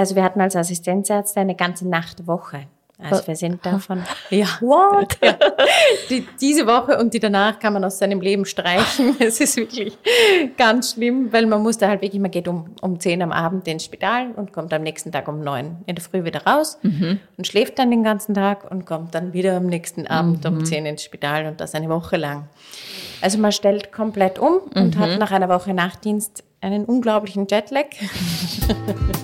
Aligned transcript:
Also 0.00 0.16
wir 0.16 0.24
hatten 0.24 0.40
als 0.40 0.56
Assistenzärzte 0.56 1.40
eine 1.40 1.54
ganze 1.54 1.86
Nachtwoche. 1.86 2.60
Also 3.02 3.26
wir 3.26 3.36
sind 3.36 3.64
davon. 3.66 4.02
Ja. 4.30 4.46
What? 4.62 5.18
Ja. 5.22 5.36
Die, 6.08 6.26
diese 6.40 6.66
Woche 6.66 6.98
und 6.98 7.12
die 7.12 7.20
danach 7.20 7.58
kann 7.58 7.74
man 7.74 7.84
aus 7.84 7.98
seinem 7.98 8.22
Leben 8.22 8.46
streichen. 8.46 9.14
Es 9.20 9.40
ist 9.40 9.58
wirklich 9.58 9.98
ganz 10.56 10.92
schlimm, 10.94 11.30
weil 11.34 11.44
man 11.44 11.62
muss 11.62 11.76
da 11.76 11.88
halt 11.88 12.00
wirklich, 12.00 12.18
man 12.22 12.30
geht 12.30 12.48
um, 12.48 12.70
um 12.80 12.98
10 12.98 13.20
am 13.20 13.30
Abend 13.30 13.68
ins 13.68 13.84
Spital 13.84 14.30
und 14.36 14.54
kommt 14.54 14.72
am 14.72 14.82
nächsten 14.82 15.12
Tag 15.12 15.28
um 15.28 15.40
9 15.42 15.82
in 15.84 15.94
der 15.96 16.02
Früh 16.02 16.24
wieder 16.24 16.46
raus 16.46 16.78
Mhm. 16.82 17.20
und 17.36 17.46
schläft 17.46 17.78
dann 17.78 17.90
den 17.90 18.02
ganzen 18.02 18.34
Tag 18.34 18.70
und 18.70 18.86
kommt 18.86 19.14
dann 19.14 19.34
wieder 19.34 19.54
am 19.58 19.66
nächsten 19.66 20.06
Abend 20.06 20.44
Mhm. 20.44 20.56
um 20.60 20.64
10 20.64 20.86
ins 20.86 21.02
Spital 21.04 21.44
und 21.44 21.60
das 21.60 21.74
eine 21.74 21.90
Woche 21.90 22.16
lang. 22.16 22.48
Also 23.20 23.36
man 23.36 23.52
stellt 23.52 23.92
komplett 23.92 24.38
um 24.38 24.60
und 24.74 24.96
Mhm. 24.96 24.98
hat 24.98 25.18
nach 25.18 25.30
einer 25.30 25.50
Woche 25.50 25.74
Nachtdienst 25.74 26.42
einen 26.62 26.84
unglaublichen 26.86 27.46
Jetlag. 27.50 27.86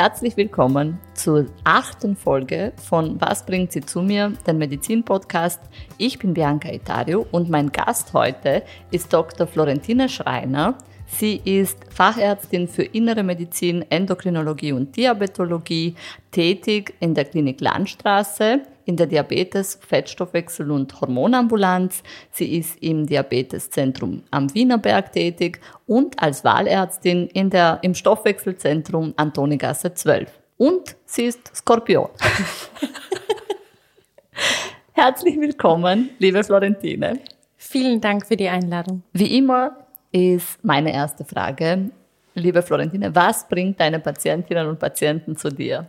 Herzlich 0.00 0.36
willkommen 0.36 1.00
zur 1.14 1.46
achten 1.64 2.14
Folge 2.14 2.72
von 2.76 3.20
Was 3.20 3.44
bringt 3.44 3.72
sie 3.72 3.80
zu 3.80 4.00
mir, 4.00 4.32
den 4.46 4.58
Medizin-Podcast. 4.58 5.60
Ich 5.96 6.20
bin 6.20 6.34
Bianca 6.34 6.70
Itario 6.70 7.26
und 7.32 7.50
mein 7.50 7.72
Gast 7.72 8.12
heute 8.12 8.62
ist 8.92 9.12
Dr. 9.12 9.48
Florentina 9.48 10.06
Schreiner. 10.06 10.78
Sie 11.08 11.40
ist 11.44 11.78
Fachärztin 11.92 12.68
für 12.68 12.84
Innere 12.84 13.24
Medizin, 13.24 13.84
Endokrinologie 13.90 14.70
und 14.70 14.96
Diabetologie, 14.96 15.96
tätig 16.30 16.94
in 17.00 17.14
der 17.14 17.24
Klinik 17.24 17.60
Landstraße, 17.60 18.60
in 18.88 18.96
der 18.96 19.06
Diabetes-, 19.06 19.78
Fettstoffwechsel- 19.86 20.70
und 20.70 20.98
Hormonambulanz. 20.98 22.02
Sie 22.30 22.56
ist 22.56 22.82
im 22.82 23.06
Diabeteszentrum 23.06 24.22
am 24.30 24.52
Wienerberg 24.54 25.12
tätig 25.12 25.60
und 25.86 26.20
als 26.20 26.42
Wahlärztin 26.42 27.28
in 27.28 27.50
der, 27.50 27.80
im 27.82 27.94
Stoffwechselzentrum 27.94 29.12
Antonigasse 29.16 29.92
12. 29.92 30.32
Und 30.56 30.96
sie 31.04 31.24
ist 31.24 31.54
Skorpion. 31.54 32.08
Herzlich 34.92 35.38
willkommen, 35.38 36.10
liebe 36.18 36.42
Florentine. 36.42 37.20
Vielen 37.58 38.00
Dank 38.00 38.26
für 38.26 38.36
die 38.36 38.48
Einladung. 38.48 39.02
Wie 39.12 39.36
immer 39.36 39.76
ist 40.12 40.64
meine 40.64 40.94
erste 40.94 41.26
Frage, 41.26 41.90
liebe 42.34 42.62
Florentine, 42.62 43.14
was 43.14 43.46
bringt 43.46 43.78
deine 43.78 44.00
Patientinnen 44.00 44.66
und 44.66 44.78
Patienten 44.78 45.36
zu 45.36 45.50
dir? 45.50 45.86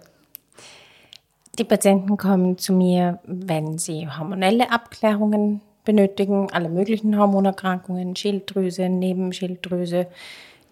Die 1.60 1.66
Patienten 1.66 2.16
kommen 2.16 2.58
zu 2.58 2.72
mir, 2.72 3.20
wenn 3.26 3.78
sie 3.78 4.08
hormonelle 4.08 4.72
Abklärungen 4.72 5.60
benötigen, 5.84 6.50
alle 6.54 6.70
möglichen 6.70 7.20
Hormonerkrankungen, 7.20 8.16
Schilddrüse, 8.16 8.88
Nebenschilddrüse, 8.88 10.08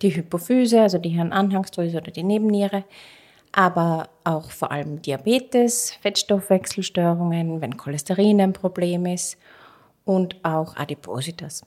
die 0.01 0.15
Hypophyse, 0.15 0.81
also 0.81 0.97
die 0.97 1.09
Hirnanhangsdrüse 1.09 1.97
oder 1.97 2.11
die 2.11 2.23
Nebenniere, 2.23 2.85
aber 3.51 4.07
auch 4.23 4.49
vor 4.49 4.71
allem 4.71 5.01
Diabetes, 5.01 5.91
Fettstoffwechselstörungen, 6.01 7.59
wenn 7.59 7.75
Cholesterin 7.75 8.39
ein 8.39 8.53
Problem 8.53 9.05
ist 9.07 9.37
und 10.05 10.37
auch 10.45 10.77
Adipositas. 10.77 11.65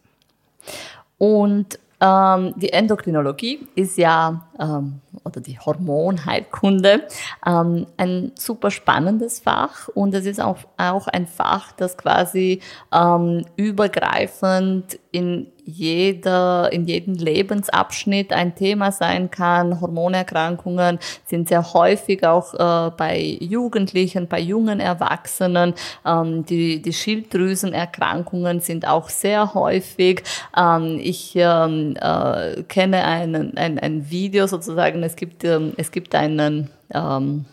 Und 1.19 1.79
ähm, 2.01 2.55
die 2.57 2.73
Endokrinologie 2.73 3.69
ist 3.75 3.99
ja, 3.99 4.49
ähm, 4.59 5.01
oder 5.25 5.41
die 5.41 5.59
Hormonheilkunde, 5.59 7.07
ähm, 7.47 7.87
ein 7.97 8.33
super 8.37 8.71
spannendes 8.71 9.41
Fach 9.41 9.89
und 9.89 10.15
es 10.15 10.25
ist 10.27 10.41
auch, 10.41 10.59
auch 10.79 11.09
ein 11.09 11.27
Fach, 11.27 11.73
das 11.73 11.99
quasi 11.99 12.61
ähm, 12.93 13.45
übergreifend 13.57 14.99
in 15.13 15.47
jeder, 15.71 16.73
in 16.73 16.87
jedem 16.87 17.15
Lebensabschnitt 17.15 18.33
ein 18.33 18.55
Thema 18.55 18.93
sein 18.93 19.31
kann. 19.31 19.81
Hormonerkrankungen 19.81 20.99
sind 21.27 21.49
sehr 21.49 21.73
häufig 21.73 22.27
auch 22.27 22.55
äh, 22.55 22.91
bei 22.97 23.39
Jugendlichen, 23.41 24.29
bei 24.29 24.41
jungen 24.41 24.81
Erwachsenen. 24.81 25.75
Ähm, 26.05 26.45
die, 26.47 26.83
die 26.83 26.93
Schilddrüsenerkrankungen 26.93 28.61
sind 28.61 28.87
auch 28.87 29.09
sehr 29.09 29.55
häufig. 29.55 30.23
Ähm, 30.57 30.99
ich 31.01 31.33
ähm, 31.37 31.97
äh, 32.01 32.63
kenne 32.65 33.05
einen, 33.05 33.57
ein, 33.57 33.79
ein 33.79 34.11
Video 34.11 34.47
sozusagen, 34.47 35.03
es 35.03 35.17
gibt, 35.17 35.45
ähm, 35.45 35.73
es 35.77 35.91
gibt 35.93 36.15
einen, 36.15 36.71
ähm, 36.93 37.45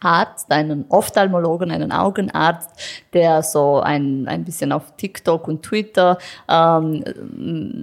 Arzt, 0.00 0.50
einen 0.50 0.84
Ophthalmologen, 0.88 1.70
einen 1.70 1.92
Augenarzt, 1.92 2.70
der 3.12 3.42
so 3.42 3.80
ein, 3.80 4.26
ein 4.28 4.44
bisschen 4.44 4.72
auf 4.72 4.96
TikTok 4.96 5.48
und 5.48 5.62
Twitter 5.62 6.18
ähm, 6.48 7.04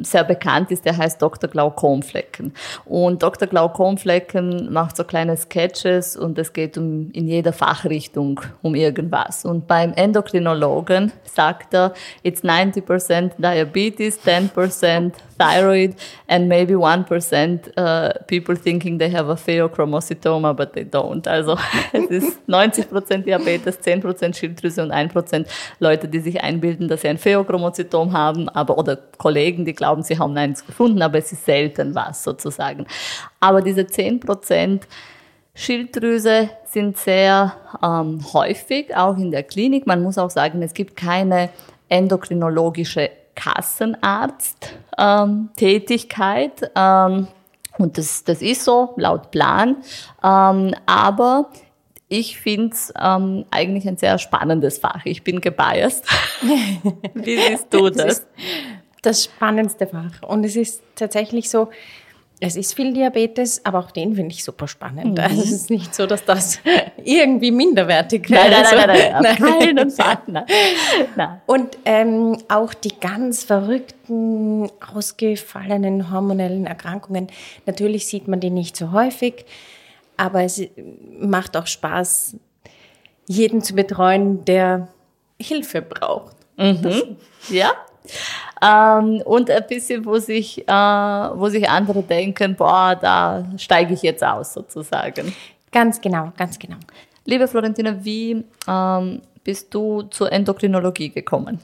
sehr 0.03 0.23
bekannt 0.23 0.72
ist, 0.72 0.85
der 0.85 0.97
heißt 0.97 1.22
Dr. 1.22 1.50
Glaukomflecken. 1.50 2.53
Und 2.85 3.23
Dr. 3.23 3.47
Glaukomflecken 3.47 4.72
macht 4.72 4.97
so 4.97 5.03
kleine 5.03 5.38
Sketches 5.38 6.16
und 6.17 6.38
es 6.38 6.53
geht 6.53 6.78
um 6.78 7.11
in 7.11 7.28
jeder 7.28 7.53
Fachrichtung 7.53 8.41
um 8.61 8.75
irgendwas. 8.75 9.45
Und 9.45 9.67
beim 9.67 9.94
Endokrinologen 9.94 11.11
sagt 11.23 11.73
er, 11.73 11.94
it's 12.23 12.44
90% 12.44 13.31
diabetes, 13.38 14.19
10% 14.23 15.13
thyroid 15.37 15.95
and 16.27 16.47
maybe 16.47 16.73
1% 16.73 17.77
uh, 17.77 18.13
people 18.27 18.55
thinking 18.55 18.97
they 18.97 19.09
have 19.09 19.29
a 19.29 19.35
pheochromocytoma, 19.35 20.55
but 20.55 20.73
they 20.73 20.83
don't. 20.83 21.27
Also 21.27 21.57
es 21.93 22.05
ist 22.09 22.39
90% 22.47 23.23
Diabetes, 23.23 23.79
10% 23.79 24.35
Schilddrüse 24.35 24.83
und 24.83 24.91
1% 24.91 25.45
Leute, 25.79 26.07
die 26.07 26.19
sich 26.19 26.41
einbilden, 26.41 26.87
dass 26.87 27.01
sie 27.01 27.09
ein 27.09 27.17
Pheochromozytom 27.17 28.13
haben, 28.13 28.49
aber 28.49 28.77
oder 28.77 28.97
Kollegen, 29.17 29.65
die 29.65 29.73
glauben, 29.73 30.03
sie 30.03 30.17
haben 30.17 30.37
eins 30.37 30.65
gefunden, 30.65 31.01
aber 31.01 31.17
es 31.19 31.31
ist 31.31 31.45
selten 31.45 31.95
was 31.95 32.23
sozusagen. 32.23 32.85
Aber 33.39 33.61
diese 33.61 33.81
10% 33.81 34.81
Schilddrüse 35.53 36.49
sind 36.65 36.97
sehr 36.97 37.53
ähm, 37.81 38.21
häufig, 38.33 38.95
auch 38.95 39.17
in 39.17 39.31
der 39.31 39.43
Klinik. 39.43 39.87
Man 39.87 40.03
muss 40.03 40.17
auch 40.17 40.29
sagen, 40.29 40.61
es 40.61 40.73
gibt 40.73 40.95
keine 40.95 41.49
endokrinologische 41.89 43.09
Kassenarzt-Tätigkeit. 43.33 44.86
Ähm, 46.75 47.28
und 47.78 47.97
das, 47.97 48.24
das 48.24 48.41
ist 48.41 48.63
so, 48.63 48.94
laut 48.97 49.31
Plan. 49.31 49.78
Ähm, 50.24 50.74
aber 50.85 51.50
ich 52.09 52.40
finde 52.40 52.74
es 52.74 52.94
ähm, 53.00 53.46
eigentlich 53.52 53.88
ein 53.88 53.97
sehr 53.97 54.18
spannendes 54.18 54.80
Fach. 54.80 55.06
Ich 55.06 55.24
bin 55.24 55.41
gebiased. 55.41 56.06
Wie 57.13 57.38
siehst 57.38 57.68
du 57.72 57.90
das? 57.90 58.06
Das 58.06 58.28
das 59.02 59.24
spannendste 59.24 59.88
Fach. 59.88 60.22
Und 60.28 60.44
es 60.44 60.56
ist 60.56 60.81
tatsächlich 60.96 61.50
so, 61.50 61.69
es 62.39 62.55
ist 62.55 62.75
viel 62.75 62.93
Diabetes, 62.93 63.65
aber 63.65 63.79
auch 63.79 63.89
den 63.89 64.15
finde 64.15 64.31
ich 64.31 64.43
super 64.43 64.67
spannend. 64.67 65.19
Also 65.19 65.41
es 65.41 65.51
ist 65.51 65.69
nicht 65.71 65.95
so, 65.95 66.05
dass 66.05 66.23
das 66.23 66.59
irgendwie 67.03 67.49
minderwertig 67.49 68.29
wäre. 68.29 68.49
Nein, 68.49 68.61
nein, 68.61 68.89
Also, 68.89 69.23
nein, 69.23 69.75
nein, 69.75 69.75
nein. 69.75 69.93
Nein. 70.27 70.45
Nein. 71.15 71.41
Und 71.47 71.77
ähm, 71.85 72.37
auch 72.47 72.73
die 72.75 72.93
ganz 72.99 73.43
verrückten, 73.43 74.69
ausgefallenen 74.93 76.11
hormonellen 76.11 76.67
Erkrankungen, 76.67 77.27
natürlich 77.65 78.05
sieht 78.05 78.27
man 78.27 78.39
die 78.39 78.51
nicht 78.51 78.77
so 78.77 78.91
häufig, 78.91 79.45
aber 80.15 80.43
es 80.43 80.61
macht 81.19 81.57
auch 81.57 81.67
Spaß, 81.67 82.35
jeden 83.27 83.61
zu 83.61 83.73
betreuen, 83.73 84.45
der 84.45 84.89
Hilfe 85.41 85.81
braucht. 85.81 86.35
Ja. 87.49 87.71
Ähm, 88.62 89.22
und 89.25 89.50
ein 89.50 89.63
bisschen, 89.68 90.06
wo 90.06 90.18
sich, 90.18 90.68
äh, 90.68 90.72
wo 90.72 91.50
sich 91.50 91.69
andere 91.69 92.03
denken, 92.03 92.56
boah, 92.56 92.97
da 93.00 93.45
steige 93.57 93.94
ich 93.94 94.01
jetzt 94.01 94.23
aus 94.23 94.53
sozusagen. 94.53 95.34
Ganz 95.72 96.01
genau, 96.01 96.31
ganz 96.38 96.57
genau. 96.57 96.78
Liebe 97.25 97.47
Florentina, 97.47 98.03
wie 98.03 98.44
ähm, 98.67 99.22
bist 99.44 99.73
du 99.73 100.03
zur 100.03 100.31
Endokrinologie 100.31 101.09
gekommen? 101.09 101.59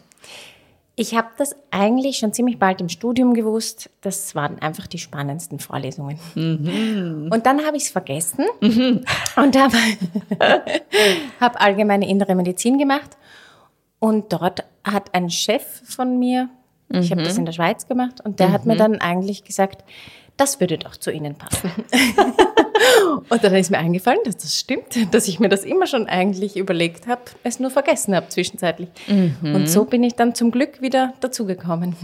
Ich 0.96 1.16
habe 1.16 1.30
das 1.38 1.56
eigentlich 1.72 2.18
schon 2.18 2.34
ziemlich 2.34 2.59
bald 2.59 2.80
im 2.80 2.88
Studium 2.88 3.34
gewusst. 3.34 3.90
Das 4.02 4.35
waren 4.35 4.59
einfach 4.59 4.85
die 4.85 5.00
spannendsten 5.00 5.58
Vorlesungen. 5.58 6.20
Und 7.32 7.46
dann 7.47 7.66
habe 7.66 7.78
ich 7.78 7.84
es 7.84 7.90
vergessen 7.90 8.46
und 8.62 9.58
habe 9.58 9.76
hab 11.40 11.59
allgemeine 11.59 12.08
innere 12.08 12.35
Medizin 12.35 12.78
gemacht. 12.78 13.17
Und 14.03 14.34
dort 14.34 14.66
hat 14.84 15.16
ein 15.16 15.29
Chef 15.29 15.64
von 15.85 16.20
mir, 16.20 16.50
ich 16.90 17.09
habe 17.09 17.23
das 17.23 17.38
in 17.38 17.46
der 17.46 17.53
Schweiz 17.53 17.88
gemacht, 17.88 18.20
und 18.20 18.41
der 18.41 18.52
hat 18.52 18.66
mir 18.66 18.76
dann 18.76 19.00
eigentlich 19.00 19.46
gesagt, 19.46 19.85
das 20.35 20.59
würde 20.59 20.78
doch 20.78 20.97
zu 20.97 21.09
Ihnen 21.09 21.35
passen. 21.35 21.72
und 23.29 23.41
dann 23.41 23.55
ist 23.55 23.72
mir 23.72 23.78
eingefallen, 23.78 24.20
dass 24.26 24.35
das 24.35 24.59
stimmt, 24.59 25.14
dass 25.14 25.29
ich 25.29 25.40
mir 25.40 25.47
das 25.47 25.64
immer 25.64 25.88
schon 25.88 26.08
eigentlich 26.08 26.58
überlegt 26.58 27.08
habe, 27.08 27.22
es 27.44 27.61
nur 27.61 27.72
vergessen 27.72 28.14
habe 28.14 28.28
zwischenzeitlich. 28.28 28.90
Und 29.41 29.70
so 29.70 29.85
bin 29.85 30.03
ich 30.03 30.16
dann 30.16 30.35
zum 30.35 30.52
Glück 30.52 30.82
wieder 30.82 31.14
dazugekommen. 31.22 31.96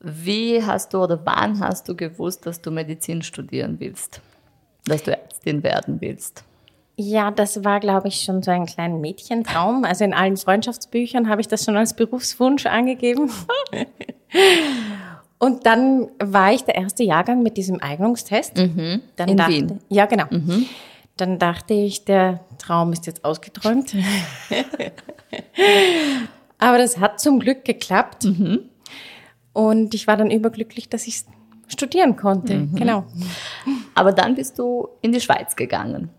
Wie 0.00 0.62
hast 0.64 0.94
du 0.94 1.02
oder 1.02 1.20
wann 1.26 1.60
hast 1.60 1.90
du 1.90 1.94
gewusst, 1.94 2.46
dass 2.46 2.62
du 2.62 2.70
Medizin 2.70 3.20
studieren 3.20 3.76
willst? 3.80 4.22
Dass 4.86 5.02
du 5.02 5.10
Ärztin 5.10 5.62
werden 5.62 6.00
willst? 6.00 6.42
Ja, 6.96 7.32
das 7.32 7.64
war, 7.64 7.80
glaube 7.80 8.08
ich, 8.08 8.20
schon 8.20 8.42
so 8.42 8.50
ein 8.50 8.66
kleiner 8.66 8.96
Mädchentraum. 8.96 9.84
Also 9.84 10.04
in 10.04 10.14
allen 10.14 10.36
Freundschaftsbüchern 10.36 11.28
habe 11.28 11.40
ich 11.40 11.48
das 11.48 11.64
schon 11.64 11.76
als 11.76 11.94
Berufswunsch 11.94 12.66
angegeben. 12.66 13.30
Und 15.38 15.66
dann 15.66 16.08
war 16.22 16.52
ich 16.52 16.64
der 16.64 16.76
erste 16.76 17.02
Jahrgang 17.02 17.42
mit 17.42 17.56
diesem 17.56 17.82
Eignungstest. 17.82 18.56
Mhm. 18.56 19.02
Dann 19.16 19.28
In 19.28 19.36
dachte, 19.36 19.52
Wien. 19.52 19.78
Ja, 19.88 20.06
genau. 20.06 20.26
Dann 21.16 21.38
dachte 21.38 21.74
ich, 21.74 22.04
der 22.04 22.40
Traum 22.58 22.92
ist 22.92 23.06
jetzt 23.06 23.24
ausgeträumt. 23.24 23.94
Aber 26.58 26.78
das 26.78 26.98
hat 26.98 27.20
zum 27.20 27.40
Glück 27.40 27.64
geklappt. 27.64 28.26
Und 29.52 29.94
ich 29.94 30.06
war 30.06 30.16
dann 30.16 30.30
überglücklich, 30.30 30.88
dass 30.88 31.06
ich 31.06 31.24
studieren 31.66 32.16
konnte. 32.16 32.68
Genau. 32.74 33.04
Aber 33.94 34.12
dann 34.12 34.36
bist 34.36 34.58
du 34.58 34.88
in 35.02 35.12
die 35.12 35.20
Schweiz 35.20 35.56
gegangen. 35.56 36.10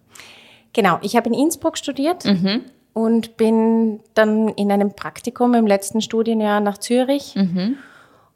Genau. 0.76 1.00
Ich 1.02 1.16
habe 1.16 1.30
in 1.30 1.34
Innsbruck 1.34 1.78
studiert 1.78 2.26
und 2.94 3.38
bin 3.38 4.02
dann 4.14 4.50
in 4.50 4.72
einem 4.72 4.94
Praktikum 4.94 5.54
im 5.54 5.66
letzten 5.66 6.02
Studienjahr 6.02 6.60
nach 6.60 6.78
Zürich. 6.78 7.34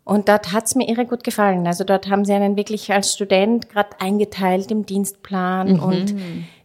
Und 0.06 0.27
dort 0.27 0.53
hat's 0.53 0.74
mir 0.74 0.89
irre 0.89 1.06
gut 1.06 1.24
gefallen. 1.24 1.68
Also 1.68 1.83
dort 1.83 2.09
haben 2.09 2.25
sie 2.25 2.33
einen 2.33 2.56
wirklich 2.57 2.91
als 2.91 3.13
Student 3.13 3.69
gerade 3.69 3.89
eingeteilt 4.00 4.71
im 4.71 4.86
Dienstplan 4.86 5.80
und 5.80 6.15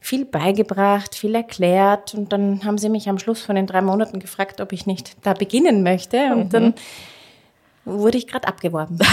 viel 0.00 0.24
beigebracht, 0.24 1.14
viel 1.16 1.34
erklärt. 1.34 2.14
Und 2.14 2.32
dann 2.32 2.64
haben 2.64 2.78
sie 2.78 2.88
mich 2.88 3.08
am 3.08 3.18
Schluss 3.18 3.42
von 3.42 3.56
den 3.56 3.66
drei 3.66 3.82
Monaten 3.82 4.20
gefragt, 4.20 4.60
ob 4.60 4.72
ich 4.72 4.86
nicht 4.86 5.16
da 5.26 5.34
beginnen 5.34 5.82
möchte. 5.82 6.32
Und 6.34 6.54
dann 6.54 6.74
wurde 7.84 8.18
ich 8.18 8.26
gerade 8.26 8.48
abgeworben. 8.48 8.98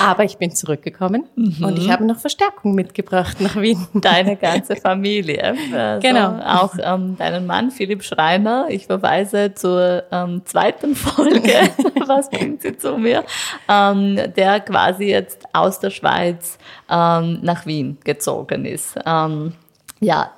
Aber 0.00 0.24
ich 0.24 0.36
bin 0.36 0.50
zurückgekommen 0.52 1.24
und 1.36 1.78
ich 1.78 1.90
habe 1.90 2.04
noch 2.04 2.18
Verstärkung 2.18 2.74
mitgebracht 2.74 3.40
nach 3.40 3.56
Wien. 3.56 3.86
Deine 3.94 4.36
ganze 4.36 4.76
Familie. 4.76 5.54
Also 5.72 6.06
Genau. 6.06 6.40
Auch 6.40 6.74
ähm, 6.82 7.16
deinen 7.16 7.46
Mann 7.46 7.70
Philipp 7.70 8.02
Schreiner. 8.02 8.66
Ich 8.68 8.86
verweise 8.86 9.54
zur 9.54 10.04
ähm, 10.10 10.42
zweiten 10.44 10.94
Folge. 10.96 11.70
Was 12.06 12.28
bringt 12.30 12.62
sie 12.62 12.76
zu 12.76 12.98
mir? 12.98 13.24
Ähm, 13.68 14.18
der 14.36 14.60
quasi 14.60 15.04
jetzt 15.04 15.44
aus 15.52 15.78
der 15.78 15.90
Schweiz 15.90 16.58
ähm, 16.90 17.38
nach 17.42 17.66
Wien 17.66 17.98
gezogen 18.04 18.64
ist. 18.64 18.98
Ähm, 19.06 19.54
ja, 20.00 20.30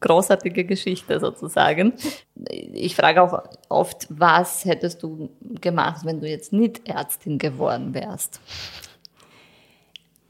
großartige 0.00 0.64
Geschichte 0.64 1.20
sozusagen. 1.20 1.94
Ich 2.72 2.96
frage 2.96 3.22
auch 3.22 3.42
oft, 3.68 4.06
was 4.10 4.64
hättest 4.64 5.02
du 5.02 5.30
gemacht, 5.60 6.04
wenn 6.04 6.20
du 6.20 6.28
jetzt 6.28 6.52
nicht 6.52 6.88
Ärztin 6.88 7.38
geworden 7.38 7.94
wärst? 7.94 8.40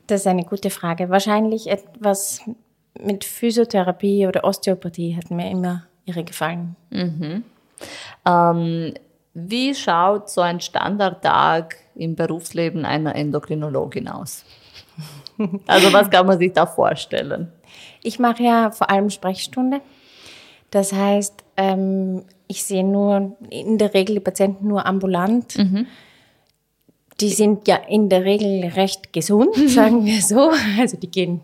Das 0.06 0.22
ist 0.22 0.26
eine 0.26 0.44
gute 0.44 0.70
Frage. 0.70 1.10
Wahrscheinlich 1.10 1.68
etwas 1.68 2.40
mit 2.98 3.24
Physiotherapie 3.24 4.26
oder 4.26 4.44
Osteopathie 4.44 5.16
hat 5.16 5.30
mir 5.30 5.50
immer 5.50 5.84
irre 6.06 6.24
gefallen. 6.24 6.76
Ähm, 8.24 8.94
wie 9.34 9.74
schaut 9.74 10.30
so 10.30 10.40
ein 10.40 10.60
Standardtag 10.60 11.76
im 11.94 12.16
Berufsleben 12.16 12.84
einer 12.84 13.14
Endokrinologin 13.14 14.08
aus? 14.08 14.44
Also 15.68 15.92
was 15.92 16.10
kann 16.10 16.26
man 16.26 16.38
sich 16.38 16.52
da 16.52 16.66
vorstellen? 16.66 17.52
Ich 18.08 18.18
mache 18.18 18.42
ja 18.42 18.70
vor 18.70 18.88
allem 18.88 19.10
Sprechstunde. 19.10 19.82
Das 20.70 20.94
heißt, 20.94 21.44
ähm, 21.58 22.24
ich 22.46 22.64
sehe 22.64 22.82
nur 22.82 23.36
in 23.50 23.76
der 23.76 23.92
Regel 23.92 24.14
die 24.14 24.20
Patienten 24.20 24.66
nur 24.66 24.86
ambulant. 24.86 25.58
Die 27.20 27.28
sind 27.28 27.68
ja 27.68 27.76
in 27.76 28.08
der 28.08 28.24
Regel 28.24 28.64
recht 28.70 29.12
gesund, 29.12 29.54
sagen 29.68 30.06
wir 30.06 30.22
so. 30.22 30.52
Also 30.78 30.96
die 30.96 31.10
gehen 31.10 31.42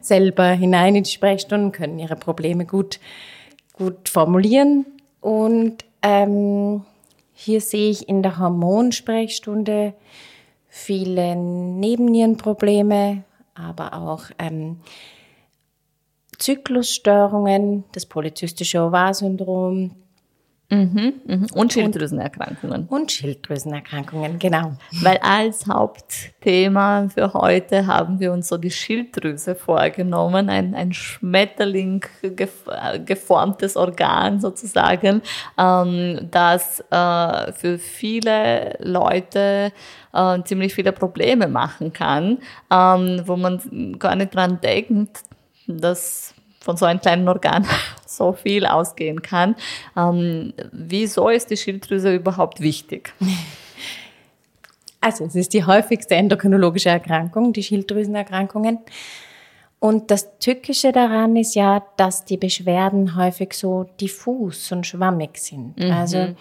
selber 0.00 0.50
hinein 0.50 0.94
in 0.94 1.02
die 1.02 1.10
Sprechstunden, 1.10 1.72
können 1.72 1.98
ihre 1.98 2.14
Probleme 2.14 2.66
gut, 2.66 3.00
gut 3.72 4.08
formulieren. 4.08 4.86
Und 5.20 5.84
ähm, 6.02 6.82
hier 7.32 7.60
sehe 7.60 7.90
ich 7.90 8.08
in 8.08 8.22
der 8.22 8.38
Hormonsprechstunde 8.38 9.92
viele 10.68 11.34
Nebennierenprobleme, 11.34 13.24
aber 13.56 13.94
auch 13.94 14.26
ähm, 14.38 14.76
Zyklusstörungen, 16.38 17.84
das 17.92 18.06
polyzystische 18.06 18.80
Ovarsyndrom 18.80 19.92
Mhm. 20.68 21.46
Und 21.54 21.72
Schilddrüsenerkrankungen. 21.72 22.86
und 22.88 23.12
Schilddrüsenerkrankungen, 23.12 24.40
genau. 24.40 24.72
Weil 25.00 25.18
als 25.18 25.68
Hauptthema 25.68 27.08
für 27.08 27.32
heute 27.34 27.86
haben 27.86 28.18
wir 28.18 28.32
uns 28.32 28.48
so 28.48 28.56
die 28.56 28.72
Schilddrüse 28.72 29.54
vorgenommen, 29.54 30.50
ein, 30.50 30.74
ein 30.74 30.92
Schmetterling 30.92 32.04
gef- 32.20 32.98
geformtes 33.04 33.76
Organ 33.76 34.40
sozusagen, 34.40 35.22
ähm, 35.56 36.26
das 36.32 36.80
äh, 36.90 37.52
für 37.52 37.78
viele 37.78 38.76
Leute 38.80 39.70
äh, 40.12 40.42
ziemlich 40.42 40.74
viele 40.74 40.90
Probleme 40.90 41.46
machen 41.46 41.92
kann, 41.92 42.38
ähm, 42.72 43.22
wo 43.24 43.36
man 43.36 43.96
gar 44.00 44.16
nicht 44.16 44.34
dran 44.34 44.60
denkt, 44.60 45.20
dass 45.66 46.34
von 46.60 46.76
so 46.76 46.84
einem 46.84 47.00
kleinen 47.00 47.28
Organ 47.28 47.66
so 48.06 48.32
viel 48.32 48.66
ausgehen 48.66 49.22
kann. 49.22 49.54
Ähm, 49.96 50.52
wieso 50.72 51.28
ist 51.28 51.50
die 51.50 51.56
Schilddrüse 51.56 52.14
überhaupt 52.14 52.60
wichtig? 52.60 53.12
Also 55.00 55.24
es 55.24 55.36
ist 55.36 55.52
die 55.52 55.64
häufigste 55.64 56.16
endokrinologische 56.16 56.88
Erkrankung, 56.88 57.52
die 57.52 57.62
Schilddrüsenerkrankungen. 57.62 58.80
Und 59.78 60.10
das 60.10 60.38
Tückische 60.38 60.90
daran 60.90 61.36
ist 61.36 61.54
ja, 61.54 61.84
dass 61.96 62.24
die 62.24 62.38
Beschwerden 62.38 63.14
häufig 63.14 63.52
so 63.52 63.84
diffus 64.00 64.72
und 64.72 64.86
schwammig 64.86 65.38
sind. 65.38 65.78
Also 65.92 66.34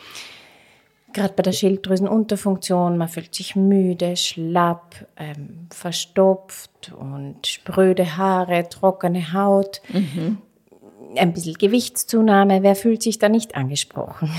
gerade 1.15 1.33
bei 1.33 1.41
der 1.41 1.53
Schilddrüsenunterfunktion, 1.53 2.97
man 2.97 3.07
fühlt 3.07 3.33
sich 3.33 3.55
müde, 3.55 4.15
schlapp, 4.15 5.07
ähm, 5.17 5.67
verstopft 5.71 6.93
und 6.95 7.47
spröde 7.47 8.17
Haare, 8.17 8.69
trockene 8.69 9.33
Haut. 9.33 9.81
Ein 11.15 11.33
bisschen 11.33 11.53
Gewichtszunahme, 11.53 12.61
wer 12.61 12.75
fühlt 12.75 13.01
sich 13.01 13.17
da 13.17 13.29
nicht 13.29 13.55
angesprochen? 13.55 14.29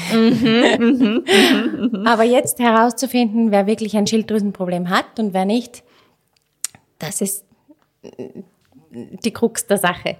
Aber 2.06 2.23
jetzt 2.23 2.58
herauszufinden, 2.58 3.50
wer 3.50 3.67
wirklich 3.67 3.96
ein 3.96 4.06
Schilddrüsenproblem 4.06 4.90
hat 4.90 5.19
und 5.19 5.32
wer 5.32 5.46
nicht, 5.46 5.82
das 6.99 7.22
ist 7.22 7.44
die 9.25 9.31
Krux 9.32 9.66
der 9.66 9.78
Sache. 9.78 10.16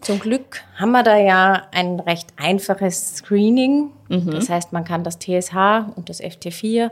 Zum 0.00 0.18
Glück 0.18 0.62
haben 0.76 0.90
wir 0.92 1.02
da 1.02 1.16
ja 1.16 1.62
ein 1.72 2.00
recht 2.00 2.28
einfaches 2.36 3.16
Screening. 3.18 3.90
Das 4.32 4.48
heißt, 4.50 4.72
man 4.72 4.84
kann 4.84 5.04
das 5.04 5.18
TSH 5.18 5.54
und 5.96 6.08
das 6.08 6.20
FT4 6.22 6.90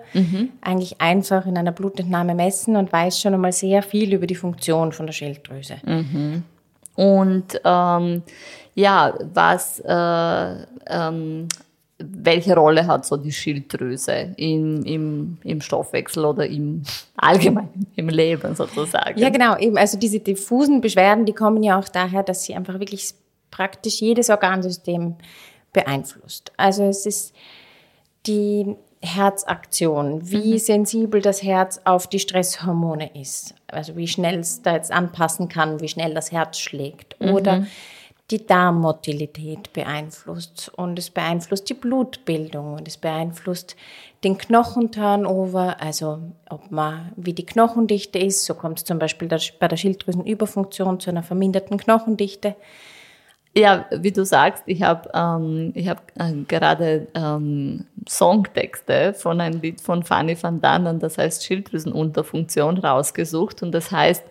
eigentlich 0.60 1.00
einfach 1.00 1.46
in 1.46 1.56
einer 1.58 1.72
Blutentnahme 1.72 2.34
messen 2.34 2.76
und 2.76 2.92
weiß 2.92 3.20
schon 3.20 3.34
einmal 3.34 3.52
sehr 3.52 3.82
viel 3.82 4.12
über 4.14 4.26
die 4.26 4.34
Funktion 4.34 4.92
von 4.92 5.06
der 5.06 5.12
Schilddrüse. 5.12 5.76
Und 6.94 7.60
ähm, 7.64 8.22
ja, 8.74 9.14
was, 9.34 9.80
äh, 9.80 10.66
ähm, 10.88 11.48
welche 12.10 12.54
Rolle 12.54 12.86
hat 12.86 13.06
so 13.06 13.16
die 13.16 13.32
Schilddrüse 13.32 14.34
im, 14.36 14.84
im, 14.84 15.38
im 15.44 15.60
Stoffwechsel 15.60 16.24
oder 16.24 16.46
im 16.46 16.82
allgemein 17.16 17.68
im 17.96 18.08
Leben 18.08 18.54
sozusagen? 18.54 19.18
Ja, 19.18 19.30
genau. 19.30 19.56
Eben, 19.58 19.76
also 19.76 19.98
diese 19.98 20.20
diffusen 20.20 20.80
Beschwerden, 20.80 21.26
die 21.26 21.32
kommen 21.32 21.62
ja 21.62 21.78
auch 21.78 21.88
daher, 21.88 22.22
dass 22.22 22.44
sie 22.44 22.54
einfach 22.54 22.78
wirklich 22.78 23.14
praktisch 23.50 24.00
jedes 24.00 24.30
Organsystem 24.30 25.16
beeinflusst. 25.72 26.52
Also 26.56 26.84
es 26.84 27.06
ist 27.06 27.34
die 28.26 28.76
Herzaktion, 29.00 30.30
wie 30.30 30.58
sensibel 30.58 31.20
das 31.20 31.42
Herz 31.42 31.80
auf 31.84 32.06
die 32.06 32.20
Stresshormone 32.20 33.10
ist. 33.20 33.54
Also 33.66 33.96
wie 33.96 34.06
schnell 34.06 34.38
es 34.38 34.62
da 34.62 34.74
jetzt 34.74 34.92
anpassen 34.92 35.48
kann, 35.48 35.80
wie 35.80 35.88
schnell 35.88 36.14
das 36.14 36.30
Herz 36.30 36.58
schlägt. 36.58 37.20
Oder 37.20 37.66
die 38.32 38.46
Darmmotilität 38.46 39.72
beeinflusst. 39.72 40.72
Und 40.74 40.98
es 40.98 41.10
beeinflusst 41.10 41.68
die 41.68 41.74
Blutbildung. 41.74 42.74
Und 42.74 42.88
es 42.88 42.96
beeinflusst 42.96 43.76
den 44.24 44.38
Knochenturnover, 44.38 45.80
also 45.80 46.20
ob 46.48 46.70
man, 46.70 47.12
wie 47.16 47.34
die 47.34 47.46
Knochendichte 47.46 48.18
ist, 48.18 48.44
so 48.44 48.54
kommt 48.54 48.78
es 48.78 48.84
zum 48.84 48.98
Beispiel 48.98 49.28
bei 49.28 49.68
der 49.68 49.76
Schilddrüsenüberfunktion 49.76 50.98
zu 50.98 51.10
einer 51.10 51.22
verminderten 51.22 51.76
Knochendichte. 51.76 52.56
Ja, 53.54 53.84
wie 53.90 54.12
du 54.12 54.24
sagst, 54.24 54.62
ich 54.64 54.82
habe 54.82 55.10
ähm, 55.12 55.72
ich 55.74 55.86
hab, 55.86 56.10
äh, 56.18 56.32
gerade 56.48 57.08
ähm, 57.14 57.84
Songtexte 58.08 59.12
von 59.12 59.42
einem 59.42 59.60
Lied 59.60 59.82
von 59.82 60.04
Fanny 60.04 60.42
van 60.42 60.62
Dannen, 60.62 60.98
das 61.00 61.18
heißt 61.18 61.44
Schilddrüsenunterfunktion, 61.44 62.78
rausgesucht. 62.78 63.62
Und 63.62 63.72
das 63.72 63.90
heißt, 63.90 64.24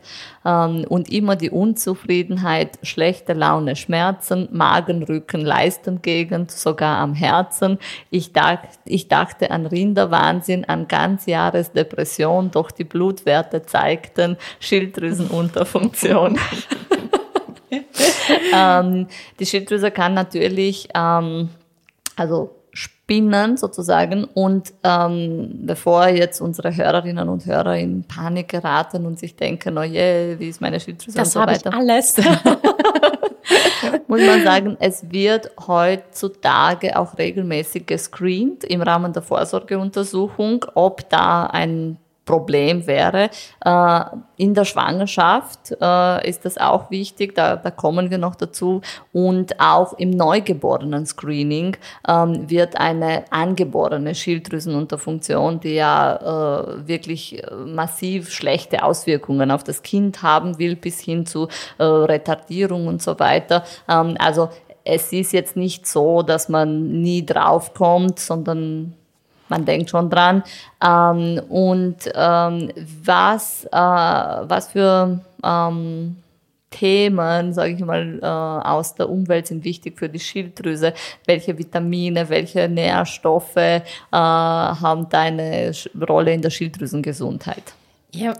ähm, 0.43 0.85
und 0.89 1.11
immer 1.11 1.35
die 1.35 1.51
Unzufriedenheit, 1.51 2.79
schlechte 2.81 3.33
Laune, 3.33 3.75
Schmerzen, 3.75 4.49
Magenrücken, 4.51 5.41
Leistengegend, 5.41 6.49
sogar 6.49 6.97
am 6.97 7.13
Herzen. 7.13 7.77
Ich, 8.09 8.33
dacht, 8.33 8.69
ich 8.85 9.07
dachte 9.07 9.51
an 9.51 9.67
Rinderwahnsinn, 9.67 10.65
an 10.65 10.87
Ganzjahresdepression, 10.87 12.49
doch 12.49 12.71
die 12.71 12.85
Blutwerte 12.85 13.61
zeigten 13.67 14.37
Schilddrüsenunterfunktion. 14.59 16.39
ähm, 18.53 19.07
die 19.39 19.45
Schilddrüse 19.45 19.91
kann 19.91 20.13
natürlich, 20.13 20.89
ähm, 20.95 21.49
also 22.15 22.55
spinnen 22.73 23.57
sozusagen. 23.57 24.23
Und 24.23 24.73
ähm, 24.83 25.59
bevor 25.63 26.07
jetzt 26.07 26.41
unsere 26.41 26.75
Hörerinnen 26.75 27.27
und 27.27 27.45
Hörer 27.45 27.77
in 27.77 28.03
Panik 28.03 28.49
geraten 28.49 29.05
und 29.05 29.19
sich 29.19 29.35
denken, 29.35 29.77
oh 29.77 29.83
je, 29.83 30.39
wie 30.39 30.49
ist 30.49 30.61
meine 30.61 30.79
Schilddrüse 30.79 31.17
das 31.17 31.35
und 31.35 31.41
so 31.41 31.47
weiter. 31.47 31.69
Ich 31.69 31.75
alles. 31.75 32.15
muss 34.07 34.21
man 34.21 34.43
sagen, 34.43 34.77
es 34.79 35.11
wird 35.11 35.51
heutzutage 35.67 36.97
auch 36.97 37.17
regelmäßig 37.17 37.85
gescreent 37.85 38.63
im 38.63 38.81
Rahmen 38.81 39.13
der 39.13 39.21
Vorsorgeuntersuchung, 39.21 40.65
ob 40.75 41.09
da 41.09 41.45
ein 41.47 41.97
Problem 42.31 42.87
wäre. 42.87 43.29
Äh, 43.65 44.01
in 44.37 44.53
der 44.53 44.63
Schwangerschaft 44.63 45.75
äh, 45.81 46.29
ist 46.29 46.45
das 46.45 46.57
auch 46.57 46.89
wichtig, 46.89 47.35
da, 47.35 47.57
da 47.57 47.71
kommen 47.71 48.09
wir 48.09 48.17
noch 48.17 48.35
dazu. 48.35 48.79
Und 49.11 49.59
auch 49.59 49.91
im 49.97 50.11
Neugeborenen-Screening 50.11 51.75
ähm, 52.07 52.49
wird 52.49 52.77
eine 52.77 53.25
angeborene 53.31 54.15
Schilddrüsenunterfunktion, 54.15 55.59
die 55.59 55.73
ja 55.73 56.15
äh, 56.15 56.87
wirklich 56.87 57.43
massiv 57.65 58.31
schlechte 58.31 58.83
Auswirkungen 58.83 59.51
auf 59.51 59.65
das 59.65 59.83
Kind 59.83 60.23
haben 60.23 60.57
will, 60.57 60.77
bis 60.77 61.01
hin 61.01 61.25
zu 61.25 61.49
Retardierung 61.79 62.87
und 62.87 63.01
so 63.01 63.19
weiter. 63.19 63.63
Ähm, 63.89 64.15
also 64.19 64.49
es 64.83 65.11
ist 65.11 65.33
jetzt 65.33 65.57
nicht 65.57 65.85
so, 65.85 66.21
dass 66.21 66.49
man 66.49 67.01
nie 67.01 67.25
draufkommt, 67.25 68.19
sondern 68.19 68.95
man 69.51 69.65
denkt 69.65 69.91
schon 69.91 70.09
dran. 70.09 70.43
Ähm, 70.83 71.39
und 71.49 71.97
ähm, 72.15 72.71
was, 73.03 73.65
äh, 73.65 73.69
was 73.71 74.69
für 74.69 75.19
ähm, 75.43 76.15
Themen, 76.71 77.53
sage 77.53 77.73
ich 77.73 77.81
mal, 77.81 78.19
äh, 78.21 78.25
aus 78.25 78.95
der 78.95 79.09
Umwelt 79.09 79.47
sind 79.47 79.63
wichtig 79.63 79.99
für 79.99 80.09
die 80.09 80.19
Schilddrüse? 80.19 80.93
Welche 81.27 81.57
Vitamine, 81.57 82.29
welche 82.29 82.67
Nährstoffe 82.67 83.57
äh, 83.57 83.81
haben 84.11 85.07
da 85.09 85.19
eine 85.19 85.71
Rolle 86.09 86.33
in 86.33 86.41
der 86.41 86.49
Schilddrüsengesundheit? 86.49 87.73
Ja, 88.13 88.33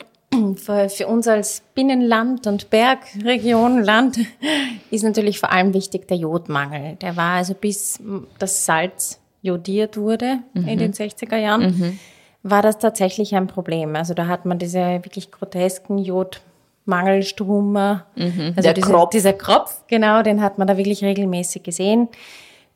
für, 0.56 0.89
für 0.89 1.08
uns 1.08 1.27
als 1.27 1.62
Binnenland 1.75 2.48
und 2.48 2.70
Bergregion, 2.70 3.84
Land, 3.84 4.18
ist 4.89 5.03
natürlich 5.03 5.39
vor 5.39 5.51
allem 5.51 5.74
wichtig 5.74 6.08
der 6.08 6.18
Jodmangel. 6.18 6.96
Der 6.96 7.18
war 7.18 7.36
also 7.36 7.53
bis 7.53 8.00
das 8.39 8.65
Salz 8.65 9.20
jodiert 9.41 9.98
wurde 9.98 10.39
mhm. 10.53 10.67
in 10.67 10.79
den 10.79 10.93
60er 10.93 11.38
Jahren, 11.38 11.77
mhm. 11.77 12.00
war 12.43 12.62
das 12.62 12.77
tatsächlich 12.77 13.36
ein 13.36 13.48
Problem. 13.48 13.95
Also 13.95 14.13
da 14.13 14.27
hat 14.27 14.45
man 14.45 14.60
diese 14.60 15.03
wirklich 15.03 15.31
grotesken 15.31 15.98
Jodmangelstrumer, 15.98 18.05
mhm. 18.15 18.53
also 18.55 18.74
diese, 18.74 18.89
Kropf. 18.89 19.10
dieser 19.10 19.33
Kropf, 19.33 19.83
genau, 19.88 20.21
den 20.21 20.41
hat 20.41 20.57
man 20.57 20.67
da 20.67 20.77
wirklich 20.77 21.03
regelmäßig 21.03 21.63
gesehen. 21.63 22.10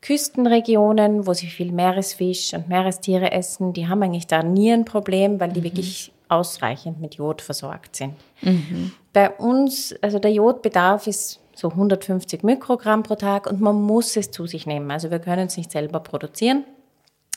Küstenregionen, 0.01 1.25
wo 1.25 1.33
sie 1.33 1.47
viel 1.47 1.71
Meeresfisch 1.71 2.53
und 2.53 2.69
Meerestiere 2.69 3.31
essen, 3.31 3.73
die 3.73 3.87
haben 3.87 4.03
eigentlich 4.03 4.27
da 4.27 4.43
nie 4.43 4.71
ein 4.71 4.85
Problem, 4.85 5.39
weil 5.39 5.51
die 5.51 5.61
mhm. 5.61 5.65
wirklich 5.65 6.11
ausreichend 6.27 6.99
mit 6.99 7.15
Jod 7.15 7.41
versorgt 7.41 7.95
sind. 7.95 8.13
Mhm. 8.41 8.91
Bei 9.13 9.29
uns, 9.29 9.95
also 10.01 10.19
der 10.19 10.31
Jodbedarf 10.31 11.07
ist 11.07 11.39
so 11.55 11.69
150 11.69 12.43
Mikrogramm 12.43 13.03
pro 13.03 13.15
Tag 13.15 13.47
und 13.47 13.61
man 13.61 13.81
muss 13.81 14.15
es 14.17 14.29
zu 14.29 14.45
sich 14.45 14.67
nehmen. 14.67 14.91
Also 14.91 15.09
wir 15.09 15.19
können 15.19 15.47
es 15.47 15.57
nicht 15.57 15.71
selber 15.71 15.99
produzieren. 16.01 16.65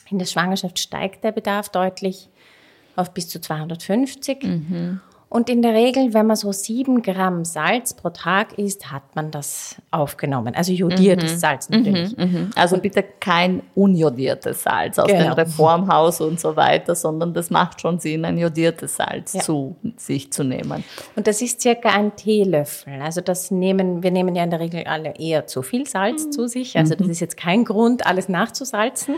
In 0.09 0.19
der 0.19 0.25
Schwangerschaft 0.25 0.79
steigt 0.79 1.23
der 1.23 1.31
Bedarf 1.31 1.69
deutlich 1.69 2.29
auf 2.95 3.13
bis 3.13 3.29
zu 3.29 3.39
250. 3.39 4.43
Mhm. 4.43 5.01
Und 5.31 5.47
in 5.47 5.61
der 5.61 5.75
Regel, 5.75 6.15
wenn 6.15 6.25
man 6.25 6.35
so 6.35 6.51
sieben 6.51 7.03
Gramm 7.03 7.45
Salz 7.45 7.93
pro 7.93 8.09
Tag 8.09 8.57
isst, 8.57 8.91
hat 8.91 9.15
man 9.15 9.29
das 9.29 9.75
aufgenommen. 9.91 10.55
Also 10.55 10.71
jodiertes 10.73 11.33
mhm. 11.33 11.37
Salz 11.37 11.69
natürlich. 11.69 12.17
Mhm. 12.17 12.23
mhm. 12.23 12.49
Also 12.55 12.75
und 12.75 12.81
bitte 12.81 13.03
kein 13.19 13.61
unjodiertes 13.75 14.63
Salz 14.63 14.97
aus 14.97 15.07
genau. 15.07 15.25
dem 15.25 15.33
Reformhaus 15.33 16.19
und 16.19 16.39
so 16.39 16.55
weiter, 16.55 16.95
sondern 16.95 17.35
das 17.35 17.51
macht 17.51 17.79
schon 17.79 17.99
Sinn, 17.99 18.25
ein 18.25 18.39
jodiertes 18.39 18.95
Salz 18.95 19.33
ja. 19.33 19.41
zu 19.41 19.75
sich 19.97 20.33
zu 20.33 20.43
nehmen. 20.43 20.83
Und 21.15 21.27
das 21.27 21.43
ist 21.43 21.61
circa 21.61 21.89
ein 21.89 22.15
Teelöffel. 22.15 22.99
Also 22.99 23.21
das 23.21 23.51
nehmen, 23.51 24.01
wir 24.01 24.09
nehmen 24.09 24.33
ja 24.33 24.43
in 24.43 24.49
der 24.49 24.59
Regel 24.59 24.85
alle 24.85 25.13
eher 25.15 25.45
zu 25.45 25.61
viel 25.61 25.85
Salz 25.85 26.25
mhm. 26.25 26.31
zu 26.31 26.47
sich. 26.47 26.75
Also 26.75 26.95
das 26.95 27.05
mhm. 27.05 27.11
ist 27.11 27.19
jetzt 27.19 27.37
kein 27.37 27.65
Grund, 27.65 28.07
alles 28.07 28.29
nachzusalzen. 28.29 29.13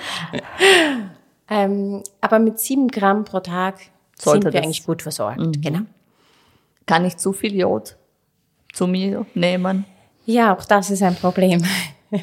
ähm, 1.49 2.03
aber 2.19 2.39
mit 2.39 2.59
sieben 2.59 2.89
Gramm 2.89 3.23
pro 3.23 3.39
Tag 3.39 3.75
Sollte 4.19 4.47
sind 4.47 4.53
wir 4.53 4.61
eigentlich 4.61 4.85
gut 4.85 5.01
versorgt. 5.01 5.39
Mhm. 5.39 5.61
Genau. 5.61 5.79
Kann 6.91 7.05
ich 7.05 7.15
zu 7.15 7.31
viel 7.31 7.55
Jod 7.55 7.95
zu 8.73 8.85
mir 8.85 9.25
nehmen? 9.33 9.85
Ja, 10.25 10.53
auch 10.53 10.65
das 10.65 10.91
ist 10.91 11.01
ein 11.01 11.15
Problem. 11.15 11.63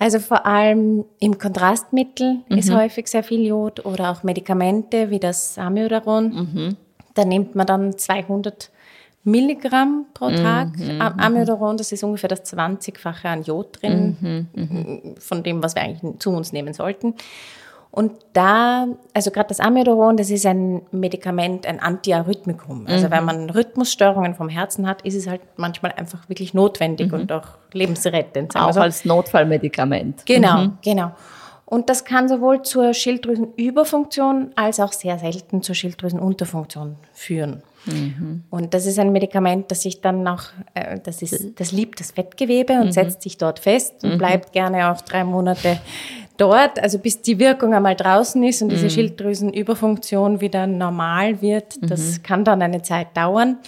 Also 0.00 0.20
vor 0.20 0.46
allem 0.46 1.04
im 1.18 1.38
Kontrastmittel 1.38 2.38
mhm. 2.48 2.56
ist 2.56 2.72
häufig 2.72 3.08
sehr 3.08 3.24
viel 3.24 3.44
Jod 3.44 3.84
oder 3.84 4.12
auch 4.12 4.22
Medikamente 4.22 5.10
wie 5.10 5.18
das 5.18 5.58
Amiodaron. 5.58 6.24
Mhm. 6.28 6.76
Da 7.14 7.24
nimmt 7.24 7.56
man 7.56 7.66
dann 7.66 7.98
200 7.98 8.70
Milligramm 9.24 10.06
pro 10.14 10.30
Tag. 10.30 10.78
Mhm. 10.78 11.00
Amiodaron, 11.00 11.76
das 11.76 11.90
ist 11.90 12.04
ungefähr 12.04 12.28
das 12.28 12.44
20-fache 12.44 13.26
an 13.26 13.42
Jod 13.42 13.82
drin, 13.82 14.16
mhm, 14.20 14.46
mhm. 14.54 15.14
von 15.18 15.42
dem, 15.42 15.64
was 15.64 15.74
wir 15.74 15.82
eigentlich 15.82 16.20
zu 16.20 16.30
uns 16.30 16.52
nehmen 16.52 16.74
sollten. 16.74 17.14
Und 17.90 18.12
da, 18.34 18.86
also 19.14 19.30
gerade 19.30 19.48
das 19.48 19.60
Amidoron, 19.60 20.16
das 20.16 20.30
ist 20.30 20.44
ein 20.44 20.82
Medikament, 20.90 21.66
ein 21.66 21.80
Antiarrhythmikum. 21.80 22.86
Also 22.86 23.06
mhm. 23.06 23.10
wenn 23.10 23.24
man 23.24 23.50
Rhythmusstörungen 23.50 24.34
vom 24.34 24.48
Herzen 24.48 24.86
hat, 24.86 25.02
ist 25.02 25.14
es 25.14 25.26
halt 25.26 25.40
manchmal 25.56 25.92
einfach 25.92 26.28
wirklich 26.28 26.52
notwendig 26.52 27.08
mhm. 27.08 27.20
und 27.20 27.32
auch 27.32 27.46
lebensrettend. 27.72 28.54
Auch 28.56 28.72
so. 28.72 28.80
als 28.80 29.04
Notfallmedikament. 29.04 30.26
Genau, 30.26 30.64
mhm. 30.64 30.78
genau. 30.82 31.12
Und 31.64 31.90
das 31.90 32.04
kann 32.04 32.28
sowohl 32.28 32.62
zur 32.62 32.94
Schilddrüsenüberfunktion 32.94 34.52
als 34.54 34.80
auch 34.80 34.92
sehr 34.92 35.18
selten 35.18 35.62
zur 35.62 35.74
Schilddrüsenunterfunktion 35.74 36.96
führen. 37.12 37.62
Mhm. 37.84 38.44
Und 38.48 38.74
das 38.74 38.86
ist 38.86 38.98
ein 38.98 39.12
Medikament, 39.12 39.70
das 39.70 39.82
sich 39.82 40.00
dann 40.00 40.26
auch, 40.26 40.44
äh, 40.74 40.98
das 40.98 41.20
ist, 41.20 41.60
das 41.60 41.72
liebt 41.72 42.00
das 42.00 42.12
Fettgewebe 42.12 42.74
und 42.74 42.86
mhm. 42.86 42.92
setzt 42.92 43.22
sich 43.22 43.36
dort 43.36 43.58
fest 43.58 44.02
und 44.02 44.14
mhm. 44.14 44.18
bleibt 44.18 44.52
gerne 44.52 44.90
auch 44.90 45.00
drei 45.02 45.24
Monate 45.24 45.78
dort, 46.38 46.80
also 46.80 46.98
bis 46.98 47.20
die 47.20 47.38
Wirkung 47.38 47.74
einmal 47.74 47.96
draußen 47.96 48.42
ist 48.42 48.62
und 48.62 48.70
diese 48.70 48.84
mhm. 48.84 48.90
Schilddrüsenüberfunktion 48.90 50.40
wieder 50.40 50.66
normal 50.66 51.42
wird, 51.42 51.76
das 51.82 52.18
mhm. 52.18 52.22
kann 52.22 52.44
dann 52.44 52.62
eine 52.62 52.80
Zeit 52.80 53.14
dauern. 53.14 53.58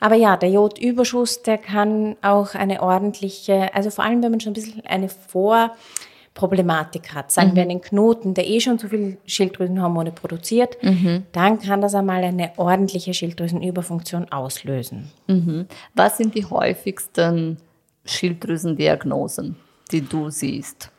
Aber 0.00 0.16
ja, 0.16 0.36
der 0.36 0.50
Jodüberschuss, 0.50 1.42
der 1.42 1.58
kann 1.58 2.16
auch 2.22 2.54
eine 2.54 2.82
ordentliche, 2.82 3.74
also 3.74 3.90
vor 3.90 4.04
allem 4.04 4.22
wenn 4.22 4.32
man 4.32 4.40
schon 4.40 4.50
ein 4.50 4.54
bisschen 4.54 4.84
eine 4.84 5.08
Vorproblematik 5.08 7.14
hat, 7.14 7.30
sagen 7.30 7.50
mhm. 7.50 7.56
wir 7.56 7.62
einen 7.62 7.80
Knoten, 7.80 8.34
der 8.34 8.48
eh 8.48 8.60
schon 8.60 8.78
zu 8.78 8.88
viel 8.88 9.18
Schilddrüsenhormone 9.26 10.10
produziert, 10.10 10.82
mhm. 10.82 11.24
dann 11.32 11.60
kann 11.60 11.80
das 11.80 11.94
einmal 11.94 12.24
eine 12.24 12.52
ordentliche 12.56 13.14
Schilddrüsenüberfunktion 13.14 14.32
auslösen. 14.32 15.12
Mhm. 15.28 15.66
Was 15.94 16.16
sind 16.16 16.34
die 16.34 16.46
häufigsten 16.46 17.58
Schilddrüsendiagnosen, 18.04 19.54
die 19.92 20.00
du 20.00 20.30
siehst? 20.30 20.90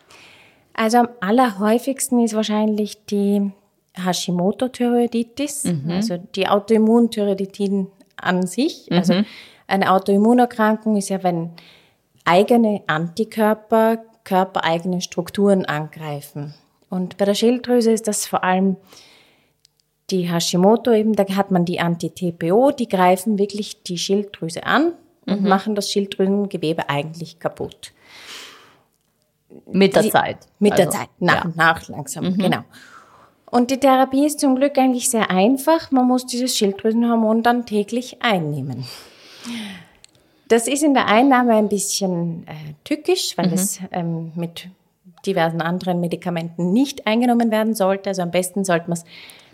Also 0.73 0.97
am 0.97 1.09
allerhäufigsten 1.21 2.19
ist 2.23 2.35
wahrscheinlich 2.35 3.05
die 3.05 3.51
Hashimoto-Thyreoiditis, 3.95 5.65
mhm. 5.65 5.91
also 5.91 6.17
die 6.17 6.47
Autoimmunthyreoiditin 6.47 7.87
an 8.17 8.47
sich. 8.47 8.87
Mhm. 8.89 8.97
Also 8.97 9.23
eine 9.67 9.91
Autoimmunerkrankung 9.91 10.97
ist 10.97 11.09
ja, 11.09 11.23
wenn 11.23 11.51
eigene 12.25 12.81
Antikörper 12.87 14.03
körpereigene 14.23 15.01
Strukturen 15.01 15.65
angreifen. 15.65 16.53
Und 16.89 17.17
bei 17.17 17.25
der 17.25 17.33
Schilddrüse 17.33 17.91
ist 17.91 18.07
das 18.07 18.25
vor 18.25 18.43
allem 18.43 18.77
die 20.09 20.31
Hashimoto 20.31 20.91
eben, 20.91 21.13
da 21.13 21.27
hat 21.35 21.51
man 21.51 21.65
die 21.65 21.79
Anti-TPO, 21.79 22.71
die 22.71 22.87
greifen 22.87 23.37
wirklich 23.37 23.83
die 23.83 23.97
Schilddrüse 23.97 24.65
an 24.65 24.93
und 25.25 25.41
mhm. 25.41 25.49
machen 25.49 25.75
das 25.75 25.91
Schilddrüsengewebe 25.91 26.89
eigentlich 26.89 27.39
kaputt. 27.39 27.93
Mit 29.71 29.95
der 29.95 30.03
die, 30.03 30.09
Zeit. 30.09 30.37
Mit 30.59 30.73
also, 30.73 30.83
der 30.83 30.91
Zeit, 30.91 31.09
nach 31.19 31.35
ja. 31.35 31.41
und 31.45 31.57
nach 31.57 31.87
langsam, 31.87 32.25
mhm. 32.25 32.37
genau. 32.37 32.63
Und 33.45 33.69
die 33.69 33.79
Therapie 33.79 34.25
ist 34.25 34.39
zum 34.39 34.55
Glück 34.55 34.77
eigentlich 34.79 35.09
sehr 35.09 35.29
einfach. 35.29 35.91
Man 35.91 36.07
muss 36.07 36.25
dieses 36.25 36.57
Schilddrüsenhormon 36.57 37.43
dann 37.43 37.67
täglich 37.67 38.17
einnehmen. 38.23 38.85
Das 40.47 40.67
ist 40.67 40.83
in 40.83 40.95
der 40.95 41.07
Einnahme 41.07 41.53
ein 41.53 41.69
bisschen 41.69 42.47
äh, 42.47 42.73
tückisch, 42.83 43.37
weil 43.37 43.47
mhm. 43.47 43.53
es 43.53 43.79
ähm, 43.91 44.31
mit 44.35 44.69
diversen 45.25 45.61
anderen 45.61 45.99
Medikamenten 45.99 46.73
nicht 46.73 47.05
eingenommen 47.07 47.51
werden 47.51 47.75
sollte. 47.75 48.09
Also 48.09 48.23
am 48.23 48.31
besten 48.31 48.65
sollte 48.65 48.89
man 48.89 48.97
es 48.97 49.05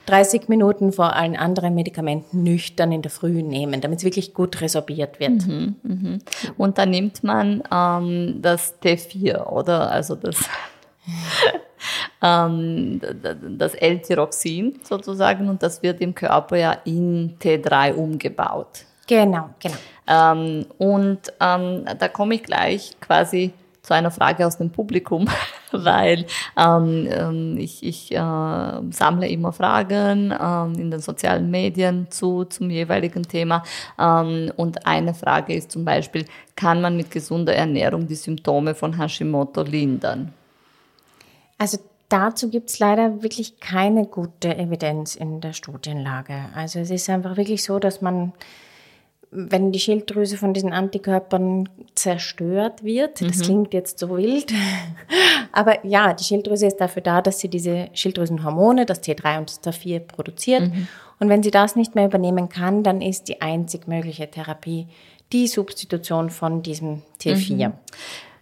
30 0.09 0.49
Minuten 0.49 0.91
vor 0.91 1.15
allen 1.15 1.35
anderen 1.35 1.75
Medikamenten 1.75 2.41
nüchtern 2.43 2.91
in 2.91 3.01
der 3.01 3.11
Früh 3.11 3.43
nehmen, 3.43 3.79
damit 3.79 3.99
es 3.99 4.05
wirklich 4.05 4.33
gut 4.33 4.59
resorbiert 4.61 5.19
wird. 5.19 5.45
Mhm, 5.45 5.75
mh. 5.83 6.17
Und 6.57 6.77
dann 6.77 6.89
nimmt 6.89 7.23
man 7.23 7.63
ähm, 7.71 8.39
das 8.41 8.81
T4, 8.81 9.45
oder? 9.45 9.91
Also 9.91 10.15
das, 10.15 10.37
ähm, 12.23 12.99
das 13.57 13.75
L-Tyroxin 13.75 14.79
sozusagen 14.83 15.47
und 15.47 15.61
das 15.61 15.83
wird 15.83 16.01
im 16.01 16.15
Körper 16.15 16.57
ja 16.57 16.77
in 16.85 17.37
T3 17.39 17.93
umgebaut. 17.93 18.85
Genau, 19.07 19.49
genau. 19.59 19.75
Ähm, 20.07 20.65
und 20.77 21.19
ähm, 21.39 21.85
da 21.97 22.07
komme 22.07 22.35
ich 22.35 22.43
gleich 22.43 22.95
quasi 22.99 23.53
zu 23.89 23.96
einer 23.96 24.12
Frage 24.12 24.46
aus 24.46 24.60
dem 24.60 24.69
Publikum, 24.69 25.27
weil 25.72 26.27
ähm, 26.55 27.08
ähm, 27.10 27.58
ich, 27.58 27.84
ich 27.84 28.12
äh, 28.12 28.17
sammle 28.91 29.27
immer 29.27 29.51
Fragen 29.51 30.31
ähm, 30.39 30.74
in 30.75 30.91
den 30.91 31.00
sozialen 31.00 31.50
Medien 31.50 32.05
zu 32.12 32.46
zum 32.46 32.69
jeweiligen 32.69 33.24
Thema. 33.24 33.63
Ähm, 33.98 34.51
und 34.58 34.86
eine 34.86 35.15
Frage 35.15 35.55
ist 35.55 35.72
zum 35.72 35.86
Beispiel, 35.86 36.25
kann 36.55 36.81
man 36.81 36.98
mit 36.98 37.10
gesunder 37.10 37.55
Ernährung 37.55 38.05
die 38.05 38.13
Symptome 38.13 38.75
von 38.75 38.96
Hashimoto 38.96 39.63
lindern? 39.63 40.34
Also 41.58 41.79
dazu 42.10 42.51
gibt 42.51 42.69
es 42.69 42.77
leider 42.77 43.24
wirklich 43.24 43.60
keine 43.60 44.05
gute 44.05 44.55
Evidenz 44.55 45.15
in 45.15 45.41
der 45.41 45.53
Studienlage. 45.53 46.46
Also 46.53 46.77
es 46.77 46.91
ist 46.91 47.10
einfach 47.10 47.38
wirklich 47.38 47.63
so, 47.63 47.79
dass 47.79 48.01
man 48.01 48.34
wenn 49.31 49.71
die 49.71 49.79
Schilddrüse 49.79 50.38
von 50.38 50.53
diesen 50.53 50.74
Antikörpern 50.74 51.69
zerstört 51.93 52.83
wird, 52.83 53.21
mhm. 53.21 53.27
das 53.27 53.41
klingt 53.41 53.74
jetzt 53.74 54.00
so 54.00 54.09
wild, 54.17 54.51
aber 55.51 55.86
ja, 55.86 56.13
die 56.13 56.24
Schilddrüse 56.24 56.67
ist 56.67 56.77
dafür 56.77 57.01
da, 57.01 57.21
dass 57.21 57.39
sie 57.39 57.50
diese 57.50 57.89
Schilddrüsenhormone, 57.93 58.86
das 58.86 59.03
T3 59.03 59.39
und 59.39 59.50
das 59.50 59.62
T4 59.63 60.00
produziert. 60.00 60.62
Mhm. 60.62 60.88
Und 61.19 61.29
wenn 61.29 61.43
sie 61.43 61.51
das 61.51 61.75
nicht 61.75 61.95
mehr 61.95 62.05
übernehmen 62.05 62.50
kann, 62.50 62.81
dann 62.81 63.01
ist 63.01 63.27
die 63.27 63.41
einzig 63.41 63.88
mögliche 63.88 64.31
Therapie 64.31 64.88
die 65.31 65.48
Substitution 65.48 66.29
von 66.29 66.63
diesem 66.63 67.03
T4. 67.21 67.67
Mhm. 67.67 67.74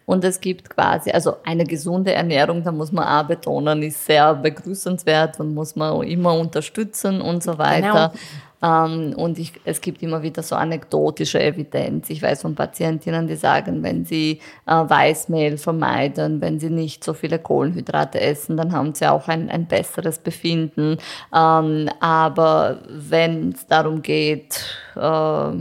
Und 0.05 0.23
es 0.23 0.39
gibt 0.39 0.69
quasi, 0.69 1.11
also 1.11 1.35
eine 1.43 1.65
gesunde 1.65 2.13
Ernährung, 2.13 2.63
da 2.63 2.71
muss 2.71 2.93
man 2.93 3.05
auch 3.05 3.27
betonen, 3.27 3.83
ist 3.83 4.05
sehr 4.05 4.33
begrüßenswert 4.35 5.37
und 5.41 5.53
muss 5.53 5.75
man 5.75 6.01
immer 6.03 6.33
unterstützen 6.33 7.19
und 7.19 7.43
so 7.43 7.57
weiter. 7.57 8.13
Genau. 8.13 8.23
Ähm, 8.61 9.13
und 9.15 9.37
ich, 9.37 9.53
es 9.65 9.81
gibt 9.81 10.01
immer 10.01 10.23
wieder 10.23 10.41
so 10.41 10.55
anekdotische 10.55 11.41
Evidenz. 11.41 12.09
Ich 12.09 12.21
weiß 12.21 12.41
von 12.41 12.55
Patientinnen, 12.55 13.27
die 13.27 13.35
sagen, 13.35 13.83
wenn 13.83 14.05
sie 14.05 14.39
äh, 14.65 14.71
Weißmehl 14.71 15.57
vermeiden, 15.57 16.41
wenn 16.41 16.59
sie 16.59 16.69
nicht 16.69 17.03
so 17.03 17.13
viele 17.13 17.39
Kohlenhydrate 17.39 18.19
essen, 18.19 18.57
dann 18.57 18.71
haben 18.71 18.95
sie 18.95 19.07
auch 19.07 19.27
ein, 19.27 19.49
ein 19.49 19.67
besseres 19.67 20.17
Befinden. 20.19 20.97
Ähm, 21.35 21.89
aber 21.99 22.79
wenn 22.89 23.51
es 23.51 23.67
darum 23.67 24.01
geht, 24.01 24.63
äh, 24.95 25.51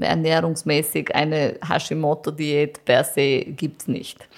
ernährungsmäßig 0.00 1.14
eine 1.14 1.56
Hashimoto-Diät 1.66 2.84
per 2.84 3.04
se 3.04 3.44
gibt's 3.44 3.88
nicht. 3.88 4.28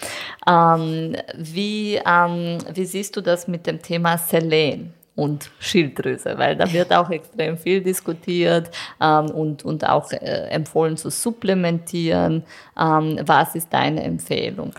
Ähm, 0.46 1.16
wie, 1.36 2.00
ähm, 2.06 2.58
wie 2.72 2.84
siehst 2.84 3.16
du 3.16 3.20
das 3.20 3.48
mit 3.48 3.66
dem 3.66 3.80
Thema 3.80 4.18
Selen? 4.18 4.94
Und 5.14 5.50
Schilddrüse, 5.58 6.38
weil 6.38 6.56
da 6.56 6.72
wird 6.72 6.92
auch 6.92 7.10
extrem 7.10 7.58
viel 7.58 7.82
diskutiert 7.82 8.70
ähm, 9.00 9.26
und, 9.30 9.64
und 9.64 9.86
auch 9.88 10.10
äh, 10.12 10.48
empfohlen 10.48 10.96
zu 10.96 11.10
supplementieren. 11.10 12.44
Ähm, 12.78 13.18
was 13.24 13.54
ist 13.54 13.72
deine 13.72 14.02
Empfehlung? 14.02 14.72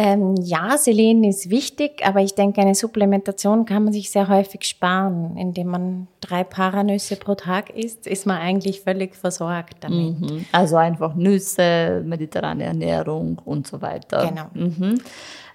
Ähm, 0.00 0.36
ja, 0.36 0.78
Selen 0.78 1.24
ist 1.24 1.50
wichtig, 1.50 2.06
aber 2.06 2.20
ich 2.20 2.36
denke, 2.36 2.60
eine 2.60 2.76
Supplementation 2.76 3.64
kann 3.64 3.82
man 3.82 3.92
sich 3.92 4.12
sehr 4.12 4.28
häufig 4.28 4.62
sparen. 4.62 5.36
Indem 5.36 5.66
man 5.66 6.06
drei 6.20 6.44
Paranüsse 6.44 7.16
pro 7.16 7.34
Tag 7.34 7.70
isst, 7.70 8.06
ist 8.06 8.24
man 8.24 8.38
eigentlich 8.38 8.82
völlig 8.82 9.16
versorgt 9.16 9.78
damit. 9.80 10.20
Mhm. 10.20 10.46
Also 10.52 10.76
einfach 10.76 11.16
Nüsse, 11.16 12.04
mediterrane 12.06 12.62
Ernährung 12.62 13.42
und 13.44 13.66
so 13.66 13.82
weiter. 13.82 14.28
Genau. 14.28 14.46
Mhm. 14.54 15.00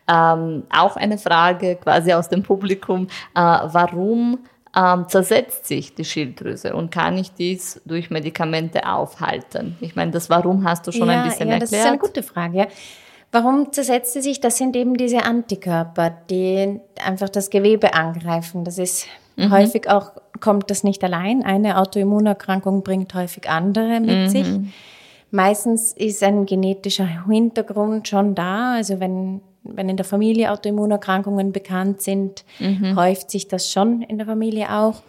Ähm, 0.08 0.64
auch 0.70 0.96
eine 0.98 1.18
Frage 1.18 1.76
quasi 1.78 2.14
aus 2.14 2.28
dem 2.30 2.44
Publikum, 2.44 3.08
äh, 3.36 3.40
warum 3.40 4.40
ähm, 4.76 5.06
zersetzt 5.08 5.66
sich 5.66 5.94
die 5.94 6.04
Schilddrüse 6.04 6.76
und 6.76 6.92
kann 6.92 7.18
ich 7.18 7.34
dies 7.34 7.82
durch 7.86 8.10
Medikamente 8.10 8.88
aufhalten? 8.88 9.78
Ich 9.82 9.96
meine, 9.96 10.12
das 10.12 10.30
Warum 10.30 10.68
hast 10.68 10.88
du 10.88 10.92
schon 10.92 11.08
ja, 11.08 11.22
ein 11.22 11.30
bisschen 11.30 11.48
ja, 11.48 11.54
erklärt. 11.54 11.72
Das 11.72 11.80
ist 11.80 11.86
eine 11.86 11.98
gute 11.98 12.24
Frage. 12.24 12.58
Ja. 12.58 12.68
Warum 13.32 13.72
zersetzt 13.72 14.14
sie 14.14 14.22
sich? 14.22 14.42
Das 14.42 14.58
sind 14.58 14.76
eben 14.76 14.96
diese 14.96 15.24
Antikörper, 15.24 16.12
die 16.30 16.80
einfach 17.04 17.30
das 17.30 17.50
Gewebe 17.50 17.94
angreifen. 17.94 18.64
Das 18.64 18.78
ist 18.78 19.08
mhm. 19.38 19.52
häufig 19.52 19.90
auch, 19.90 20.12
kommt 20.40 20.70
das 20.70 20.84
nicht 20.84 21.04
allein. 21.04 21.44
Eine 21.44 21.80
Autoimmunerkrankung 21.80 22.84
bringt 22.84 23.14
häufig 23.16 23.50
andere 23.50 24.00
mit 24.00 24.18
mhm. 24.18 24.30
sich. 24.30 24.48
Meistens 25.32 25.94
ist 25.94 26.22
ein 26.22 26.46
genetischer 26.46 27.26
Hintergrund 27.26 28.08
schon 28.08 28.36
da. 28.36 28.74
Also 28.74 29.00
wenn 29.00 29.42
wenn 29.64 29.90
in 29.90 29.98
der 29.98 30.06
Familie 30.06 30.52
Autoimmunerkrankungen 30.52 31.52
bekannt 31.52 32.02
sind, 32.02 32.44
mhm. 32.60 32.96
häuft 32.96 33.32
sich 33.32 33.48
das 33.48 33.72
schon 33.72 34.02
in 34.02 34.18
der 34.18 34.28
Familie 34.28 34.72
auch. 34.72 35.02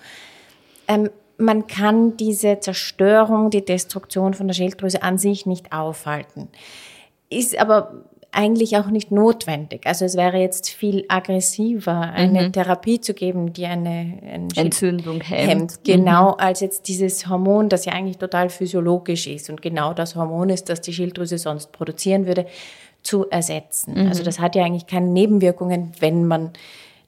Ähm, 0.89 1.11
man 1.37 1.67
kann 1.67 2.17
diese 2.17 2.61
Zerstörung, 2.61 3.51
die 3.51 3.65
Destruktion 3.65 4.35
von 4.35 4.47
der 4.47 4.55
Schilddrüse 4.55 5.03
an 5.03 5.19
sich 5.19 5.47
nicht 5.47 5.73
aufhalten. 5.73 6.49
Ist 7.29 7.59
aber 7.59 8.05
eigentlich 8.35 8.77
auch 8.77 8.89
nicht 8.89 9.11
notwendig. 9.11 9.87
Also 9.87 10.05
es 10.05 10.17
wäre 10.17 10.39
jetzt 10.39 10.69
viel 10.69 11.05
aggressiver, 11.09 12.01
eine 12.01 12.49
mhm. 12.49 12.53
Therapie 12.53 13.01
zu 13.01 13.15
geben, 13.15 13.53
die 13.53 13.65
eine, 13.67 14.19
eine 14.23 14.49
Entzündung 14.57 15.21
hemmt. 15.21 15.51
hemmt. 15.51 15.85
Genau, 15.85 16.33
mhm. 16.33 16.39
als 16.39 16.61
jetzt 16.61 16.89
dieses 16.89 17.29
Hormon, 17.29 17.69
das 17.69 17.85
ja 17.85 17.93
eigentlich 17.93 18.19
total 18.19 18.51
physiologisch 18.51 19.27
ist 19.27 19.51
und 19.51 19.63
genau 19.63 19.95
das 19.95 20.17
Hormon 20.17 20.51
ist, 20.51 20.69
das 20.69 20.81
die 20.81 20.93
Schilddrüse 20.93 21.39
sonst 21.39 21.73
produzieren 21.73 22.27
würde, 22.27 22.47
zu 23.05 23.29
ersetzen. 23.31 23.95
Mhm. 24.03 24.09
Also 24.09 24.25
das 24.25 24.41
hat 24.41 24.57
ja 24.57 24.65
eigentlich 24.65 24.87
keine 24.87 25.07
Nebenwirkungen, 25.07 25.93
wenn 26.01 26.27
man 26.27 26.51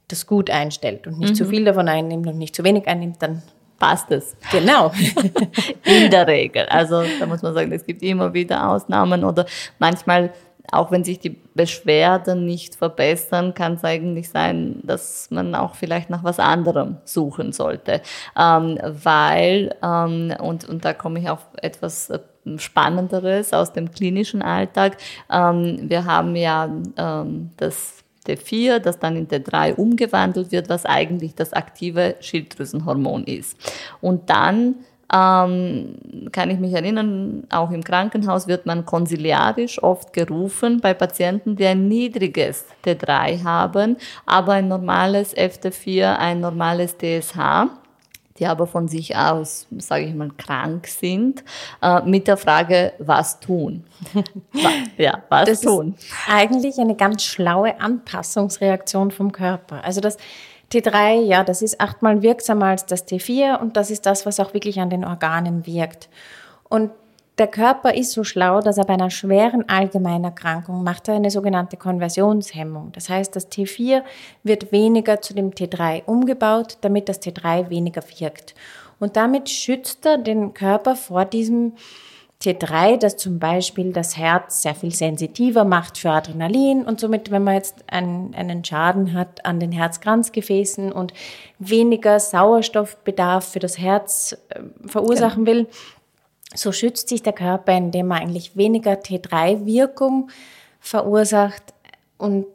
das 0.09 0.27
gut 0.27 0.51
einstellt 0.51 1.07
und 1.07 1.19
nicht 1.19 1.31
mhm. 1.31 1.35
zu 1.35 1.47
viel 1.47 1.65
davon 1.65 1.89
einnimmt 1.89 2.29
und 2.29 2.39
nicht 2.39 2.55
zu 2.55 2.63
wenig 2.63 2.87
einnimmt, 2.87 3.21
dann 3.21 3.43
passt 3.79 4.11
es. 4.11 4.37
Genau. 4.53 4.93
In 5.85 6.11
der 6.11 6.27
Regel. 6.27 6.67
Also 6.67 7.03
da 7.19 7.27
muss 7.27 7.43
man 7.43 7.55
sagen, 7.55 7.73
es 7.73 7.85
gibt 7.85 8.03
immer 8.03 8.33
wieder 8.33 8.69
Ausnahmen 8.69 9.25
oder 9.25 9.47
manchmal, 9.79 10.33
auch 10.73 10.91
wenn 10.91 11.05
sich 11.05 11.19
die 11.19 11.37
Beschwerden 11.55 12.45
nicht 12.45 12.77
verbessern, 12.77 13.55
kann 13.55 13.75
es 13.75 13.85
eigentlich 13.85 14.29
sein, 14.29 14.81
dass 14.83 15.31
man 15.31 15.55
auch 15.55 15.75
vielleicht 15.75 16.11
nach 16.11 16.25
was 16.25 16.39
anderem 16.39 16.99
suchen 17.05 17.53
sollte. 17.53 18.03
Ähm, 18.39 18.79
weil, 18.83 19.75
ähm, 19.83 20.35
und, 20.41 20.69
und 20.69 20.85
da 20.85 20.93
komme 20.93 21.21
ich 21.21 21.29
auf 21.29 21.47
etwas 21.61 22.11
äh, 22.11 22.19
Spannenderes 22.57 23.53
aus 23.53 23.73
dem 23.73 23.91
klinischen 23.91 24.43
Alltag. 24.43 24.99
Ähm, 25.31 25.79
wir 25.83 26.05
haben 26.05 26.37
ja 26.37 26.71
ähm, 26.97 27.51
das 27.57 28.05
T4, 28.27 28.79
das 28.79 28.99
dann 28.99 29.17
in 29.17 29.29
T3 29.29 29.75
umgewandelt 29.75 30.53
wird, 30.53 30.69
was 30.69 30.85
eigentlich 30.85 31.35
das 31.35 31.53
aktive 31.53 32.17
Schilddrüsenhormon 32.21 33.25
ist. 33.25 33.57
Und 34.01 34.31
dann 34.31 34.77
ähm, 35.13 36.31
kann 36.33 36.51
ich 36.51 36.59
mich 36.59 36.73
erinnern, 36.73 37.45
auch 37.51 37.71
im 37.71 37.85
Krankenhaus 37.85 38.49
wird 38.49 38.67
man 38.67 38.85
konsiliarisch 38.85 39.83
oft 39.83 40.13
gerufen 40.13 40.81
bei 40.81 40.95
Patienten, 40.95 41.57
die 41.57 41.67
ein 41.67 41.87
niedriges 41.87 42.65
T3 42.85 43.45
haben, 43.45 43.97
aber 44.25 44.55
ein 44.55 44.69
normales 44.69 45.37
FT4, 45.37 46.17
ein 46.17 46.41
normales 46.41 46.97
DSH 46.97 47.69
die 48.39 48.47
aber 48.47 48.67
von 48.67 48.89
sich 48.89 49.17
aus, 49.17 49.67
sage 49.79 50.05
ich 50.05 50.15
mal, 50.15 50.31
krank 50.37 50.87
sind, 50.87 51.43
äh, 51.83 52.03
mit 52.03 52.29
der 52.29 52.37
Frage, 52.37 52.93
was 52.99 53.41
tun? 53.41 53.85
ja, 54.99 55.23
was 55.29 55.49
das 55.49 55.61
tun? 55.61 55.95
Ist 55.97 56.13
eigentlich 56.29 56.79
eine 56.79 56.97
ganz 56.97 57.23
schlaue 57.23 57.81
Anpassungsreaktion 57.81 59.11
vom 59.11 59.33
Körper. 59.33 59.83
Also 59.85 60.01
das 60.01 60.17
T3, 60.73 61.23
ja, 61.23 61.45
das 61.45 61.63
ist 61.63 61.81
achtmal 61.81 62.23
wirksamer 62.23 62.67
als 62.67 62.87
das 62.87 63.07
T4 63.07 63.61
und 63.61 63.77
das 63.77 63.91
ist 63.91 64.07
das, 64.07 64.27
was 64.27 64.41
auch 64.41 64.53
wirklich 64.53 64.81
an 64.81 64.91
den 64.91 65.05
Organen 65.05 65.67
wirkt. 65.67 66.09
Und 66.69 66.91
der 67.39 67.47
Körper 67.49 67.95
ist 67.95 68.13
so 68.13 68.25
schlau, 68.25 68.61
dass 68.61 68.79
er 68.79 68.85
bei 68.85 68.95
einer 68.95 69.11
schweren 69.11 69.69
Allgemeinerkrankung 69.69 70.83
macht 70.83 71.09
er 71.09 71.17
eine 71.17 71.31
sogenannte 71.31 71.77
Konversionshemmung. 71.77 72.93
Das 72.93 73.11
heißt, 73.11 73.37
das 73.37 73.51
T4 73.51 74.03
wird 74.43 74.73
weniger 74.73 75.21
zu 75.21 75.35
dem 75.35 75.51
T3 75.51 76.05
umgebaut, 76.07 76.79
damit 76.81 77.11
das 77.11 77.21
T3 77.21 77.69
weniger 77.69 78.03
wirkt. 78.19 78.55
Und 78.99 79.17
damit 79.17 79.51
schützt 79.51 80.07
er 80.07 80.17
den 80.17 80.55
Körper 80.55 80.97
vor 80.97 81.27
diesem 81.27 81.75
T3, 82.43 82.99
das 82.99 83.17
zum 83.17 83.39
Beispiel 83.39 83.93
das 83.93 84.17
Herz 84.17 84.63
sehr 84.63 84.75
viel 84.75 84.93
sensitiver 84.93 85.65
macht 85.65 85.99
für 85.99 86.11
Adrenalin 86.11 86.85
und 86.85 87.01
somit, 87.01 87.31
wenn 87.31 87.45
man 87.45 87.55
jetzt 87.55 87.85
einen, 87.87 88.35
einen 88.35 88.65
Schaden 88.65 89.15
hat 89.15 89.45
an 89.47 89.59
den 89.59 89.73
Herzkranzgefäßen 89.73 90.93
und 90.93 91.15
weniger 91.59 92.21
Sauerstoffbedarf 92.21 93.49
für 93.49 93.59
das 93.59 93.79
Herz 93.79 94.37
äh, 94.51 94.61
verursachen 94.87 95.45
genau. 95.45 95.59
will, 95.59 95.69
so 96.55 96.73
schützt 96.73 97.09
sich 97.09 97.23
der 97.23 97.33
Körper, 97.33 97.73
indem 97.73 98.11
er 98.11 98.19
eigentlich 98.19 98.57
weniger 98.57 98.93
T3-Wirkung 98.93 100.31
verursacht 100.79 101.75
und 102.19 102.47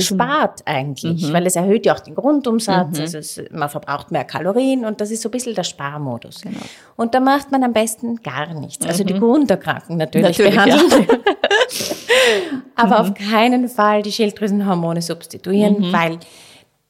spart 0.00 0.62
eigentlich, 0.64 1.28
mhm. 1.28 1.32
weil 1.32 1.46
es 1.46 1.56
erhöht 1.56 1.86
ja 1.86 1.94
auch 1.94 2.00
den 2.00 2.14
Grundumsatz, 2.14 2.96
mhm. 2.96 3.00
also 3.00 3.18
es, 3.18 3.40
man 3.50 3.68
verbraucht 3.68 4.10
mehr 4.10 4.24
Kalorien 4.24 4.84
und 4.84 5.00
das 5.00 5.10
ist 5.10 5.22
so 5.22 5.28
ein 5.28 5.32
bisschen 5.32 5.54
der 5.54 5.64
Sparmodus. 5.64 6.42
Genau. 6.42 6.60
Und 6.96 7.14
da 7.14 7.20
macht 7.20 7.50
man 7.50 7.62
am 7.64 7.72
besten 7.72 8.16
gar 8.22 8.52
nichts. 8.54 8.86
Also 8.86 9.02
mhm. 9.02 9.08
die 9.08 9.14
Grunderkrankung 9.14 9.96
natürlich, 9.96 10.38
natürlich 10.38 10.54
behandeln. 10.54 11.06
Ja. 11.08 11.16
Aber 12.76 13.02
mhm. 13.02 13.10
auf 13.10 13.14
keinen 13.14 13.68
Fall 13.68 14.02
die 14.02 14.12
Schilddrüsenhormone 14.12 15.02
substituieren, 15.02 15.78
mhm. 15.78 15.92
weil 15.92 16.18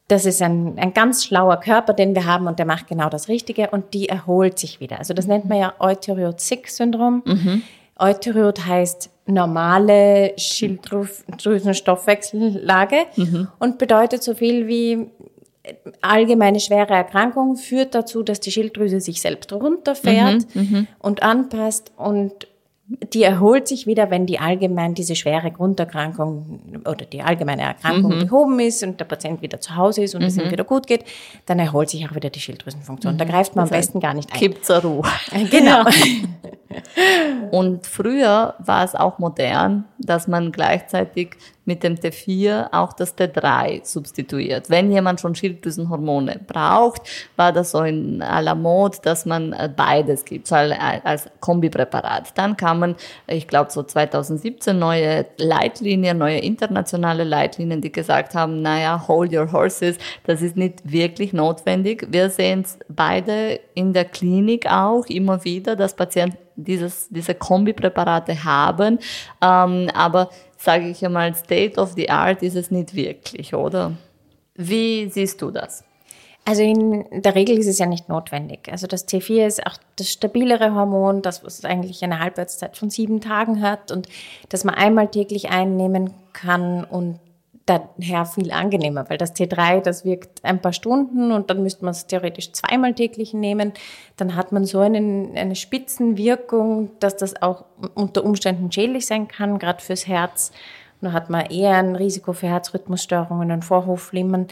das 0.09 0.26
ist 0.26 0.42
ein, 0.42 0.78
ein 0.78 0.92
ganz 0.92 1.24
schlauer 1.24 1.59
Körper, 1.59 1.94
den 1.94 2.14
wir 2.14 2.26
haben 2.26 2.46
und 2.46 2.59
der 2.59 2.66
macht 2.66 2.88
genau 2.88 3.09
das 3.09 3.28
Richtige 3.28 3.70
und 3.70 3.94
die 3.94 4.09
erholt 4.09 4.59
sich 4.59 4.81
wieder. 4.81 4.98
Also 4.98 5.14
das 5.14 5.26
nennt 5.26 5.48
man 5.48 5.59
ja 5.59 5.74
Euteriot-Sick-Syndrom. 5.78 7.22
Mhm. 7.24 7.62
Euteriot 7.96 8.66
heißt 8.66 9.11
normale 9.26 10.35
Schilddrüsenstoffwechsellage 10.37 13.06
mhm. 13.16 13.48
und 13.58 13.78
bedeutet 13.78 14.22
so 14.22 14.35
viel 14.35 14.66
wie 14.66 15.11
allgemeine 16.00 16.61
schwere 16.61 16.94
Erkrankung 16.94 17.56
führt 17.56 17.94
dazu, 17.94 18.22
dass 18.22 18.40
die 18.40 18.50
Schilddrüse 18.50 19.00
sich 19.00 19.20
selbst 19.20 19.52
runterfährt 19.52 20.54
mhm, 20.54 20.62
mhm. 20.62 20.87
und 20.98 21.22
anpasst 21.22 21.92
und 21.96 22.48
die 23.12 23.22
erholt 23.22 23.68
sich 23.68 23.87
wieder, 23.87 24.11
wenn 24.11 24.26
die 24.26 24.38
allgemein 24.38 24.94
diese 24.94 25.16
schwere 25.16 25.50
Grunderkrankung 25.50 26.61
oder 26.85 27.05
die 27.05 27.22
allgemeine 27.22 27.62
Erkrankung 27.62 28.16
mhm. 28.16 28.26
behoben 28.26 28.61
ist 28.61 28.83
und 28.83 28.98
der 28.98 29.05
Patient 29.05 29.42
wieder 29.42 29.61
zu 29.61 29.76
Hause 29.76 30.02
ist 30.02 30.14
und 30.14 30.22
mhm. 30.22 30.26
es 30.28 30.37
ihm 30.37 30.50
wieder 30.50 30.64
gut 30.64 30.87
geht, 30.87 31.05
dann 31.46 31.59
erholt 31.59 31.90
sich 31.90 32.09
auch 32.09 32.14
wieder 32.14 32.31
die 32.31 32.40
Schilddrüsenfunktion. 32.40 33.14
Mhm. 33.14 33.18
Da 33.18 33.24
greift 33.24 33.57
man 33.57 33.64
das 33.64 33.72
am 33.72 33.78
besten 33.78 34.00
gar 34.00 34.14
nicht 34.14 34.33
ein. 34.33 34.38
Gibt 34.38 34.64
zur 34.64 34.78
Ruhe. 34.78 35.05
Genau. 35.50 35.85
und 37.50 37.87
früher 37.87 38.55
war 38.59 38.85
es 38.85 38.94
auch 38.94 39.18
modern, 39.18 39.85
dass 39.98 40.28
man 40.28 40.52
gleichzeitig 40.52 41.37
mit 41.72 41.82
dem 41.82 41.94
T4 41.94 42.68
auch 42.72 42.92
das 42.92 43.16
T3 43.16 43.82
substituiert. 43.82 44.68
Wenn 44.68 44.92
jemand 44.92 45.22
schon 45.22 45.35
Schilddrüsenhormone 45.35 46.38
braucht, 46.46 47.00
war 47.37 47.50
das 47.50 47.70
so 47.70 47.80
in 47.80 48.20
aller 48.20 48.54
Mode, 48.54 48.98
dass 49.02 49.24
man 49.24 49.54
äh, 49.54 49.70
beides 49.74 50.26
gibt, 50.26 50.52
als 50.52 51.30
Kombipräparat. 51.40 52.37
Dann 52.37 52.58
kamen, 52.58 52.94
ich 53.26 53.48
glaube, 53.48 53.70
so 53.70 53.82
2017 53.82 54.78
neue 54.78 55.24
Leitlinien, 55.38 56.18
neue 56.18 56.40
internationale 56.40 57.24
Leitlinien, 57.24 57.80
die 57.80 57.90
gesagt 57.90 58.35
haben, 58.35 58.61
naja, 58.61 59.08
hold 59.08 59.32
your 59.32 59.50
horses, 59.50 59.96
das 60.26 60.42
ist 60.42 60.58
nicht 60.58 60.80
wirklich 60.85 61.32
notwendig. 61.32 62.06
Wir 62.11 62.28
sehen 62.28 62.64
es 62.66 62.78
beide 62.90 63.61
in 63.72 63.94
der 63.94 64.04
Klinik 64.04 64.70
auch 64.70 65.06
immer 65.06 65.42
wieder, 65.42 65.74
dass 65.74 65.96
Patienten 65.96 66.37
dieses, 66.56 67.08
diese 67.08 67.35
Kombipräparate 67.35 68.44
haben, 68.44 68.98
ähm, 69.40 69.88
aber 69.94 70.28
sage 70.62 70.88
ich 70.88 71.05
einmal, 71.05 71.35
State 71.35 71.81
of 71.81 71.92
the 71.92 72.09
Art 72.09 72.42
ist 72.42 72.57
es 72.57 72.70
nicht 72.70 72.94
wirklich, 72.94 73.55
oder? 73.55 73.92
Wie 74.55 75.09
siehst 75.09 75.42
du 75.42 75.51
das? 75.51 75.85
Also 76.44 76.62
in 76.62 77.05
der 77.22 77.35
Regel 77.37 77.57
ist 77.57 77.68
es 77.68 77.79
ja 77.79 77.87
nicht 77.87 78.09
notwendig. 78.09 78.68
Also 78.70 78.87
das 78.87 79.07
T4 79.07 79.46
ist 79.46 79.66
auch 79.66 79.77
das 79.96 80.11
stabilere 80.11 80.75
Hormon, 80.75 81.22
das 81.22 81.44
was 81.44 81.64
eigentlich 81.64 82.03
eine 82.03 82.18
Halbwertszeit 82.18 82.77
von 82.77 82.90
sieben 82.90 83.20
Tagen 83.20 83.62
hat 83.62 83.92
und 83.92 84.09
das 84.48 84.64
man 84.64 84.75
einmal 84.75 85.09
täglich 85.09 85.51
einnehmen 85.51 86.12
kann 86.33 86.85
und 86.85 87.20
daher 87.66 88.25
viel 88.27 88.51
angenehmer, 88.51 89.09
weil 89.09 89.18
das 89.18 89.35
T3, 89.35 89.81
das 89.81 90.05
wirkt 90.05 90.44
ein 90.44 90.61
paar 90.61 90.72
Stunden 90.72 91.33
und 91.33 91.51
dann 91.51 91.62
müsste 91.62 91.85
man 91.85 91.92
es 91.92 92.07
theoretisch 92.07 92.53
zweimal 92.53 92.94
täglich 92.94 93.35
nehmen. 93.35 93.72
Dann 94.16 94.35
hat 94.35 94.53
man 94.53 94.64
so 94.64 94.81
einen, 94.81 95.37
eine 95.37 95.55
Spitzenwirkung, 95.55 96.90
dass 96.98 97.16
das 97.16 97.40
auch 97.40 97.64
unter 97.94 98.25
Umständen 98.25 98.70
schädlich 98.72 99.07
sein 99.07 99.29
kann, 99.29 99.59
gerade 99.59 99.83
fürs 99.83 100.07
Herz. 100.07 100.51
Und 101.01 101.09
da 101.09 101.12
hat 101.12 101.31
man 101.31 101.46
eher 101.46 101.77
ein 101.77 101.96
Risiko 101.96 102.33
für 102.33 102.48
Herzrhythmusstörungen 102.48 103.51
und 103.51 103.64
Vorhofflimmern. 103.64 104.48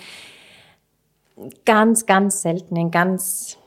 Ganz, 1.64 2.06
ganz 2.06 2.42
selten, 2.42 2.76
in 2.76 2.90
ganz 2.90 3.59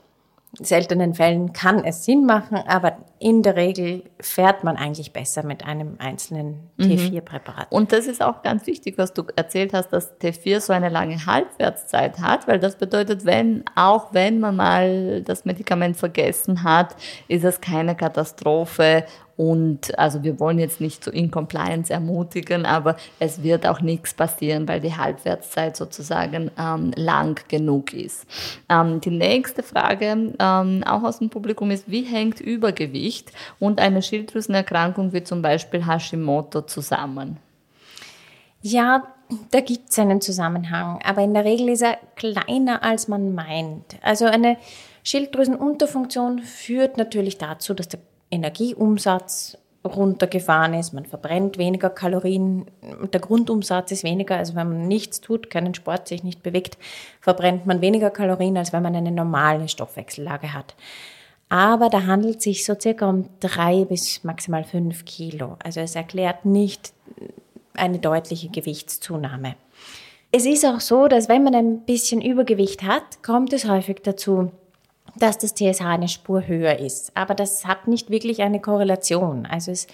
seltenen 0.59 1.15
Fällen 1.15 1.51
kann 1.51 1.83
es 1.83 2.05
Sinn 2.05 2.25
machen, 2.25 2.57
aber 2.67 2.97
in 3.17 3.41
der 3.41 3.55
Regel 3.55 4.03
fährt 4.19 4.63
man 4.63 4.77
eigentlich 4.77 5.11
besser 5.11 5.43
mit 5.43 5.65
einem 5.65 5.95
einzelnen 5.97 6.69
T4-Präparat. 6.79 7.71
Und 7.71 7.91
das 7.91 8.05
ist 8.05 8.21
auch 8.21 8.43
ganz 8.43 8.67
wichtig, 8.67 8.99
was 8.99 9.13
du 9.13 9.23
erzählt 9.35 9.73
hast, 9.73 9.89
dass 9.89 10.19
T4 10.19 10.59
so 10.59 10.73
eine 10.73 10.89
lange 10.89 11.25
Halbwertszeit 11.25 12.19
hat, 12.19 12.47
weil 12.47 12.59
das 12.59 12.77
bedeutet, 12.77 13.25
wenn, 13.25 13.63
auch 13.75 14.13
wenn 14.13 14.39
man 14.39 14.55
mal 14.55 15.23
das 15.23 15.43
Medikament 15.45 15.97
vergessen 15.97 16.63
hat, 16.63 16.95
ist 17.27 17.45
es 17.45 17.59
keine 17.59 17.95
Katastrophe 17.95 19.05
und 19.35 19.97
also 19.97 20.23
wir 20.23 20.39
wollen 20.39 20.59
jetzt 20.59 20.79
nicht 20.79 21.03
zu 21.03 21.09
Incompliance 21.09 21.91
ermutigen, 21.91 22.65
aber 22.65 22.97
es 23.19 23.41
wird 23.41 23.65
auch 23.65 23.81
nichts 23.81 24.13
passieren, 24.13 24.67
weil 24.67 24.79
die 24.79 24.95
Halbwertszeit 24.95 25.75
sozusagen 25.75 26.51
ähm, 26.57 26.91
lang 26.95 27.39
genug 27.47 27.93
ist. 27.93 28.25
Ähm, 28.69 29.01
die 29.01 29.09
nächste 29.09 29.63
Frage, 29.63 30.35
ähm, 30.37 30.83
auch 30.85 31.03
aus 31.03 31.19
dem 31.19 31.29
Publikum, 31.29 31.71
ist, 31.71 31.89
wie 31.89 32.03
hängt 32.03 32.41
Übergewicht 32.41 33.31
und 33.59 33.81
eine 33.81 34.03
Schilddrüsenerkrankung 34.03 35.13
wie 35.13 35.23
zum 35.23 35.41
Beispiel 35.41 35.87
Hashimoto 35.87 36.61
zusammen? 36.61 37.37
Ja, 38.61 39.03
da 39.49 39.61
gibt 39.61 39.89
es 39.89 39.97
einen 39.97 40.21
Zusammenhang, 40.21 40.99
aber 41.03 41.23
in 41.23 41.33
der 41.33 41.43
Regel 41.43 41.69
ist 41.69 41.81
er 41.81 41.97
kleiner, 42.15 42.83
als 42.83 43.07
man 43.07 43.33
meint. 43.33 43.97
Also 44.01 44.25
eine 44.25 44.57
Schilddrüsenunterfunktion 45.03 46.39
führt 46.39 46.97
natürlich 46.97 47.37
dazu, 47.37 47.73
dass 47.73 47.89
der 47.89 47.99
Energieumsatz 48.33 49.57
runtergefahren 49.85 50.73
ist, 50.73 50.93
man 50.93 51.05
verbrennt 51.05 51.57
weniger 51.57 51.89
Kalorien, 51.89 52.65
der 53.11 53.19
Grundumsatz 53.19 53.91
ist 53.91 54.03
weniger, 54.03 54.37
also 54.37 54.55
wenn 54.55 54.69
man 54.69 54.87
nichts 54.87 55.19
tut, 55.19 55.49
keinen 55.49 55.73
Sport, 55.73 56.07
sich 56.07 56.23
nicht 56.23 56.41
bewegt, 56.41 56.77
verbrennt 57.19 57.65
man 57.65 57.81
weniger 57.81 58.09
Kalorien, 58.09 58.57
als 58.57 58.71
wenn 58.71 58.83
man 58.83 58.95
eine 58.95 59.11
normale 59.11 59.67
Stoffwechsellage 59.67 60.53
hat. 60.53 60.75
Aber 61.49 61.89
da 61.89 62.05
handelt 62.05 62.37
es 62.37 62.43
sich 62.45 62.65
so 62.65 62.75
circa 62.79 63.09
um 63.09 63.29
drei 63.39 63.85
bis 63.85 64.23
maximal 64.23 64.63
fünf 64.63 65.05
Kilo. 65.05 65.57
Also 65.63 65.81
es 65.81 65.95
erklärt 65.95 66.45
nicht 66.45 66.93
eine 67.75 67.99
deutliche 67.99 68.49
Gewichtszunahme. 68.49 69.55
Es 70.31 70.45
ist 70.45 70.65
auch 70.65 70.79
so, 70.79 71.07
dass 71.07 71.29
wenn 71.29 71.43
man 71.43 71.53
ein 71.53 71.81
bisschen 71.81 72.21
Übergewicht 72.21 72.83
hat, 72.83 73.21
kommt 73.21 73.53
es 73.53 73.67
häufig 73.67 73.97
dazu, 74.01 74.51
dass 75.15 75.37
das 75.37 75.53
TSH 75.53 75.81
eine 75.81 76.07
Spur 76.07 76.47
höher 76.47 76.79
ist. 76.79 77.15
Aber 77.15 77.35
das 77.35 77.65
hat 77.65 77.87
nicht 77.87 78.09
wirklich 78.09 78.41
eine 78.41 78.59
Korrelation. 78.59 79.45
Also 79.45 79.71
es 79.71 79.87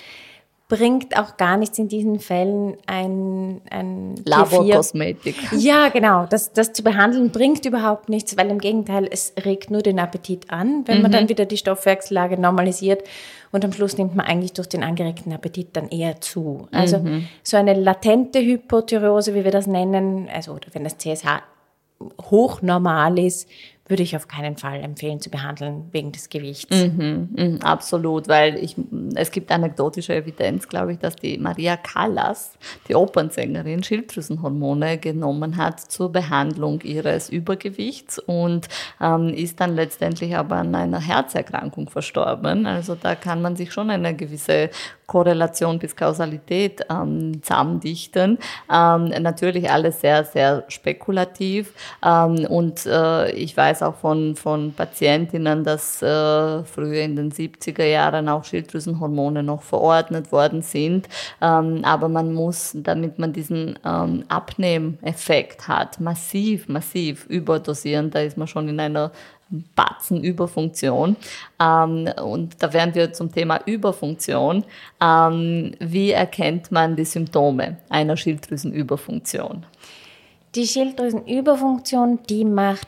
bringt 0.70 1.18
auch 1.18 1.36
gar 1.36 1.58
nichts 1.58 1.80
in 1.80 1.88
diesen 1.88 2.20
Fällen 2.20 2.78
ein, 2.86 3.60
ein 3.72 4.16
Laborkosmetik. 4.24 5.36
Ja, 5.52 5.90
genau. 5.90 6.28
Das, 6.30 6.54
das 6.54 6.74
zu 6.74 6.84
behandeln 6.84 7.32
bringt 7.32 7.66
überhaupt 7.66 8.08
nichts, 8.08 8.38
weil 8.38 8.52
im 8.52 8.60
Gegenteil, 8.60 9.08
es 9.12 9.34
regt 9.44 9.72
nur 9.72 9.82
den 9.82 10.00
Appetit 10.00 10.52
an, 10.52 10.84
wenn 10.86 10.98
mhm. 10.98 11.02
man 11.02 11.12
dann 11.12 11.28
wieder 11.28 11.46
die 11.46 11.58
Stoffwechsellage 11.58 12.40
normalisiert 12.40 13.04
und 13.52 13.66
am 13.66 13.74
Schluss 13.74 13.98
nimmt 13.98 14.16
man 14.16 14.28
eigentlich 14.28 14.54
durch 14.54 14.70
den 14.70 14.84
angeregten 14.84 15.34
Appetit 15.34 15.70
dann 15.74 15.90
eher 15.90 16.22
zu. 16.22 16.68
Also 16.72 17.00
mhm. 17.00 17.28
so 17.42 17.58
eine 17.58 17.74
latente 17.74 18.40
Hypothyreose, 18.40 19.34
wie 19.34 19.44
wir 19.44 19.52
das 19.52 19.66
nennen, 19.66 20.30
also 20.32 20.56
wenn 20.72 20.84
das 20.84 21.00
CSH 21.00 21.42
hochnormal 22.30 23.18
ist, 23.18 23.50
würde 23.90 24.04
ich 24.04 24.16
auf 24.16 24.28
keinen 24.28 24.56
Fall 24.56 24.82
empfehlen 24.82 25.20
zu 25.20 25.32
behandeln 25.32 25.90
wegen 25.92 26.12
des 26.12 26.30
Gewichts. 26.30 26.70
Mhm, 26.70 27.30
mh, 27.36 27.66
absolut, 27.66 28.28
weil 28.28 28.56
ich, 28.58 28.76
es 29.16 29.32
gibt 29.32 29.52
anekdotische 29.52 30.14
Evidenz, 30.14 30.68
glaube 30.68 30.94
ich, 30.94 31.00
dass 31.00 31.16
die 31.16 31.40
Maria 31.40 31.76
Callas, 31.76 32.54
die 32.88 32.96
Opernsängerin, 32.96 33.84
Schilddrüsenhormone 33.84 35.00
genommen 35.00 35.58
hat 35.58 35.80
zur 35.80 36.12
Behandlung 36.12 36.82
ihres 36.82 37.30
Übergewichts 37.30 38.20
und 38.20 38.68
ähm, 39.02 39.30
ist 39.30 39.60
dann 39.60 39.76
letztendlich 39.76 40.36
aber 40.36 40.58
an 40.58 40.76
einer 40.76 41.02
Herzerkrankung 41.02 41.90
verstorben. 41.90 42.68
Also 42.68 42.94
da 42.94 43.16
kann 43.16 43.42
man 43.42 43.56
sich 43.56 43.74
schon 43.74 43.90
eine 43.90 44.16
gewisse 44.16 44.70
Korrelation 45.10 45.80
bis 45.80 45.96
Kausalität 45.96 46.86
ähm, 46.90 47.42
zusammendichten. 47.42 48.38
Ähm, 48.72 49.06
natürlich 49.06 49.70
alles 49.70 50.02
sehr, 50.02 50.24
sehr 50.24 50.64
spekulativ. 50.68 51.74
Ähm, 52.06 52.46
und 52.46 52.86
äh, 52.86 53.32
ich 53.32 53.58
weiß 53.58 53.79
auch 53.84 53.96
von, 53.96 54.36
von 54.36 54.74
Patientinnen, 54.74 55.64
dass 55.64 56.02
äh, 56.02 56.64
früher 56.64 57.02
in 57.02 57.16
den 57.16 57.32
70er 57.32 57.86
Jahren 57.86 58.30
auch 58.30 58.44
Schilddrüsenhormone 58.44 59.44
noch 59.44 59.62
verordnet 59.62 60.32
worden 60.32 60.62
sind. 60.62 61.08
Ähm, 61.42 61.82
aber 61.84 62.10
man 62.10 62.34
muss, 62.34 62.72
damit 62.76 63.20
man 63.20 63.34
diesen 63.34 63.78
ähm, 63.86 64.24
Abnehmeffekt 64.28 65.68
hat, 65.68 66.00
massiv, 66.00 66.68
massiv 66.68 67.26
überdosieren. 67.28 68.12
Da 68.12 68.20
ist 68.20 68.38
man 68.38 68.48
schon 68.48 68.68
in 68.68 68.80
einer 68.80 69.12
Batzenüberfunktion. 69.50 71.16
Ähm, 71.60 72.10
und 72.24 72.62
da 72.62 72.72
wären 72.74 72.94
wir 72.94 73.14
zum 73.14 73.32
Thema 73.32 73.60
Überfunktion. 73.66 74.64
Ähm, 75.02 75.72
wie 75.80 76.12
erkennt 76.12 76.72
man 76.72 76.96
die 76.96 77.06
Symptome 77.06 77.78
einer 77.90 78.16
Schilddrüsenüberfunktion? 78.16 79.66
Die 80.56 80.66
Schilddrüsenüberfunktion, 80.66 82.20
die 82.30 82.46
macht 82.46 82.88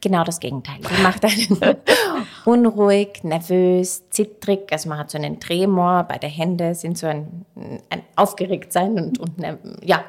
genau 0.00 0.24
das 0.24 0.40
Gegenteil. 0.40 0.78
Die 0.78 1.02
macht 1.02 1.24
einen 1.24 1.76
unruhig, 2.44 3.24
nervös, 3.24 4.08
zittrig. 4.10 4.72
Also 4.72 4.88
man 4.88 4.98
hat 4.98 5.10
so 5.10 5.18
einen 5.18 5.40
Tremor 5.40 6.04
bei 6.04 6.18
der 6.18 6.30
Hände, 6.30 6.74
sind 6.74 6.98
so 6.98 7.06
ein, 7.06 7.44
ein 7.90 8.02
Aufgeregtsein 8.16 8.98
und, 8.98 9.18
und 9.18 9.58
ja, 9.82 10.04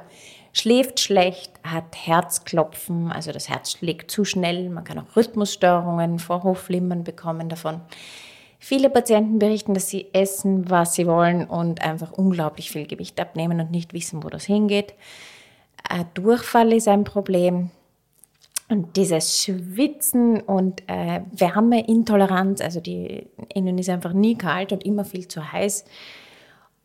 schläft 0.53 0.99
schlecht, 0.99 1.51
hat 1.63 1.95
Herzklopfen, 1.95 3.11
also 3.11 3.31
das 3.31 3.49
Herz 3.49 3.71
schlägt 3.71 4.11
zu 4.11 4.25
schnell, 4.25 4.69
man 4.69 4.83
kann 4.83 4.99
auch 4.99 5.15
Rhythmusstörungen, 5.15 6.19
Vorhofflimmern 6.19 7.03
bekommen 7.03 7.49
davon. 7.49 7.81
Viele 8.61 8.89
Patienten 8.89 9.39
berichten, 9.39 9.73
dass 9.73 9.87
sie 9.87 10.07
essen, 10.11 10.69
was 10.69 10.93
sie 10.95 11.07
wollen 11.07 11.45
und 11.45 11.81
einfach 11.81 12.11
unglaublich 12.11 12.71
viel 12.71 12.87
Gewicht 12.87 13.19
abnehmen 13.19 13.61
und 13.61 13.71
nicht 13.71 13.93
wissen, 13.93 14.21
wo 14.21 14.29
das 14.29 14.43
hingeht. 14.43 14.93
Ein 15.87 16.07
Durchfall 16.13 16.73
ist 16.73 16.89
ein 16.89 17.05
Problem. 17.05 17.71
Und 18.69 18.97
dieses 18.97 19.41
Schwitzen 19.41 20.41
und 20.41 20.83
äh, 20.87 21.21
Wärmeintoleranz, 21.31 22.61
also 22.61 22.79
die, 22.79 23.27
ihnen 23.53 23.79
ist 23.79 23.89
einfach 23.89 24.13
nie 24.13 24.37
kalt 24.37 24.71
und 24.71 24.85
immer 24.85 25.05
viel 25.05 25.27
zu 25.27 25.51
heiß. 25.51 25.85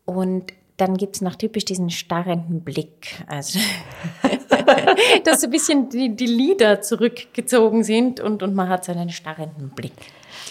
Und 0.05 0.51
dann 0.77 0.97
gibt 0.97 1.15
es 1.15 1.21
noch 1.21 1.35
typisch 1.35 1.63
diesen 1.63 1.91
starrenden 1.91 2.61
Blick. 2.61 3.23
Also, 3.27 3.59
dass 5.23 5.41
so 5.41 5.47
ein 5.47 5.51
bisschen 5.51 5.89
die, 5.89 6.15
die 6.15 6.25
Lider 6.25 6.81
zurückgezogen 6.81 7.83
sind 7.83 8.19
und, 8.19 8.41
und 8.41 8.55
man 8.55 8.67
hat 8.67 8.83
so 8.83 8.91
einen 8.91 9.11
starrenden 9.11 9.69
Blick. 9.69 9.93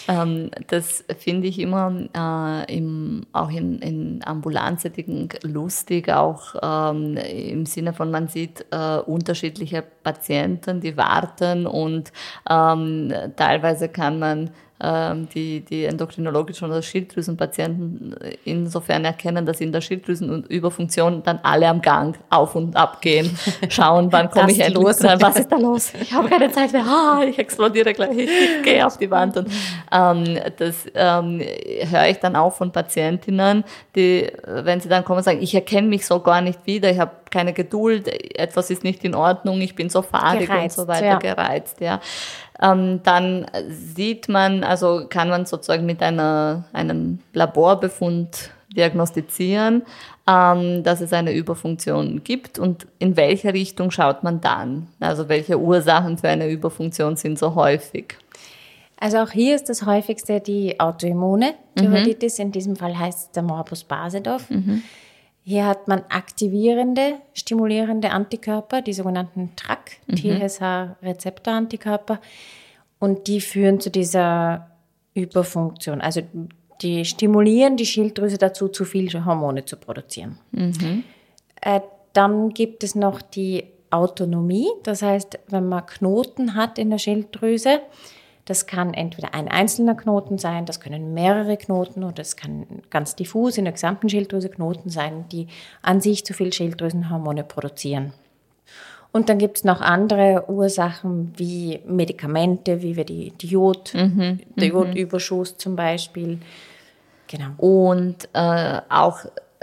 Ähm, 0.07 0.51
das 0.67 1.03
finde 1.17 1.47
ich 1.47 1.59
immer 1.59 1.91
äh, 2.13 2.75
im, 2.75 3.25
auch 3.31 3.49
in, 3.49 3.79
in 3.79 4.21
Ambulanzsetting 4.23 5.33
lustig, 5.43 6.09
auch 6.09 6.55
ähm, 6.61 7.17
im 7.17 7.65
Sinne 7.65 7.93
von, 7.93 8.11
man 8.11 8.27
sieht 8.27 8.65
äh, 8.71 8.97
unterschiedliche 8.97 9.83
Patienten, 10.03 10.81
die 10.81 10.95
warten 10.97 11.65
und 11.65 12.11
ähm, 12.49 13.13
teilweise 13.35 13.89
kann 13.89 14.19
man 14.19 14.51
die, 14.77 15.61
die 15.61 15.85
endokrinologischen 15.85 16.67
oder 16.67 16.81
Schilddrüsenpatienten 16.81 18.13
insofern 18.43 19.05
erkennen, 19.05 19.45
dass 19.45 19.61
in 19.61 19.71
der 19.71 19.79
Schilddrüsenüberfunktion 19.79 21.23
dann 21.23 21.39
alle 21.43 21.69
am 21.69 21.81
Gang 21.81 22.17
auf 22.29 22.55
und 22.55 22.75
ab 22.75 23.01
gehen, 23.01 23.37
schauen, 23.69 24.11
wann 24.11 24.29
komme 24.29 24.51
ich 24.51 24.59
endlich 24.59 24.83
los? 24.83 24.97
Dran, 24.97 25.21
was 25.21 25.37
ist 25.37 25.49
da 25.49 25.55
los? 25.55 25.93
Ich 26.01 26.11
habe 26.11 26.27
keine 26.27 26.51
Zeit 26.51 26.73
mehr, 26.73 26.83
ah, 26.87 27.23
ich 27.25 27.39
explodiere 27.39 27.93
gleich, 27.93 28.17
ich 28.17 28.63
gehe 28.63 28.85
auf 28.85 28.97
die 28.97 29.09
Wand. 29.09 29.37
Und 29.37 29.49
ähm, 29.93 30.39
das 30.57 30.85
ähm, 30.93 31.39
höre 31.39 32.07
ich 32.09 32.17
dann 32.17 32.35
auch 32.35 32.53
von 32.53 32.73
Patientinnen, 32.73 33.63
die, 33.95 34.29
wenn 34.45 34.81
sie 34.81 34.89
dann 34.89 35.05
kommen, 35.05 35.23
sagen, 35.23 35.41
ich 35.41 35.55
erkenne 35.55 35.87
mich 35.87 36.05
so 36.05 36.19
gar 36.19 36.41
nicht 36.41 36.65
wieder, 36.65 36.91
ich 36.91 36.99
habe 36.99 37.11
keine 37.31 37.53
Geduld, 37.53 38.07
etwas 38.37 38.69
ist 38.69 38.83
nicht 38.83 39.05
in 39.05 39.15
Ordnung, 39.15 39.61
ich 39.61 39.75
bin 39.75 39.89
so 39.89 40.01
fahrig 40.01 40.47
gereizt, 40.47 40.77
und 40.77 40.85
so 40.85 40.87
weiter, 40.89 41.05
ja. 41.05 41.17
gereizt. 41.17 41.79
Ja 41.79 42.01
ähm, 42.61 43.01
dann 43.03 43.45
sieht 43.69 44.29
man, 44.29 44.63
also 44.63 45.05
kann 45.09 45.29
man 45.29 45.45
sozusagen 45.45 45.85
mit 45.85 46.01
einer, 46.01 46.65
einem 46.73 47.19
Laborbefund 47.33 48.51
diagnostizieren, 48.75 49.83
ähm, 50.27 50.83
dass 50.83 51.01
es 51.01 51.13
eine 51.13 51.33
Überfunktion 51.33 52.23
gibt 52.23 52.59
und 52.59 52.87
in 52.99 53.15
welche 53.17 53.53
Richtung 53.53 53.91
schaut 53.91 54.23
man 54.23 54.41
dann? 54.41 54.87
Also 54.99 55.29
welche 55.29 55.59
Ursachen 55.59 56.17
für 56.17 56.29
eine 56.29 56.49
Überfunktion 56.49 57.15
sind 57.15 57.39
so 57.39 57.55
häufig? 57.55 58.17
Also 58.97 59.17
auch 59.19 59.31
hier 59.31 59.55
ist 59.55 59.69
das 59.69 59.85
häufigste 59.85 60.39
die 60.39 60.79
Autoimmune 60.79 61.53
Thyroiditis. 61.75 62.37
Mhm. 62.37 62.45
In 62.45 62.51
diesem 62.51 62.75
Fall 62.75 62.97
heißt 62.97 63.19
es 63.19 63.31
der 63.31 63.43
Morbus 63.43 63.83
Basedorf. 63.83 64.49
Mhm. 64.49 64.83
Hier 65.47 65.67
hat 65.67 65.87
man 65.87 66.01
aktivierende, 66.09 67.19
stimulierende 67.33 68.09
Antikörper, 68.09 68.81
die 68.81 68.93
sogenannten 68.93 69.51
TRAC, 69.55 69.97
mhm. 70.07 70.15
TSH-Rezeptor-Antikörper. 70.15 72.19
Und 72.97 73.27
die 73.27 73.41
führen 73.41 73.79
zu 73.79 73.91
dieser 73.91 74.71
Überfunktion. 75.13 76.01
Also 76.01 76.21
die 76.81 77.05
stimulieren 77.05 77.77
die 77.77 77.85
Schilddrüse 77.85 78.39
dazu, 78.39 78.69
zu 78.69 78.85
viel 78.85 79.07
Hormone 79.23 79.65
zu 79.65 79.77
produzieren. 79.77 80.39
Mhm. 80.51 81.03
Äh, 81.61 81.81
dann 82.13 82.49
gibt 82.49 82.83
es 82.83 82.95
noch 82.95 83.21
die 83.21 83.65
Autonomie. 83.91 84.69
Das 84.81 85.03
heißt, 85.03 85.37
wenn 85.49 85.69
man 85.69 85.85
Knoten 85.85 86.55
hat 86.55 86.79
in 86.79 86.89
der 86.89 86.97
Schilddrüse, 86.97 87.81
das 88.45 88.67
kann 88.67 88.93
entweder 88.93 89.33
ein 89.33 89.47
einzelner 89.47 89.95
Knoten 89.95 90.37
sein, 90.37 90.65
das 90.65 90.79
können 90.79 91.13
mehrere 91.13 91.57
Knoten 91.57 92.03
oder 92.03 92.21
es 92.21 92.35
kann 92.35 92.65
ganz 92.91 93.15
diffus 93.15 93.57
in 93.57 93.65
der 93.65 93.73
gesamten 93.73 94.07
Schilddrüse 94.07 94.49
Knoten 94.49 94.89
sein, 94.89 95.25
die 95.31 95.47
an 95.81 95.99
sich 95.99 96.23
zu 96.25 96.33
viel 96.33 96.53
Schilddrüsenhormone 96.53 97.43
produzieren. 97.43 98.13
Und 99.11 99.29
dann 99.29 99.37
gibt 99.37 99.57
es 99.57 99.63
noch 99.63 99.81
andere 99.81 100.49
Ursachen 100.49 101.33
wie 101.37 101.79
Medikamente, 101.87 102.81
wie 102.81 102.95
wir 102.97 103.05
die, 103.05 103.31
die 103.31 103.47
Jod, 103.47 103.93
mhm, 103.93 104.41
der 104.57 104.67
mhm. 104.67 104.73
Jodüberschuss 104.73 105.57
zum 105.57 105.75
Beispiel. 105.75 106.39
Genau. 107.27 107.51
Und 107.57 108.27
äh, 108.33 108.81
auch 108.89 109.19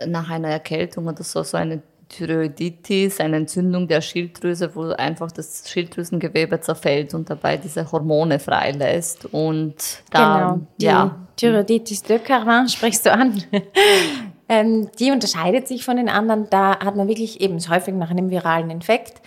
nach 0.07 0.31
einer 0.31 0.49
Erkältung 0.49 1.07
oder 1.07 1.23
so, 1.23 1.42
so 1.42 1.57
eine 1.59 1.83
Thyroiditis, 2.12 3.20
eine 3.20 3.37
Entzündung 3.38 3.88
der 3.88 4.01
Schilddrüse, 4.01 4.75
wo 4.75 4.90
einfach 4.90 5.33
das 5.33 5.64
Schilddrüsengewebe 5.66 6.61
zerfällt 6.61 7.14
und 7.14 7.29
dabei 7.29 7.57
diese 7.57 7.90
Hormone 7.90 8.38
freilässt. 8.38 9.27
Und 9.27 9.75
da, 10.11 10.38
genau, 10.38 10.66
die 10.81 10.85
ja. 10.85 11.16
Thyroiditis 11.37 12.03
de 12.03 12.18
Carvin 12.18 12.68
sprichst 12.68 13.07
du 13.07 13.12
an. 13.12 13.42
ähm, 14.48 14.88
die 14.98 15.11
unterscheidet 15.11 15.66
sich 15.66 15.85
von 15.85 15.96
den 15.96 16.09
anderen. 16.09 16.48
Da 16.51 16.79
hat 16.79 16.96
man 16.96 17.09
wirklich 17.09 17.40
eben 17.40 17.59
häufig 17.59 17.94
nach 17.94 18.11
einem 18.11 18.31
viralen 18.31 18.70
Infekt 18.70 19.22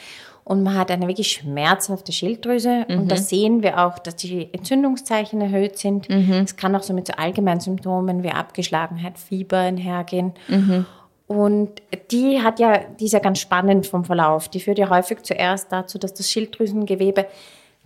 und 0.45 0.61
man 0.61 0.77
hat 0.77 0.91
eine 0.91 1.07
wirklich 1.07 1.31
schmerzhafte 1.31 2.11
Schilddrüse. 2.11 2.85
Mhm. 2.87 2.99
Und 2.99 3.11
da 3.11 3.17
sehen 3.17 3.63
wir 3.63 3.83
auch, 3.83 3.97
dass 3.97 4.15
die 4.15 4.53
Entzündungszeichen 4.53 5.41
erhöht 5.41 5.79
sind. 5.79 6.07
Mhm. 6.07 6.43
Es 6.45 6.53
mhm. 6.53 6.57
kann 6.57 6.75
auch 6.75 6.83
so 6.83 6.93
mit 6.93 7.07
so 7.07 7.13
allgemeinen 7.13 7.59
Symptomen 7.59 8.21
wie 8.21 8.29
Abgeschlagenheit, 8.29 9.17
Fieber 9.17 9.57
einhergehen. 9.57 10.33
Mhm. 10.47 10.85
Und 11.27 11.81
die 12.11 12.41
hat 12.41 12.59
ja, 12.59 12.79
die 12.99 13.05
ist 13.05 13.13
ja 13.13 13.19
ganz 13.19 13.39
spannend 13.39 13.87
vom 13.87 14.05
Verlauf. 14.05 14.47
Die 14.47 14.59
führt 14.59 14.77
ja 14.77 14.89
häufig 14.89 15.23
zuerst 15.23 15.71
dazu, 15.71 15.97
dass 15.97 16.13
das 16.13 16.29
Schilddrüsengewebe 16.29 17.25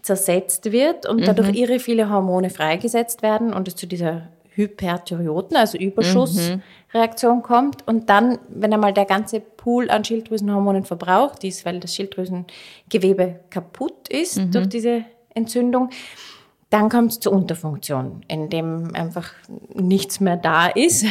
zersetzt 0.01 0.71
wird 0.71 1.05
und 1.05 1.27
dadurch 1.27 1.49
mhm. 1.49 1.55
irre 1.55 1.79
viele 1.79 2.09
Hormone 2.09 2.49
freigesetzt 2.49 3.21
werden 3.21 3.53
und 3.53 3.67
es 3.67 3.75
zu 3.75 3.85
dieser 3.85 4.29
Hyperthyreoten, 4.59 5.55
also 5.55 5.77
Überschussreaktion 5.77 7.37
mhm. 7.37 7.43
kommt. 7.43 7.87
Und 7.87 8.09
dann, 8.09 8.39
wenn 8.49 8.73
einmal 8.73 8.93
der 8.93 9.05
ganze 9.05 9.39
Pool 9.39 9.89
an 9.89 10.03
Schilddrüsenhormonen 10.03 10.83
verbraucht 10.83 11.43
ist, 11.43 11.65
weil 11.65 11.79
das 11.79 11.95
Schilddrüsengewebe 11.95 13.39
kaputt 13.49 14.09
ist 14.09 14.37
mhm. 14.37 14.51
durch 14.51 14.67
diese 14.67 15.03
Entzündung, 15.33 15.89
dann 16.69 16.89
kommt 16.89 17.13
es 17.13 17.19
zur 17.19 17.33
Unterfunktion, 17.33 18.21
in 18.27 18.49
dem 18.49 18.93
einfach 18.93 19.31
nichts 19.73 20.19
mehr 20.19 20.37
da 20.37 20.67
ist. 20.67 21.05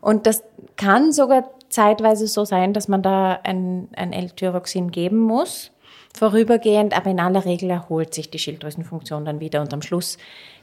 Und 0.00 0.26
das 0.26 0.42
kann 0.76 1.12
sogar 1.12 1.50
zeitweise 1.68 2.26
so 2.26 2.44
sein, 2.44 2.72
dass 2.72 2.88
man 2.88 3.02
da 3.02 3.40
ein, 3.42 3.88
ein 3.96 4.12
L-Tyroxin 4.12 4.90
geben 4.90 5.18
muss, 5.18 5.70
vorübergehend, 6.16 6.96
aber 6.96 7.10
in 7.10 7.20
aller 7.20 7.44
Regel 7.44 7.70
erholt 7.70 8.14
sich 8.14 8.30
die 8.30 8.38
Schilddrüsenfunktion 8.38 9.24
dann 9.24 9.40
wieder 9.40 9.60
und 9.60 9.74
am 9.74 9.82
Schluss, 9.82 10.18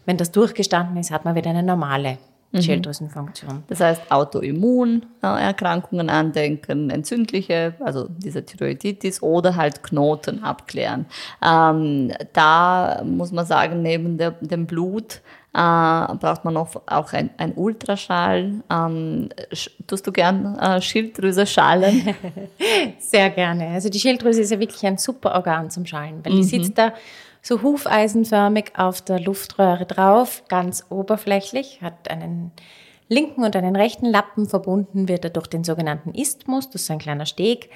wenn 0.06 0.18
das 0.18 0.32
durchgestanden 0.32 0.98
ist, 0.98 1.12
hat 1.12 1.26
man 1.26 1.36
wieder 1.36 1.50
eine 1.50 1.64
normale 1.64 2.18
mhm. 2.52 2.62
Schilddrüsenfunktion. 2.62 3.64
Das 3.68 3.80
heißt, 3.80 4.12
Autoimmunerkrankungen 4.12 6.10
andenken, 6.10 6.90
entzündliche, 6.90 7.76
also 7.80 8.08
diese 8.10 8.46
Thyroiditis 8.46 9.22
oder 9.22 9.56
halt 9.56 9.84
Knoten 9.84 10.44
abklären. 10.44 11.06
Ähm, 11.46 12.12
da 12.34 13.04
muss 13.06 13.32
man 13.32 13.46
sagen, 13.46 13.82
neben 13.82 14.18
der, 14.18 14.32
dem 14.32 14.66
Blut 14.66 15.22
äh, 15.54 16.16
braucht 16.16 16.46
man 16.46 16.56
auch, 16.56 16.70
auch 16.86 17.12
ein, 17.14 17.30
ein 17.38 17.54
Ultraschall. 17.56 18.64
Ähm, 18.70 19.30
tust 19.86 20.08
du 20.08 20.12
gern 20.12 20.58
äh, 20.58 20.82
Schilddrüse 20.82 21.46
schallen? 21.46 22.16
Sehr 23.00 23.30
gerne. 23.32 23.70
Also 23.70 23.90
die 23.90 24.00
Schilddrüse 24.00 24.42
ist 24.42 24.52
ja 24.52 24.60
wirklich 24.60 24.86
ein 24.86 24.98
super 24.98 25.36
Organ 25.36 25.70
zum 25.70 25.86
Schallen, 25.86 26.24
weil 26.24 26.34
die 26.34 26.40
mhm. 26.40 26.44
sitzt 26.44 26.78
da 26.78 26.94
so 27.42 27.62
hufeisenförmig 27.62 28.74
auf 28.78 29.02
der 29.02 29.20
Luftröhre 29.20 29.86
drauf, 29.86 30.44
ganz 30.48 30.86
oberflächlich, 30.90 31.82
hat 31.82 32.10
einen 32.10 32.52
linken 33.10 33.44
und 33.44 33.56
einen 33.56 33.76
rechten 33.76 34.06
Lappen 34.06 34.48
verbunden, 34.48 35.10
wird 35.10 35.26
er 35.26 35.32
durch 35.32 35.48
den 35.48 35.64
sogenannten 35.64 36.14
Isthmus, 36.14 36.70
das 36.70 36.84
ist 36.84 36.92
ein 36.92 37.00
kleiner 37.00 37.26
Steg. 37.26 37.70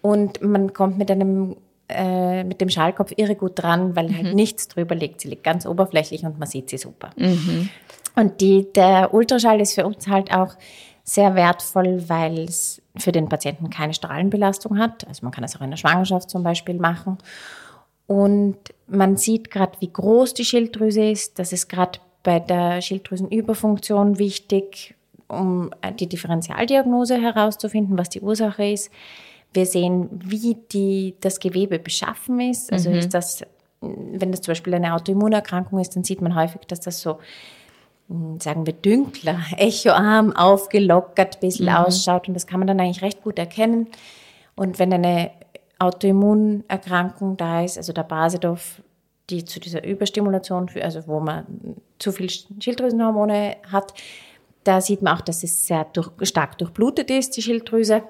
Und 0.00 0.42
man 0.42 0.72
kommt 0.72 0.98
mit 0.98 1.10
einem 1.10 1.56
äh, 1.88 2.44
mit 2.44 2.60
dem 2.60 2.68
Schallkopf 2.68 3.12
irre 3.16 3.34
gut 3.34 3.52
dran, 3.56 3.96
weil 3.96 4.14
halt 4.14 4.28
mhm. 4.28 4.34
nichts 4.34 4.68
drüber 4.68 4.94
liegt. 4.94 5.20
Sie 5.20 5.28
liegt 5.28 5.44
ganz 5.44 5.66
oberflächlich 5.66 6.24
und 6.24 6.38
man 6.38 6.48
sieht 6.48 6.70
sie 6.70 6.78
super. 6.78 7.10
Mhm. 7.16 7.68
Und 8.14 8.40
die, 8.40 8.72
der 8.72 9.14
Ultraschall 9.14 9.60
ist 9.60 9.74
für 9.74 9.86
uns 9.86 10.06
halt 10.06 10.32
auch 10.32 10.54
sehr 11.04 11.34
wertvoll, 11.34 12.08
weil 12.08 12.40
es 12.40 12.80
für 12.96 13.12
den 13.12 13.28
Patienten 13.28 13.70
keine 13.70 13.94
Strahlenbelastung 13.94 14.78
hat. 14.78 15.06
Also 15.08 15.24
man 15.24 15.32
kann 15.32 15.44
es 15.44 15.56
auch 15.56 15.62
in 15.62 15.70
der 15.70 15.76
Schwangerschaft 15.76 16.30
zum 16.30 16.42
Beispiel 16.42 16.74
machen. 16.74 17.18
Und 18.06 18.58
man 18.86 19.16
sieht 19.16 19.50
gerade, 19.50 19.72
wie 19.80 19.92
groß 19.92 20.34
die 20.34 20.44
Schilddrüse 20.44 21.04
ist. 21.10 21.38
Das 21.38 21.52
ist 21.52 21.68
gerade 21.68 21.98
bei 22.22 22.38
der 22.38 22.80
Schilddrüsenüberfunktion 22.80 24.18
wichtig, 24.18 24.94
um 25.28 25.70
die 25.98 26.08
Differentialdiagnose 26.08 27.20
herauszufinden, 27.20 27.96
was 27.96 28.10
die 28.10 28.20
Ursache 28.20 28.64
ist. 28.66 28.90
Wir 29.52 29.66
sehen, 29.66 30.08
wie 30.12 30.56
die, 30.72 31.16
das 31.20 31.40
Gewebe 31.40 31.78
beschaffen 31.78 32.40
ist. 32.40 32.72
Also 32.72 32.90
mhm. 32.90 32.96
ist 32.96 33.14
das, 33.14 33.42
wenn 33.80 34.30
das 34.30 34.42
zum 34.42 34.52
Beispiel 34.52 34.74
eine 34.74 34.94
Autoimmunerkrankung 34.94 35.78
ist, 35.80 35.94
dann 35.96 36.04
sieht 36.04 36.22
man 36.22 36.34
häufig, 36.34 36.62
dass 36.68 36.80
das 36.80 37.00
so, 37.00 37.18
hm, 38.08 38.40
sagen 38.40 38.66
wir, 38.66 38.72
dünkler, 38.72 39.40
echoarm, 39.56 40.34
aufgelockert, 40.34 41.36
ein 41.36 41.40
bisschen 41.40 41.66
mhm. 41.66 41.76
ausschaut. 41.76 42.28
Und 42.28 42.34
das 42.34 42.46
kann 42.46 42.60
man 42.60 42.66
dann 42.66 42.80
eigentlich 42.80 43.02
recht 43.02 43.22
gut 43.22 43.38
erkennen. 43.38 43.88
Und 44.54 44.78
wenn 44.78 44.92
eine 44.92 45.30
Autoimmunerkrankung 45.78 47.36
da 47.36 47.62
ist, 47.62 47.76
also 47.76 47.92
der 47.92 48.04
Basedorf, 48.04 48.82
die 49.30 49.44
zu 49.44 49.60
dieser 49.60 49.84
Überstimulation 49.84 50.68
führt, 50.68 50.84
also 50.84 51.06
wo 51.06 51.20
man 51.20 51.46
zu 51.98 52.12
viel 52.12 52.28
Schilddrüsenhormone 52.30 53.56
hat, 53.70 53.94
da 54.64 54.80
sieht 54.80 55.02
man 55.02 55.16
auch, 55.16 55.22
dass 55.22 55.42
es 55.42 55.66
sehr 55.66 55.84
durch, 55.92 56.10
stark 56.22 56.58
durchblutet 56.58 57.10
ist, 57.10 57.36
die 57.36 57.42
Schilddrüse. 57.42 58.02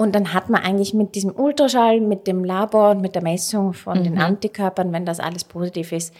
Und 0.00 0.14
dann 0.14 0.32
hat 0.32 0.48
man 0.48 0.62
eigentlich 0.62 0.94
mit 0.94 1.14
diesem 1.14 1.30
Ultraschall, 1.30 2.00
mit 2.00 2.26
dem 2.26 2.42
Labor 2.42 2.92
und 2.92 3.02
mit 3.02 3.14
der 3.14 3.22
Messung 3.22 3.74
von 3.74 3.98
mhm. 3.98 4.04
den 4.04 4.18
Antikörpern, 4.18 4.94
wenn 4.94 5.04
das 5.04 5.20
alles 5.20 5.44
positiv 5.44 5.92
ist, 5.92 6.14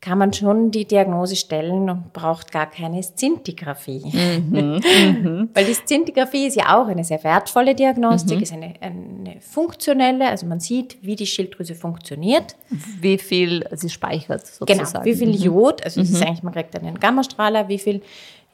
kann 0.00 0.18
man 0.18 0.32
schon 0.32 0.70
die 0.70 0.84
Diagnose 0.84 1.34
stellen 1.34 1.90
und 1.90 2.12
braucht 2.12 2.52
gar 2.52 2.70
keine 2.70 3.02
Szintigraphie. 3.02 4.04
Mhm, 4.04 4.80
mhm. 4.84 5.48
Weil 5.54 5.64
die 5.64 5.74
Szintigraphie 5.74 6.46
ist 6.46 6.54
ja 6.54 6.78
auch 6.78 6.86
eine 6.86 7.02
sehr 7.02 7.24
wertvolle 7.24 7.74
Diagnostik, 7.74 8.36
mhm. 8.36 8.42
ist 8.44 8.52
eine, 8.52 8.74
eine 8.80 9.40
funktionelle, 9.40 10.28
also 10.28 10.46
man 10.46 10.60
sieht, 10.60 10.98
wie 11.02 11.16
die 11.16 11.26
Schilddrüse 11.26 11.74
funktioniert. 11.74 12.54
Wie 13.00 13.18
viel 13.18 13.64
sie 13.72 13.90
speichert 13.90 14.46
sozusagen. 14.46 14.92
Genau, 14.92 15.04
wie 15.04 15.14
viel 15.16 15.30
mhm. 15.30 15.42
Jod, 15.42 15.82
also 15.82 16.00
mhm. 16.00 16.06
ist 16.06 16.22
eigentlich, 16.22 16.44
man 16.44 16.52
kriegt 16.52 16.78
einen 16.78 17.00
Gammastrahler, 17.00 17.66
wie 17.66 17.78
viel 17.80 18.00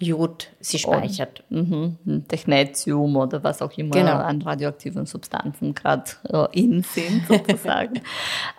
Jod 0.01 0.49
sie 0.61 0.79
speichert. 0.79 1.45
Und, 1.51 1.71
mhm. 2.05 2.29
Technetium 2.29 3.17
oder 3.17 3.43
was 3.45 3.61
auch 3.63 3.73
immer 3.77 3.91
genau. 3.91 4.17
an 4.17 4.41
radioaktiven 4.43 5.07
Substanzen 5.07 5.75
gerade 5.75 6.11
äh, 6.29 6.47
in 6.53 6.83
sind, 6.83 7.23
sozusagen. 7.29 8.01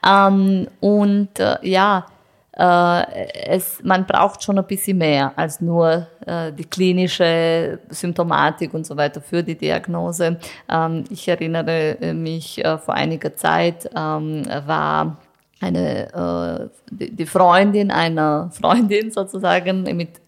ähm, 0.08 0.68
und 0.80 1.40
äh, 1.40 1.58
ja, 1.64 2.06
äh, 2.54 3.48
es, 3.48 3.82
man 3.84 4.06
braucht 4.06 4.44
schon 4.44 4.60
ein 4.60 4.68
bisschen 4.68 4.98
mehr 4.98 5.32
als 5.36 5.62
nur 5.62 6.08
äh, 6.26 6.52
die 6.52 6.66
klinische 6.66 7.80
Symptomatik 7.90 8.74
und 8.74 8.86
so 8.86 8.96
weiter 8.96 9.22
für 9.22 9.42
die 9.42 9.56
Diagnose. 9.56 10.38
Ähm, 10.70 11.06
ich 11.10 11.28
erinnere 11.28 12.14
mich 12.14 12.64
äh, 12.64 12.78
vor 12.78 12.94
einiger 12.94 13.36
Zeit 13.36 13.90
ähm, 13.96 14.46
war 14.66 15.18
eine 15.62 16.70
äh, 16.92 17.06
die 17.16 17.26
Freundin 17.26 17.90
einer 17.92 18.50
Freundin 18.52 19.12
sozusagen 19.12 19.84
mit 19.84 20.20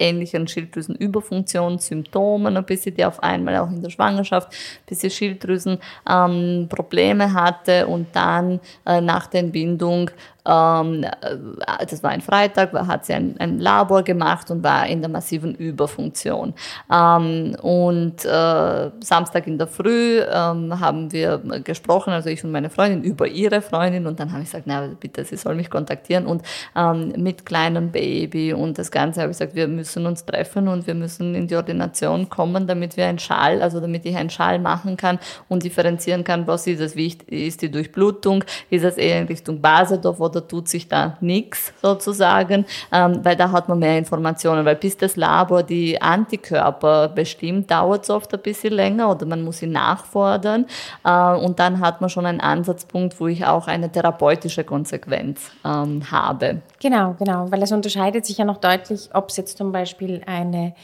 ähnlichen 0.00 0.48
Schilddrüsenüberfunktionssymptomen, 0.48 2.56
ein 2.56 2.64
bisschen, 2.64 2.94
die 2.94 3.04
auf 3.04 3.22
einmal 3.22 3.58
auch 3.58 3.68
in 3.68 3.82
der 3.82 3.90
Schwangerschaft 3.90 4.52
ein 4.52 4.86
bisschen 4.86 5.10
Schilddrüsenprobleme 5.10 7.24
ähm, 7.24 7.34
hatte 7.34 7.86
und 7.86 8.06
dann 8.14 8.60
äh, 8.86 9.00
nach 9.00 9.26
der 9.26 9.40
Entbindung 9.40 10.10
ähm, 10.46 11.04
äh, 11.04 11.86
das 11.88 12.02
war 12.02 12.10
ein 12.10 12.20
Freitag, 12.20 12.72
hat 12.72 13.04
sie 13.04 13.14
ein, 13.14 13.36
ein, 13.38 13.58
Labor 13.58 14.02
gemacht 14.02 14.50
und 14.50 14.62
war 14.62 14.86
in 14.86 15.00
der 15.00 15.10
massiven 15.10 15.54
Überfunktion. 15.54 16.54
Ähm, 16.92 17.56
und 17.60 18.24
äh, 18.24 18.90
Samstag 19.00 19.46
in 19.46 19.58
der 19.58 19.66
Früh 19.66 20.20
ähm, 20.20 20.80
haben 20.80 21.12
wir 21.12 21.38
gesprochen, 21.64 22.12
also 22.12 22.28
ich 22.30 22.42
und 22.44 22.52
meine 22.52 22.70
Freundin, 22.70 23.02
über 23.02 23.26
ihre 23.26 23.60
Freundin 23.60 24.06
und 24.06 24.18
dann 24.20 24.32
habe 24.32 24.42
ich 24.42 24.48
gesagt, 24.48 24.64
na 24.66 24.88
bitte, 24.98 25.24
sie 25.24 25.36
soll 25.36 25.54
mich 25.54 25.68
kontaktieren 25.68 26.26
und 26.26 26.42
ähm, 26.76 27.12
mit 27.16 27.44
kleinem 27.44 27.90
Baby 27.90 28.52
und 28.52 28.78
das 28.78 28.90
Ganze 28.90 29.20
habe 29.20 29.32
ich 29.32 29.38
gesagt, 29.38 29.54
wir 29.54 29.68
müssen 29.68 30.06
uns 30.06 30.24
treffen 30.24 30.68
und 30.68 30.86
wir 30.86 30.94
müssen 30.94 31.34
in 31.34 31.46
die 31.46 31.56
Ordination 31.56 32.28
kommen, 32.28 32.66
damit 32.66 32.96
wir 32.96 33.06
einen 33.06 33.18
Schall, 33.18 33.62
also 33.62 33.80
damit 33.80 34.06
ich 34.06 34.16
einen 34.16 34.30
Schall 34.30 34.58
machen 34.58 34.96
kann 34.96 35.18
und 35.48 35.64
differenzieren 35.64 36.24
kann, 36.24 36.46
was 36.46 36.66
ist 36.66 36.80
das, 36.80 36.96
wie 36.96 37.16
ist 37.28 37.62
die 37.62 37.70
Durchblutung, 37.70 38.44
ist 38.70 38.84
das 38.84 38.96
eher 38.96 39.20
in 39.20 39.26
Richtung 39.26 39.60
Basedorf 39.60 40.20
oder 40.30 40.46
tut 40.46 40.68
sich 40.68 40.88
da 40.88 41.16
nichts 41.20 41.72
sozusagen, 41.82 42.64
ähm, 42.92 43.20
weil 43.22 43.36
da 43.36 43.50
hat 43.50 43.68
man 43.68 43.78
mehr 43.78 43.98
Informationen, 43.98 44.64
weil 44.64 44.76
bis 44.76 44.96
das 44.96 45.16
Labor 45.16 45.62
die 45.62 46.00
Antikörper 46.00 47.08
bestimmt, 47.08 47.70
dauert 47.70 48.04
es 48.04 48.10
oft 48.10 48.32
ein 48.32 48.40
bisschen 48.40 48.72
länger 48.72 49.10
oder 49.10 49.26
man 49.26 49.42
muss 49.42 49.58
sie 49.58 49.66
nachfordern 49.66 50.66
äh, 51.04 51.34
und 51.34 51.58
dann 51.58 51.80
hat 51.80 52.00
man 52.00 52.10
schon 52.10 52.26
einen 52.26 52.40
Ansatzpunkt, 52.40 53.20
wo 53.20 53.26
ich 53.26 53.44
auch 53.44 53.66
eine 53.66 53.90
therapeutische 53.90 54.64
Konsequenz 54.64 55.50
ähm, 55.64 56.02
habe. 56.10 56.62
Genau, 56.80 57.14
genau, 57.18 57.50
weil 57.50 57.62
es 57.62 57.72
unterscheidet 57.72 58.26
sich 58.26 58.38
ja 58.38 58.44
noch 58.44 58.58
deutlich, 58.58 59.10
ob 59.12 59.30
es 59.30 59.36
jetzt 59.36 59.58
zum 59.58 59.72
Beispiel 59.72 60.22
eine 60.26 60.74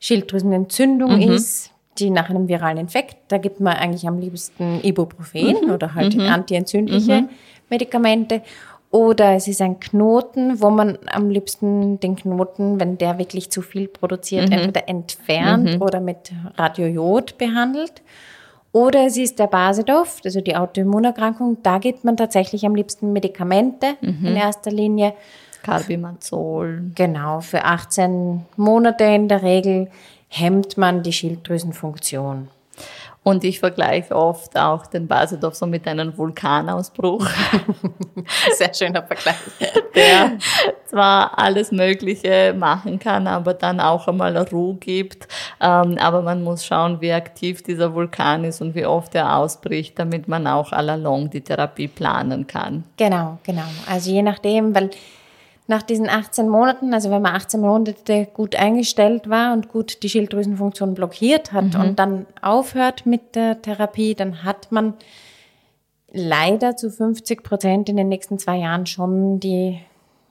Schilddrüsenentzündung 0.00 1.16
mhm. 1.16 1.32
ist, 1.32 1.70
die 1.98 2.10
nach 2.10 2.30
einem 2.30 2.48
viralen 2.48 2.78
Infekt, 2.78 3.16
da 3.28 3.38
gibt 3.38 3.60
man 3.60 3.74
eigentlich 3.74 4.06
am 4.06 4.18
liebsten 4.18 4.80
Ibuprofen 4.82 5.56
mhm. 5.64 5.70
oder 5.70 5.94
halt 5.94 6.16
mhm. 6.16 6.22
antientzündliche 6.22 7.22
mhm. 7.22 7.28
Medikamente. 7.68 8.42
Oder 8.92 9.36
es 9.36 9.48
ist 9.48 9.62
ein 9.62 9.80
Knoten, 9.80 10.60
wo 10.60 10.68
man 10.68 10.98
am 11.10 11.30
liebsten 11.30 11.98
den 11.98 12.14
Knoten, 12.14 12.78
wenn 12.78 12.98
der 12.98 13.18
wirklich 13.18 13.50
zu 13.50 13.62
viel 13.62 13.88
produziert, 13.88 14.50
mhm. 14.50 14.52
entweder 14.52 14.86
entfernt 14.86 15.76
mhm. 15.76 15.82
oder 15.82 15.98
mit 16.00 16.30
Radiojod 16.56 17.38
behandelt. 17.38 18.02
Oder 18.70 19.06
es 19.06 19.16
ist 19.16 19.38
der 19.38 19.46
Basedorf, 19.46 20.20
also 20.24 20.42
die 20.42 20.56
Autoimmunerkrankung. 20.56 21.56
Da 21.62 21.78
gibt 21.78 22.04
man 22.04 22.18
tatsächlich 22.18 22.66
am 22.66 22.74
liebsten 22.74 23.14
Medikamente 23.14 23.96
mhm. 24.02 24.26
in 24.26 24.36
erster 24.36 24.70
Linie. 24.70 25.14
Carbimazol. 25.62 26.90
Genau, 26.94 27.40
für 27.40 27.64
18 27.64 28.44
Monate 28.56 29.04
in 29.04 29.26
der 29.28 29.42
Regel 29.42 29.88
hemmt 30.28 30.76
man 30.76 31.02
die 31.02 31.12
Schilddrüsenfunktion. 31.12 32.48
Und 33.24 33.44
ich 33.44 33.60
vergleiche 33.60 34.16
oft 34.16 34.58
auch 34.58 34.86
den 34.86 35.06
Basedorf 35.06 35.54
so 35.54 35.66
mit 35.66 35.86
einem 35.86 36.16
Vulkanausbruch. 36.16 37.24
Sehr 38.56 38.74
schöner 38.74 39.04
Vergleich. 39.04 39.36
Der 39.94 40.38
zwar 40.86 41.38
alles 41.38 41.70
Mögliche 41.70 42.52
machen 42.52 42.98
kann, 42.98 43.28
aber 43.28 43.54
dann 43.54 43.78
auch 43.78 44.08
einmal 44.08 44.36
Ruhe 44.36 44.74
gibt. 44.74 45.28
Ähm, 45.60 45.98
aber 46.00 46.22
man 46.22 46.42
muss 46.42 46.66
schauen, 46.66 47.00
wie 47.00 47.12
aktiv 47.12 47.62
dieser 47.62 47.94
Vulkan 47.94 48.42
ist 48.42 48.60
und 48.60 48.74
wie 48.74 48.86
oft 48.86 49.14
er 49.14 49.36
ausbricht, 49.36 49.98
damit 50.00 50.26
man 50.26 50.48
auch 50.48 50.72
allalong 50.72 51.30
die 51.30 51.42
Therapie 51.42 51.88
planen 51.88 52.48
kann. 52.48 52.82
Genau, 52.96 53.38
genau. 53.44 53.62
Also 53.88 54.10
je 54.10 54.22
nachdem, 54.22 54.74
weil 54.74 54.90
nach 55.68 55.82
diesen 55.82 56.08
18 56.08 56.48
Monaten, 56.48 56.92
also 56.92 57.10
wenn 57.10 57.22
man 57.22 57.34
18 57.34 57.60
Monate 57.60 58.28
gut 58.34 58.56
eingestellt 58.56 59.28
war 59.28 59.52
und 59.52 59.68
gut 59.68 60.02
die 60.02 60.08
Schilddrüsenfunktion 60.08 60.94
blockiert 60.94 61.52
hat 61.52 61.74
mhm. 61.74 61.80
und 61.80 61.98
dann 61.98 62.26
aufhört 62.40 63.06
mit 63.06 63.36
der 63.36 63.62
Therapie, 63.62 64.14
dann 64.14 64.42
hat 64.42 64.72
man 64.72 64.94
leider 66.12 66.76
zu 66.76 66.90
50 66.90 67.42
Prozent 67.42 67.88
in 67.88 67.96
den 67.96 68.08
nächsten 68.08 68.38
zwei 68.38 68.58
Jahren 68.58 68.86
schon 68.86 69.40
die, 69.40 69.78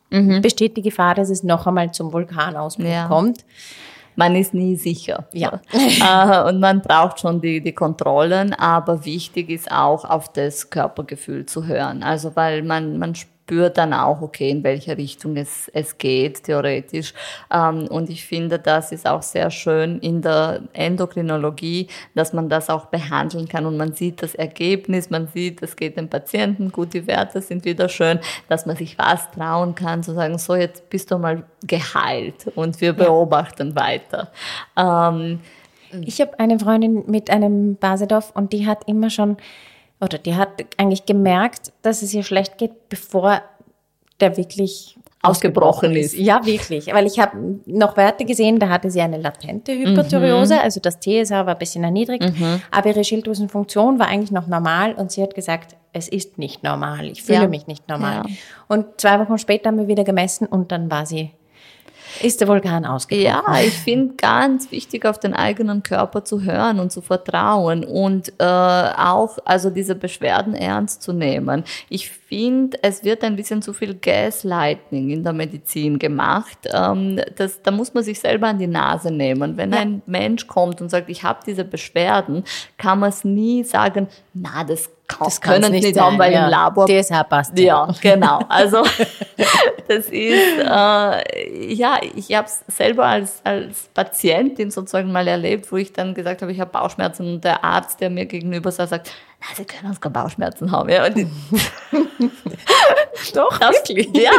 mhm. 0.10 0.42
besteht 0.42 0.78
die 0.78 0.82
Gefahr, 0.82 1.16
dass 1.16 1.30
es 1.30 1.44
noch 1.44 1.66
einmal 1.66 1.92
zum 1.92 2.12
Vulkanausbruch 2.14 2.86
ja. 2.86 3.08
kommt. 3.08 3.46
Man 4.18 4.36
ist 4.36 4.54
nie 4.54 4.76
sicher. 4.76 5.30
Ja. 5.32 5.62
Und 6.48 6.60
man 6.60 6.82
braucht 6.82 7.22
schon 7.22 7.40
die, 7.40 7.62
die 7.62 7.72
Kontrollen, 7.72 8.54
aber 8.54 9.06
wichtig 9.06 9.50
ist 9.50 9.72
auch 9.72 10.04
auf 10.04 10.32
das 10.34 10.70
Körpergefühl 10.70 11.46
zu 11.46 11.66
hören. 11.66 12.04
Also 12.04 12.36
weil 12.36 12.62
man, 12.62 13.00
man 13.00 13.16
spürt 13.16 13.32
dann 13.52 13.94
auch, 13.94 14.22
okay, 14.22 14.50
in 14.50 14.64
welche 14.64 14.98
Richtung 14.98 15.36
es, 15.36 15.70
es 15.74 15.98
geht, 15.98 16.44
theoretisch. 16.44 17.14
Ähm, 17.52 17.88
und 17.88 18.10
ich 18.10 18.26
finde, 18.26 18.60
das 18.60 18.92
ist 18.92 19.08
auch 19.08 19.22
sehr 19.22 19.52
schön 19.52 20.00
in 20.00 20.22
der 20.22 20.62
Endokrinologie, 20.74 21.88
dass 22.16 22.34
man 22.34 22.50
das 22.50 22.70
auch 22.70 22.86
behandeln 22.86 23.48
kann 23.48 23.66
und 23.66 23.78
man 23.78 23.94
sieht 23.94 24.24
das 24.24 24.36
Ergebnis, 24.36 25.10
man 25.10 25.28
sieht, 25.28 25.62
es 25.62 25.76
geht 25.76 25.98
dem 25.98 26.10
Patienten 26.10 26.72
gut, 26.72 26.94
die 26.94 27.06
Werte 27.08 27.42
sind 27.42 27.66
wieder 27.66 27.90
schön, 27.90 28.20
dass 28.48 28.66
man 28.66 28.76
sich 28.76 28.98
was 28.98 29.30
trauen 29.32 29.76
kann, 29.76 30.04
zu 30.04 30.14
sagen, 30.14 30.38
so, 30.38 30.56
jetzt 30.56 30.90
bist 30.90 31.12
du 31.12 31.18
mal 31.18 31.44
geheilt 31.66 32.48
und 32.56 32.80
wir 32.82 32.94
beobachten 32.94 33.76
weiter. 33.76 34.32
Ähm, 34.78 35.40
ich 36.06 36.22
habe 36.22 36.40
eine 36.40 36.58
Freundin 36.58 37.04
mit 37.08 37.30
einem 37.30 37.76
Basedorf 37.76 38.32
und 38.34 38.54
die 38.54 38.66
hat 38.66 38.88
immer 38.88 39.10
schon 39.10 39.38
oder 40.02 40.18
die 40.18 40.36
hat 40.36 40.50
eigentlich 40.78 41.06
gemerkt, 41.06 41.72
dass 41.82 42.02
es 42.02 42.14
ihr 42.14 42.24
schlecht 42.24 42.58
geht, 42.58 42.90
bevor 42.90 43.42
der 44.20 44.38
wirklich 44.38 44.98
ausgebrochen 45.24 45.96
ist. 45.96 46.16
Ja, 46.16 46.46
wirklich. 46.46 46.88
Weil 46.88 47.06
ich 47.06 47.20
habe 47.20 47.60
noch 47.66 47.96
Werte 47.96 48.26
gesehen, 48.26 48.60
da 48.60 48.70
hatte 48.70 48.90
sie 48.90 49.02
eine 49.02 49.18
latente 49.18 49.72
Hyperthyreose, 49.72 50.56
mhm. 50.56 50.60
also 50.62 50.80
das 50.80 51.00
TSH 51.00 51.32
war 51.32 51.50
ein 51.50 51.58
bisschen 51.58 51.84
erniedrigt, 51.84 52.24
mhm. 52.24 52.62
aber 52.72 52.90
ihre 52.90 53.04
Schilddrüsenfunktion 53.04 54.00
war 54.00 54.08
eigentlich 54.08 54.32
noch 54.32 54.48
normal 54.48 54.94
und 54.94 55.12
sie 55.12 55.22
hat 55.22 55.36
gesagt, 55.36 55.76
es 55.94 56.08
ist 56.08 56.38
nicht 56.38 56.64
normal, 56.64 57.06
ich 57.06 57.22
fühle 57.22 57.42
ja. 57.42 57.48
mich 57.48 57.68
nicht 57.68 57.88
normal. 57.88 58.24
Ja. 58.28 58.36
Und 58.68 59.00
zwei 59.00 59.20
Wochen 59.20 59.38
später 59.38 59.70
haben 59.70 59.78
wir 59.78 59.88
wieder 59.88 60.04
gemessen 60.04 60.48
und 60.48 60.72
dann 60.72 60.90
war 60.90 61.06
sie 61.06 61.32
ist 62.22 62.42
der 62.42 62.48
Vulkan 62.48 62.86
ausgebrochen? 62.86 63.26
Ja, 63.26 63.44
ich 63.62 63.74
finde 63.74 64.16
ganz 64.16 64.72
wichtig, 64.72 65.06
auf 65.06 65.20
den 65.20 65.34
eigenen 65.34 65.84
Körper 65.84 66.24
zu 66.24 66.42
hören 66.44 66.80
und 66.80 66.92
zu 66.92 67.02
vertrauen 67.02 67.84
und 67.84 68.34
äh, 68.40 68.44
auch 68.44 69.38
also 69.46 69.70
diese 69.70 69.96
Beschwerden 69.96 70.54
ernst 70.54 71.02
zu 71.02 71.14
nehmen. 71.14 71.64
Ich 71.90 72.10
finde, 72.10 72.78
es 72.82 73.04
wird 73.04 73.24
ein 73.24 73.36
bisschen 73.36 73.62
zu 73.62 73.74
viel 73.74 73.96
Gaslighting 73.96 75.10
in 75.10 75.24
der 75.24 75.34
Medizin 75.34 76.00
gemacht. 76.00 76.60
Ähm, 76.74 77.20
das, 77.36 77.62
da 77.62 77.72
muss 77.72 77.94
man 77.94 78.04
sich 78.04 78.20
selber 78.20 78.48
an 78.48 78.60
die 78.60 78.68
Nase 78.68 79.12
nehmen. 79.12 79.58
Wenn 79.58 79.72
ja. 79.72 79.80
ein 79.80 80.02
Mensch 80.06 80.48
kommt 80.48 80.82
und 80.82 80.90
sagt, 80.90 81.10
ich 81.10 81.24
habe 81.24 81.40
diese 81.46 81.66
Beschwerden, 81.66 82.44
kann 82.78 83.00
man 83.00 83.10
es 83.10 83.24
nie 83.24 83.64
sagen, 83.64 84.08
na, 84.34 84.64
das 84.64 84.90
das 85.20 85.42
können 85.42 85.72
nicht, 85.72 85.84
nicht 85.84 86.00
haben, 86.00 86.18
weil 86.18 86.34
ja. 86.34 86.46
im 86.46 86.52
Labor. 86.52 86.86
DSH 86.86 87.24
passt. 87.30 87.58
Ja, 87.58 87.88
genau. 88.02 88.40
Also 88.50 88.84
das 89.88 90.08
ist, 90.08 90.60
äh, 90.60 91.74
ja, 91.74 92.00
ich 92.16 92.34
habe 92.36 92.48
es 92.48 92.64
selber 92.68 93.06
als, 93.06 93.42
als 93.44 93.90
Patientin 93.94 94.72
sozusagen 94.72 95.12
mal 95.12 95.28
erlebt, 95.28 95.72
wo 95.72 95.78
ich 95.78 95.94
dann 95.94 96.14
gesagt 96.14 96.42
habe, 96.42 96.52
ich 96.52 96.60
habe 96.60 96.72
Bauchschmerzen 96.72 97.34
und 97.34 97.44
der 97.44 97.64
Arzt, 97.64 98.02
der 98.02 98.10
mir 98.10 98.26
gegenüber 98.26 98.72
saß, 98.72 98.90
sagt, 98.90 99.12
na, 99.42 99.48
Sie 99.56 99.66
können 99.66 99.94
auch 99.94 100.00
keine 100.00 100.14
Bauchschmerzen 100.14 100.72
haben. 100.72 100.90
Ja, 100.90 101.10
Doch, 103.34 103.58
das, 103.58 103.76
wirklich? 103.76 104.10
Ja. 104.14 104.32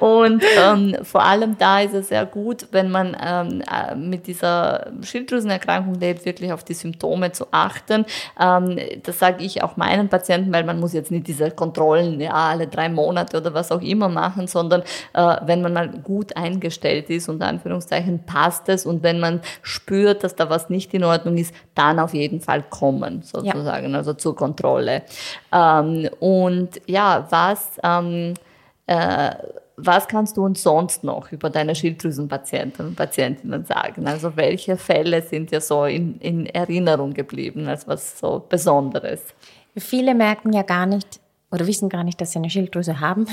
Und 0.00 0.42
ähm, 0.58 0.96
vor 1.02 1.22
allem 1.22 1.56
da 1.58 1.80
ist 1.80 1.94
es 1.94 2.08
sehr 2.08 2.26
gut, 2.26 2.68
wenn 2.72 2.90
man 2.90 3.16
ähm, 3.20 3.62
äh, 3.62 3.94
mit 3.94 4.26
dieser 4.26 4.92
Schilddrüsenerkrankung 5.02 5.94
lebt, 5.94 6.24
wirklich 6.24 6.52
auf 6.52 6.64
die 6.64 6.74
Symptome 6.74 7.32
zu 7.32 7.46
achten. 7.50 8.04
Ähm, 8.40 8.78
das 9.02 9.18
sage 9.18 9.44
ich 9.44 9.62
auch 9.62 9.76
meinen 9.76 10.08
Patienten, 10.08 10.52
weil 10.52 10.64
man 10.64 10.80
muss 10.80 10.92
jetzt 10.92 11.10
nicht 11.10 11.26
diese 11.26 11.50
Kontrollen 11.50 12.20
ja, 12.20 12.32
alle 12.32 12.66
drei 12.66 12.88
Monate 12.88 13.38
oder 13.38 13.54
was 13.54 13.72
auch 13.72 13.80
immer 13.80 14.08
machen, 14.08 14.46
sondern 14.46 14.82
äh, 15.12 15.36
wenn 15.46 15.62
man 15.62 15.72
mal 15.72 15.88
gut 15.88 16.36
eingestellt 16.36 17.10
ist, 17.10 17.28
unter 17.28 17.46
Anführungszeichen, 17.46 18.24
passt 18.26 18.68
es 18.68 18.86
und 18.86 19.02
wenn 19.02 19.20
man 19.20 19.40
spürt, 19.62 20.24
dass 20.24 20.34
da 20.34 20.50
was 20.50 20.70
nicht 20.70 20.92
in 20.94 21.04
Ordnung 21.04 21.36
ist, 21.36 21.54
dann 21.74 21.98
auf 21.98 22.14
jeden 22.14 22.40
Fall 22.40 22.62
kommen, 22.62 23.22
sozusagen, 23.22 23.92
ja. 23.92 23.98
also 23.98 24.14
zur 24.14 24.36
Kontrolle. 24.36 25.02
Ähm, 25.52 26.08
und 26.20 26.80
ja, 26.86 27.26
was, 27.30 27.78
ähm, 27.82 28.34
äh, 28.86 29.30
was 29.76 30.06
kannst 30.08 30.36
du 30.36 30.44
uns 30.44 30.62
sonst 30.62 31.04
noch 31.04 31.32
über 31.32 31.50
deine 31.50 31.74
Schilddrüsenpatienten 31.74 32.86
und 32.86 32.96
Patientinnen 32.96 33.64
sagen? 33.64 34.06
Also 34.06 34.36
welche 34.36 34.76
Fälle 34.76 35.22
sind 35.22 35.50
dir 35.50 35.60
so 35.60 35.84
in, 35.84 36.18
in 36.20 36.46
Erinnerung 36.46 37.12
geblieben 37.12 37.66
als 37.66 37.88
was 37.88 38.18
so 38.18 38.44
Besonderes? 38.48 39.22
Viele 39.76 40.14
merken 40.14 40.52
ja 40.52 40.62
gar 40.62 40.86
nicht 40.86 41.20
oder 41.50 41.66
wissen 41.66 41.88
gar 41.88 42.02
nicht, 42.02 42.20
dass 42.20 42.32
sie 42.32 42.38
eine 42.38 42.50
Schilddrüse 42.50 43.00
haben, 43.00 43.26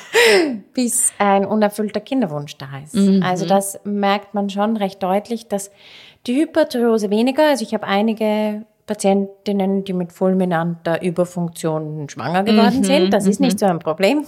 bis 0.74 1.12
ein 1.18 1.46
unerfüllter 1.46 2.00
Kinderwunsch 2.00 2.56
da 2.58 2.66
ist. 2.84 2.94
Mhm. 2.94 3.22
Also 3.22 3.46
das 3.46 3.80
merkt 3.84 4.34
man 4.34 4.50
schon 4.50 4.76
recht 4.76 5.02
deutlich, 5.02 5.48
dass 5.48 5.70
die 6.26 6.36
Hyperthyreose 6.36 7.10
weniger, 7.10 7.48
also 7.48 7.64
ich 7.64 7.72
habe 7.72 7.86
einige 7.86 8.66
Patientinnen, 8.86 9.84
die 9.84 9.94
mit 9.94 10.12
fulminanter 10.12 11.02
Überfunktion 11.02 12.08
schwanger 12.10 12.44
geworden 12.44 12.78
mhm, 12.78 12.84
sind. 12.84 13.14
Das 13.14 13.26
ist 13.26 13.40
nicht 13.40 13.54
mhm. 13.54 13.58
so 13.58 13.66
ein 13.66 13.78
Problem. 13.78 14.26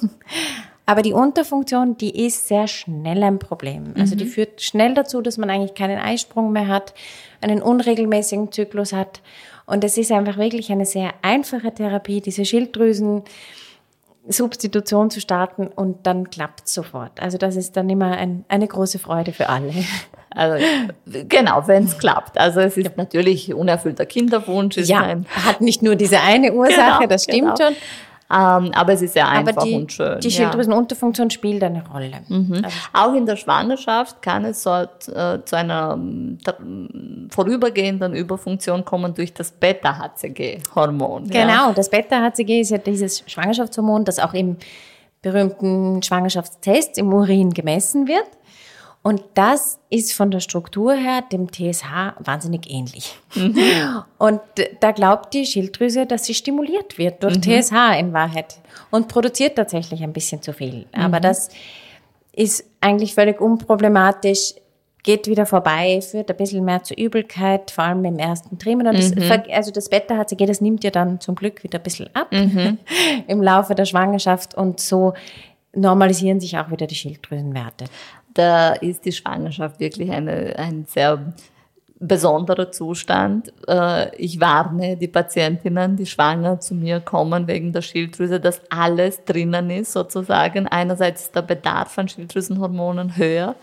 Aber 0.87 1.03
die 1.03 1.13
Unterfunktion, 1.13 1.97
die 1.99 2.27
ist 2.27 2.47
sehr 2.47 2.69
schnell 2.69 3.23
ein 3.25 3.41
Problem. 3.41 3.93
Also 3.99 4.15
die 4.15 4.25
mhm. 4.25 4.29
führt 4.29 4.63
schnell 4.63 4.95
dazu, 4.95 5.21
dass 5.21 5.37
man 5.37 5.51
eigentlich 5.51 5.75
keinen 5.75 5.99
Eisprung 5.99 6.53
mehr 6.53 6.69
hat, 6.69 6.95
einen 7.41 7.61
unregelmäßigen 7.61 8.53
Zyklus 8.53 8.93
hat. 8.93 9.21
Und 9.67 9.83
es 9.83 9.99
ist 9.99 10.13
einfach 10.13 10.37
wirklich 10.37 10.71
eine 10.71 10.87
sehr 10.87 11.13
einfache 11.23 11.75
Therapie, 11.75 12.21
diese 12.21 12.45
Schilddrüsen 12.45 13.25
Substitution 14.29 15.11
zu 15.11 15.21
starten 15.21 15.69
und 15.69 16.07
dann 16.07 16.31
klappt 16.31 16.69
sofort. 16.69 17.21
Also 17.21 17.39
das 17.39 17.57
ist 17.57 17.77
dann 17.77 17.89
immer 17.89 18.17
ein, 18.17 18.45
eine 18.49 18.67
große 18.67 18.99
Freude 18.99 19.33
für 19.33 19.49
alle. 19.49 19.73
Also 20.39 20.63
genau, 21.07 21.67
wenn 21.67 21.85
es 21.85 21.97
klappt. 21.97 22.37
Also 22.37 22.61
es 22.61 22.77
ist 22.77 22.99
natürlich 22.99 23.55
unerfüllter 23.55 24.05
Kinderwunsch. 24.05 24.77
ja, 24.77 25.17
hat 25.31 25.63
nicht 25.63 25.81
nur 25.81 25.97
diese 25.97 26.21
eine 26.21 26.53
Ursache, 26.53 26.99
genau, 26.99 27.07
das 27.07 27.25
stimmt 27.25 27.57
genau. 27.57 27.57
schon. 27.57 27.77
Ähm, 28.29 28.73
aber 28.75 28.93
es 28.93 29.03
ist 29.03 29.13
sehr 29.13 29.29
einfach 29.29 29.63
die, 29.63 29.75
und 29.75 29.93
schön. 29.93 30.19
Die 30.19 30.31
Schilddrüsenunterfunktion 30.31 31.31
spielt 31.31 31.63
eine 31.63 31.87
Rolle. 31.87 32.23
Mhm. 32.29 32.63
Also 32.65 32.77
Auch 32.93 33.15
in 33.15 33.25
der 33.25 33.37
Schwangerschaft 33.37 34.21
kann 34.21 34.45
es 34.45 34.65
so, 34.65 34.71
äh, 34.73 35.39
zu 35.45 35.57
einer 35.57 35.97
äh, 36.45 36.53
vorübergehenden 37.31 38.15
Überfunktion 38.15 38.85
kommen 38.85 39.15
durch 39.15 39.33
das 39.33 39.53
Beta-HCG-Hormon. 39.53 41.29
Genau, 41.29 41.69
ja. 41.69 41.73
das 41.73 41.89
Beta-HCG 41.89 42.61
ist 42.61 42.71
ja 42.71 42.79
dieses 42.79 43.23
Schwangerschaftshormon, 43.27 44.05
das 44.05 44.19
auch 44.19 44.35
im 44.35 44.57
berühmten 45.23 46.03
Schwangerschaftstest 46.03 46.99
im 46.99 47.13
Urin 47.13 47.51
gemessen 47.51 48.09
wird. 48.09 48.27
Und 49.07 49.23
das 49.35 49.79
ist 49.89 50.15
von 50.15 50.33
der 50.33 50.41
Struktur 50.41 50.93
her 50.93 51.23
dem 51.31 51.53
TSH 51.53 52.17
wahnsinnig 52.19 52.69
ähnlich. 52.69 53.17
Mhm. 53.37 53.55
Und 54.19 54.41
da 54.81 54.91
glaubt 54.91 55.33
die 55.33 55.47
Schilddrüse, 55.47 56.07
dass 56.07 56.25
sie 56.25 56.35
stimuliert 56.35 56.99
wird 56.99 57.23
durch 57.23 57.37
mhm. 57.37 57.43
TSH 57.43 58.01
in 58.01 58.13
Wahrheit 58.13 58.59
und 58.91 59.07
produziert 59.07 59.55
tatsächlich 59.55 60.03
ein 60.03 60.13
bisschen 60.13 60.43
zu 60.43 60.53
viel. 60.53 60.87
Mhm. 60.93 61.01
Aber 61.01 61.21
das 61.21 61.51
ist 62.33 62.65
eigentlich 62.81 63.15
völlig 63.15 63.41
unproblematisch, 63.41 64.55
geht 65.05 65.29
wieder 65.29 65.47
vorbei, 65.47 66.01
führt 66.01 66.29
ein 66.29 66.37
bisschen 66.37 66.65
mehr 66.65 66.83
zur 66.83 66.99
Übelkeit, 66.99 67.71
vor 67.71 67.85
allem 67.85 68.05
im 68.05 68.19
ersten 68.19 68.59
Trimester. 68.59 68.93
Das, 68.93 69.15
mhm. 69.15 69.53
also 69.53 69.71
das 69.71 69.89
Beta-HCG, 69.89 70.47
das 70.47 70.61
nimmt 70.61 70.83
ja 70.83 70.91
dann 70.91 71.21
zum 71.21 71.37
Glück 71.37 71.63
wieder 71.63 71.79
ein 71.79 71.85
bisschen 71.85 72.11
ab 72.13 72.33
mhm. 72.33 72.79
im 73.29 73.41
Laufe 73.41 73.77
der 73.77 73.85
Schwangerschaft 73.85 74.57
und 74.57 74.81
so 74.81 75.15
normalisieren 75.77 76.41
sich 76.41 76.59
auch 76.59 76.73
wieder 76.73 76.89
die 76.89 76.97
Schilddrüsenwerte 76.97 77.85
da 78.37 78.73
ist 78.73 79.05
die 79.05 79.13
Schwangerschaft 79.13 79.81
wirklich 79.81 80.11
eine, 80.11 80.59
ein 80.59 80.85
sehr 80.87 81.33
besonderer 81.99 82.71
Zustand. 82.71 83.53
Äh, 83.67 84.15
ich 84.17 84.39
warne 84.41 84.97
die 84.97 85.09
Patientinnen, 85.09 85.97
die 85.97 86.05
schwanger 86.05 86.61
zu 86.61 86.75
mir 86.75 87.01
kommen 87.01 87.47
wegen 87.47 87.73
der 87.73 87.81
Schilddrüse, 87.81 88.39
dass 88.39 88.61
alles 88.71 89.25
drinnen 89.25 89.71
ist 89.71 89.93
sozusagen. 89.93 90.69
Einerseits 90.69 91.23
ist 91.23 91.35
der 91.35 91.43
Bedarf 91.43 91.99
an 91.99 92.09
Schilddrüsenhormonen 92.09 93.17
höher 93.17 93.55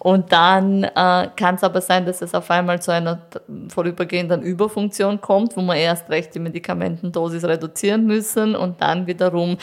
und 0.00 0.32
dann 0.32 0.82
äh, 0.82 1.28
kann 1.36 1.54
es 1.54 1.62
aber 1.62 1.80
sein, 1.80 2.06
dass 2.06 2.22
es 2.22 2.34
auf 2.34 2.50
einmal 2.50 2.82
zu 2.82 2.90
einer 2.90 3.22
vorübergehenden 3.68 4.42
Überfunktion 4.42 5.20
kommt, 5.20 5.56
wo 5.56 5.60
man 5.60 5.76
erst 5.76 6.10
recht 6.10 6.34
die 6.34 6.40
Medikamentendosis 6.40 7.44
reduzieren 7.44 8.04
müssen 8.04 8.56
und 8.56 8.82
dann 8.82 9.06
wiederum 9.06 9.58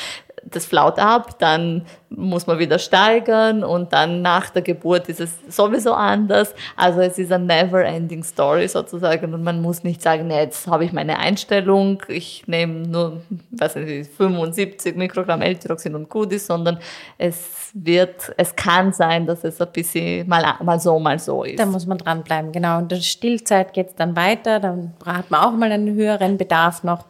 das 0.45 0.65
flaut 0.65 0.99
ab, 0.99 1.39
dann 1.39 1.85
muss 2.09 2.45
man 2.47 2.59
wieder 2.59 2.77
steigern 2.79 3.63
und 3.63 3.91
dann 3.93 4.21
nach 4.21 4.49
der 4.49 4.61
Geburt 4.61 5.09
ist 5.09 5.19
es 5.19 5.31
sowieso 5.49 5.93
anders. 5.93 6.53
Also 6.75 7.01
es 7.01 7.17
ist 7.17 7.31
eine 7.31 7.45
never-ending 7.45 8.23
Story 8.23 8.67
sozusagen 8.67 9.33
und 9.33 9.43
man 9.43 9.61
muss 9.61 9.83
nicht 9.83 10.01
sagen, 10.01 10.27
nee, 10.27 10.39
jetzt 10.39 10.67
habe 10.67 10.85
ich 10.85 10.93
meine 10.93 11.17
Einstellung, 11.17 12.01
ich 12.07 12.47
nehme 12.47 12.87
nur 12.87 13.21
was 13.51 13.75
nicht, 13.75 14.11
75 14.11 14.95
Mikrogramm 14.95 15.41
L-Tyroxin 15.41 15.95
und 15.95 16.09
gut 16.09 16.31
ist, 16.33 16.47
sondern 16.47 16.77
es 17.17 17.71
wird, 17.73 18.33
es 18.37 18.55
kann 18.55 18.93
sein, 18.93 19.25
dass 19.25 19.43
es 19.43 19.59
ein 19.59 19.71
bisschen 19.71 20.27
mal, 20.27 20.43
mal 20.63 20.79
so, 20.79 20.99
mal 20.99 21.17
so 21.17 21.43
ist. 21.43 21.59
Da 21.59 21.65
muss 21.65 21.87
man 21.87 21.97
dranbleiben, 21.97 22.51
genau. 22.51 22.77
Und 22.77 22.91
der 22.91 22.97
Stillzeit 22.97 23.73
geht 23.73 23.89
es 23.89 23.95
dann 23.95 24.15
weiter, 24.15 24.59
dann 24.59 24.93
hat 25.05 25.31
man 25.31 25.41
auch 25.41 25.53
mal 25.53 25.71
einen 25.71 25.95
höheren 25.95 26.37
Bedarf 26.37 26.83
noch. 26.83 27.05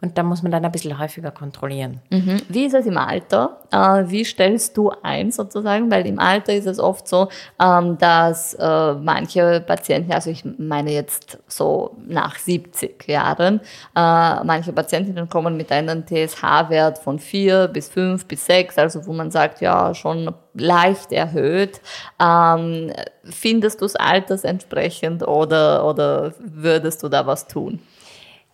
Und 0.00 0.16
da 0.16 0.22
muss 0.22 0.42
man 0.42 0.52
dann 0.52 0.64
ein 0.64 0.70
bisschen 0.70 0.96
häufiger 0.96 1.32
kontrollieren. 1.32 2.00
Mhm. 2.10 2.40
Wie 2.48 2.66
ist 2.66 2.74
es 2.74 2.86
im 2.86 2.96
Alter? 2.96 3.58
Äh, 3.72 4.08
wie 4.08 4.24
stellst 4.24 4.76
du 4.76 4.92
ein 5.02 5.32
sozusagen? 5.32 5.90
Weil 5.90 6.06
im 6.06 6.20
Alter 6.20 6.54
ist 6.54 6.66
es 6.66 6.78
oft 6.78 7.08
so, 7.08 7.28
ähm, 7.60 7.98
dass 7.98 8.54
äh, 8.54 8.94
manche 8.94 9.60
Patienten, 9.60 10.12
also 10.12 10.30
ich 10.30 10.44
meine 10.56 10.92
jetzt 10.92 11.38
so 11.48 11.96
nach 12.06 12.38
70 12.38 13.08
Jahren, 13.08 13.60
äh, 13.96 14.44
manche 14.44 14.72
Patientinnen 14.72 15.28
kommen 15.28 15.56
mit 15.56 15.72
einem 15.72 16.06
TSH-Wert 16.06 16.98
von 16.98 17.18
4 17.18 17.66
bis 17.66 17.88
5 17.88 18.24
bis 18.26 18.46
6, 18.46 18.78
also 18.78 19.04
wo 19.04 19.12
man 19.12 19.32
sagt, 19.32 19.60
ja, 19.60 19.94
schon 19.94 20.32
leicht 20.54 21.10
erhöht. 21.10 21.80
Ähm, 22.20 22.92
findest 23.24 23.80
du 23.80 23.84
es 23.84 23.96
altersentsprechend 23.96 25.26
oder, 25.26 25.84
oder 25.84 26.34
würdest 26.38 27.02
du 27.02 27.08
da 27.08 27.26
was 27.26 27.48
tun? 27.48 27.80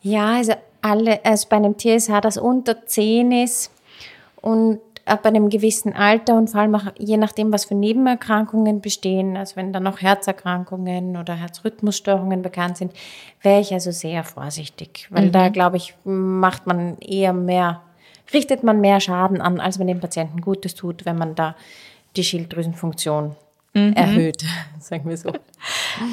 Ja, 0.00 0.36
also 0.36 0.52
alle, 0.84 1.24
also 1.24 1.48
bei 1.48 1.56
einem 1.56 1.78
TSH, 1.78 2.20
das 2.20 2.36
unter 2.36 2.86
10 2.86 3.32
ist 3.32 3.72
und 4.36 4.80
ab 5.06 5.24
einem 5.26 5.48
gewissen 5.48 5.94
Alter 5.94 6.36
und 6.36 6.50
vor 6.50 6.60
allem 6.60 6.74
auch 6.74 6.92
je 6.98 7.16
nachdem, 7.16 7.52
was 7.52 7.64
für 7.64 7.74
Nebenerkrankungen 7.74 8.80
bestehen, 8.80 9.36
also 9.36 9.56
wenn 9.56 9.72
da 9.72 9.80
noch 9.80 10.00
Herzerkrankungen 10.00 11.16
oder 11.16 11.34
Herzrhythmusstörungen 11.34 12.42
bekannt 12.42 12.76
sind, 12.76 12.92
wäre 13.42 13.60
ich 13.60 13.72
also 13.72 13.90
sehr 13.90 14.24
vorsichtig, 14.24 15.08
weil 15.10 15.26
mhm. 15.26 15.32
da 15.32 15.48
glaube 15.48 15.78
ich, 15.78 15.94
macht 16.04 16.66
man 16.66 16.98
eher 16.98 17.32
mehr, 17.32 17.80
richtet 18.32 18.62
man 18.62 18.80
mehr 18.80 19.00
Schaden 19.00 19.40
an, 19.40 19.60
als 19.60 19.78
man 19.78 19.88
dem 19.88 20.00
Patienten 20.00 20.40
Gutes 20.40 20.74
tut, 20.74 21.06
wenn 21.06 21.16
man 21.16 21.34
da 21.34 21.54
die 22.16 22.24
Schilddrüsenfunktion 22.24 23.36
mhm. 23.74 23.92
erhöht, 23.92 24.44
sagen 24.80 25.08
wir 25.08 25.16
so. 25.16 25.32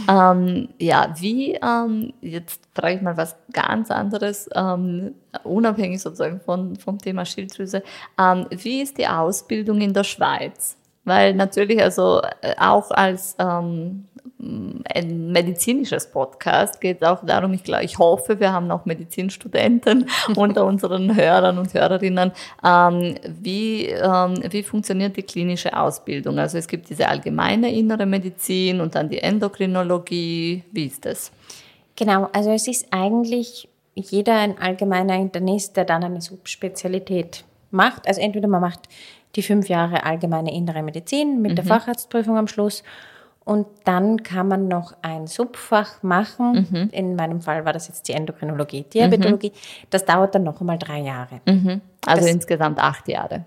ähm, 0.09 0.69
ja, 0.79 1.13
wie, 1.17 1.53
ähm, 1.53 2.13
jetzt 2.21 2.61
frage 2.73 2.95
ich 2.95 3.01
mal 3.01 3.17
was 3.17 3.35
ganz 3.53 3.91
anderes, 3.91 4.49
ähm, 4.55 5.15
unabhängig 5.43 6.01
sozusagen 6.01 6.39
von, 6.41 6.75
vom 6.75 6.97
Thema 6.97 7.25
Schilddrüse. 7.25 7.83
Ähm, 8.19 8.47
wie 8.49 8.81
ist 8.81 8.97
die 8.97 9.07
Ausbildung 9.07 9.81
in 9.81 9.93
der 9.93 10.03
Schweiz? 10.03 10.77
Weil 11.03 11.33
natürlich 11.33 11.81
also 11.81 12.21
äh, 12.41 12.55
auch 12.59 12.91
als 12.91 13.35
ähm, 13.39 14.07
ein 14.41 15.31
medizinisches 15.31 16.09
Podcast 16.09 16.81
geht 16.81 17.03
auch 17.03 17.23
darum, 17.23 17.53
ich, 17.53 17.63
glaube, 17.63 17.83
ich 17.83 17.99
hoffe, 17.99 18.39
wir 18.39 18.51
haben 18.51 18.71
auch 18.71 18.85
Medizinstudenten 18.85 20.09
unter 20.35 20.65
unseren 20.65 21.15
Hörern 21.15 21.57
und 21.57 21.73
Hörerinnen. 21.73 22.31
Ähm, 22.63 23.15
wie, 23.27 23.85
ähm, 23.85 24.41
wie 24.49 24.63
funktioniert 24.63 25.15
die 25.15 25.23
klinische 25.23 25.77
Ausbildung? 25.77 26.39
Also 26.39 26.57
es 26.57 26.67
gibt 26.67 26.89
diese 26.89 27.07
allgemeine 27.07 27.73
innere 27.73 28.05
Medizin 28.05 28.81
und 28.81 28.95
dann 28.95 29.09
die 29.09 29.19
Endokrinologie. 29.19 30.63
Wie 30.71 30.85
ist 30.85 31.05
das? 31.05 31.31
Genau, 31.95 32.29
also 32.33 32.51
es 32.51 32.67
ist 32.67 32.87
eigentlich 32.91 33.69
jeder 33.93 34.35
ein 34.37 34.57
allgemeiner 34.57 35.15
Internist, 35.15 35.77
der 35.77 35.85
dann 35.85 36.03
eine 36.03 36.21
Subspezialität 36.21 37.43
macht. 37.69 38.07
Also 38.07 38.21
entweder 38.21 38.47
man 38.47 38.61
macht 38.61 38.89
die 39.35 39.43
fünf 39.43 39.69
Jahre 39.69 40.03
allgemeine 40.03 40.53
innere 40.53 40.81
Medizin 40.81 41.41
mit 41.41 41.51
mhm. 41.51 41.55
der 41.57 41.65
Facharztprüfung 41.65 42.37
am 42.37 42.47
Schluss 42.47 42.83
und 43.51 43.67
dann 43.83 44.23
kann 44.23 44.47
man 44.47 44.69
noch 44.69 44.95
ein 45.01 45.27
Subfach 45.27 46.03
machen. 46.03 46.69
Mhm. 46.71 46.89
In 46.93 47.15
meinem 47.17 47.41
Fall 47.41 47.65
war 47.65 47.73
das 47.73 47.89
jetzt 47.89 48.07
die 48.07 48.13
Endokrinologie, 48.13 48.83
Diabetologie. 48.83 49.49
Mhm. 49.49 49.87
Das 49.89 50.05
dauert 50.05 50.33
dann 50.33 50.43
noch 50.43 50.61
einmal 50.61 50.77
drei 50.77 50.99
Jahre. 50.99 51.41
Mhm. 51.45 51.81
Also 52.05 52.21
das, 52.21 52.33
insgesamt 52.33 52.79
acht 52.79 53.09
Jahre. 53.09 53.43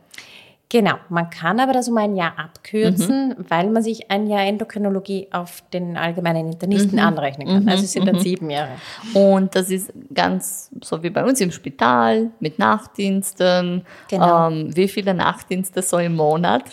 Genau, 0.70 0.94
man 1.08 1.30
kann 1.30 1.60
aber 1.60 1.72
das 1.72 1.88
um 1.88 1.96
ein 1.98 2.16
Jahr 2.16 2.38
abkürzen, 2.38 3.28
mhm. 3.28 3.44
weil 3.48 3.70
man 3.70 3.82
sich 3.82 4.10
ein 4.10 4.26
Jahr 4.26 4.42
Endokrinologie 4.42 5.28
auf 5.30 5.62
den 5.72 5.96
allgemeinen 5.96 6.52
Internisten 6.52 6.98
mhm. 6.98 7.04
anrechnen 7.06 7.46
kann. 7.46 7.68
Also 7.68 7.84
es 7.84 7.92
sind 7.92 8.06
dann 8.08 8.16
mhm. 8.16 8.20
sieben 8.20 8.50
Jahre. 8.50 8.72
Und 9.12 9.54
das 9.54 9.70
ist 9.70 9.92
ganz 10.12 10.70
so 10.82 11.02
wie 11.02 11.10
bei 11.10 11.24
uns 11.24 11.40
im 11.40 11.52
Spital 11.52 12.30
mit 12.40 12.58
Nachtdiensten. 12.58 13.84
Genau. 14.08 14.48
Ähm, 14.48 14.74
wie 14.74 14.88
viele 14.88 15.14
Nachtdienste 15.14 15.82
so 15.82 15.98
im 15.98 16.16
Monat? 16.16 16.64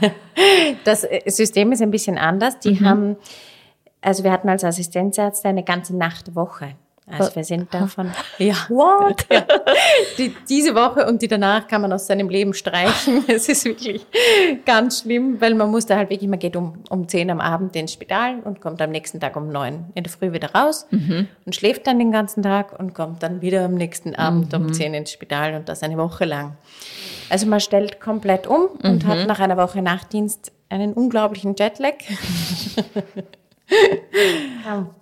Das 0.84 1.04
äh, 1.04 1.22
System 1.30 1.72
ist 1.72 1.80
ein 1.80 1.90
bisschen 1.90 2.18
anders. 2.18 2.58
Die 2.58 2.72
mhm. 2.72 2.86
haben, 2.86 3.16
also 4.02 4.22
wir 4.22 4.30
hatten 4.32 4.50
als 4.50 4.64
Assistenzärzte 4.64 5.48
eine 5.48 5.62
ganze 5.62 5.96
Nachtwoche. 5.96 6.74
Also 7.08 7.36
wir 7.36 7.44
sind 7.44 7.72
davon, 7.72 8.10
ja, 8.38 8.54
what? 8.68 9.26
Ja. 9.30 9.46
Die, 10.18 10.34
diese 10.48 10.74
Woche 10.74 11.06
und 11.06 11.22
die 11.22 11.28
danach 11.28 11.68
kann 11.68 11.82
man 11.82 11.92
aus 11.92 12.06
seinem 12.06 12.28
Leben 12.28 12.54
streichen. 12.54 13.24
Es 13.36 13.48
ist 13.48 13.64
wirklich 13.64 14.06
ganz 14.64 15.02
schlimm, 15.02 15.40
weil 15.40 15.54
man 15.54 15.70
muss 15.70 15.86
da 15.86 15.96
halt 15.96 16.10
wirklich, 16.10 16.28
man 16.28 16.38
geht 16.38 16.56
um, 16.56 16.82
um 16.90 17.08
10 17.08 17.30
am 17.30 17.40
Abend 17.40 17.76
ins 17.76 17.92
Spital 17.92 18.40
und 18.40 18.60
kommt 18.60 18.80
am 18.80 18.90
nächsten 18.90 19.20
Tag 19.20 19.36
um 19.36 19.48
9 19.48 19.92
in 19.94 20.02
der 20.02 20.12
Früh 20.12 20.32
wieder 20.32 20.52
raus 20.52 20.86
mhm. 20.90 21.28
und 21.44 21.54
schläft 21.54 21.86
dann 21.86 21.98
den 21.98 22.12
ganzen 22.12 22.42
Tag 22.42 22.78
und 22.78 22.94
kommt 22.94 23.22
dann 23.22 23.42
wieder 23.42 23.64
am 23.64 23.74
nächsten 23.74 24.14
Abend 24.14 24.52
mhm. 24.52 24.66
um 24.66 24.72
10 24.72 24.94
ins 24.94 25.10
Spital 25.12 25.54
und 25.54 25.68
das 25.68 25.82
eine 25.82 25.96
Woche 25.96 26.24
lang. 26.24 26.56
Also 27.28 27.46
man 27.46 27.60
stellt 27.60 28.00
komplett 28.00 28.46
um 28.46 28.68
und 28.82 29.04
mhm. 29.04 29.08
hat 29.08 29.26
nach 29.26 29.40
einer 29.40 29.56
Woche 29.56 29.82
Nachtdienst 29.82 30.52
einen 30.68 30.92
unglaublichen 30.92 31.54
Jetlag. 31.56 31.94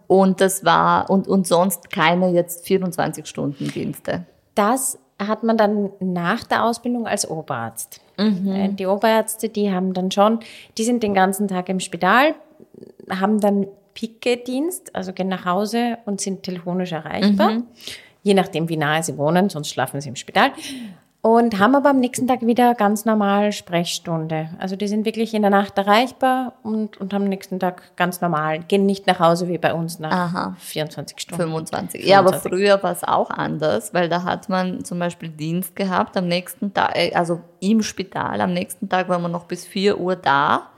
Und 0.07 0.40
das 0.40 0.64
war, 0.64 1.11
und, 1.11 1.28
und 1.28 1.47
sonst 1.47 1.90
keine 1.90 2.30
jetzt 2.30 2.66
24-Stunden-Dienste. 2.66 4.26
Das 4.55 4.98
hat 5.18 5.42
man 5.42 5.57
dann 5.57 5.90
nach 6.00 6.44
der 6.44 6.64
Ausbildung 6.64 7.07
als 7.07 7.28
Oberarzt. 7.28 8.00
Mhm. 8.18 8.52
Äh, 8.52 8.68
die 8.70 8.86
Oberärzte, 8.86 9.48
die 9.48 9.72
haben 9.72 9.94
dann 9.94 10.11
schon, 10.11 10.40
die 10.76 10.84
sind 10.84 11.02
den 11.02 11.14
ganzen 11.14 11.48
Tag 11.48 11.68
im 11.68 11.80
Spital, 11.80 12.34
haben 13.11 13.40
dann 13.40 13.66
Picke-Dienst, 13.94 14.94
also 14.94 15.12
gehen 15.12 15.28
nach 15.28 15.44
Hause 15.44 15.98
und 16.05 16.20
sind 16.20 16.42
telefonisch 16.42 16.92
erreichbar. 16.92 17.50
Mhm. 17.50 17.66
Je 18.22 18.34
nachdem, 18.34 18.68
wie 18.68 18.76
nahe 18.76 19.02
sie 19.02 19.16
wohnen, 19.18 19.50
sonst 19.50 19.68
schlafen 19.68 20.00
sie 20.00 20.09
im 20.09 20.16
Spital 20.16 20.50
und 21.24 21.58
haben 21.58 21.74
aber 21.74 21.88
am 21.88 22.00
nächsten 22.00 22.28
Tag 22.28 22.42
wieder 22.42 22.74
ganz 22.74 23.06
normal 23.06 23.50
Sprechstunde. 23.50 24.50
Also 24.58 24.76
die 24.76 24.86
sind 24.88 25.06
wirklich 25.06 25.32
in 25.32 25.40
der 25.40 25.50
Nacht 25.50 25.78
erreichbar 25.78 26.52
und, 26.62 26.98
und 27.00 27.14
am 27.14 27.24
nächsten 27.24 27.58
Tag 27.58 27.96
ganz 27.96 28.20
normal. 28.20 28.58
Gehen 28.58 28.84
nicht 28.84 29.06
nach 29.06 29.20
Hause 29.20 29.48
wie 29.48 29.56
bei 29.56 29.72
uns 29.72 29.98
nach 29.98 30.12
Aha. 30.12 30.56
24 30.58 31.18
Stunden. 31.18 31.42
25. 31.42 32.02
25. 32.02 32.06
Ja, 32.06 32.18
aber 32.18 32.34
früher 32.34 32.82
war 32.82 32.92
es 32.92 33.04
auch 33.04 33.30
anders, 33.30 33.94
weil 33.94 34.10
da 34.10 34.24
hat 34.24 34.50
man 34.50 34.84
zum 34.84 34.98
Beispiel 34.98 35.30
Dienst 35.30 35.74
gehabt 35.74 36.14
am 36.18 36.28
nächsten 36.28 36.74
Tag, 36.74 36.94
äh, 36.94 37.14
also 37.14 37.40
im 37.58 37.82
Spital. 37.82 38.42
Am 38.42 38.52
nächsten 38.52 38.90
Tag 38.90 39.08
war 39.08 39.18
man 39.18 39.32
noch 39.32 39.46
bis 39.46 39.64
4 39.64 39.98
Uhr 39.98 40.16
da 40.16 40.72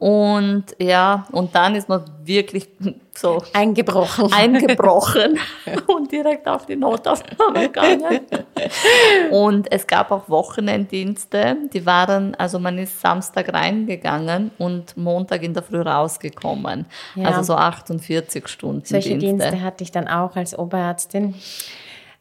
und 0.00 0.64
ja, 0.78 1.26
und 1.30 1.54
dann 1.54 1.74
ist 1.74 1.86
man 1.86 2.02
wirklich 2.24 2.70
so 3.14 3.42
eingebrochen, 3.52 4.32
eingebrochen 4.32 5.38
und 5.88 6.10
direkt 6.10 6.48
auf 6.48 6.64
die 6.64 6.74
Notaufnahme 6.74 7.68
gegangen. 7.68 8.20
Und 9.30 9.70
es 9.70 9.86
gab 9.86 10.10
auch 10.10 10.26
Wochenenddienste, 10.30 11.58
die 11.70 11.84
waren, 11.84 12.34
also 12.36 12.58
man 12.58 12.78
ist 12.78 12.98
Samstag 12.98 13.52
reingegangen 13.52 14.52
und 14.56 14.96
Montag 14.96 15.42
in 15.42 15.52
der 15.52 15.62
Früh 15.62 15.82
rausgekommen. 15.82 16.86
Ja. 17.14 17.28
Also 17.28 17.42
so 17.42 17.54
48 17.56 18.48
Stunden. 18.48 18.86
Solche 18.86 19.18
Dienste. 19.18 19.50
Dienste 19.50 19.62
hatte 19.62 19.84
ich 19.84 19.92
dann 19.92 20.08
auch 20.08 20.34
als 20.34 20.58
Oberärztin. 20.58 21.34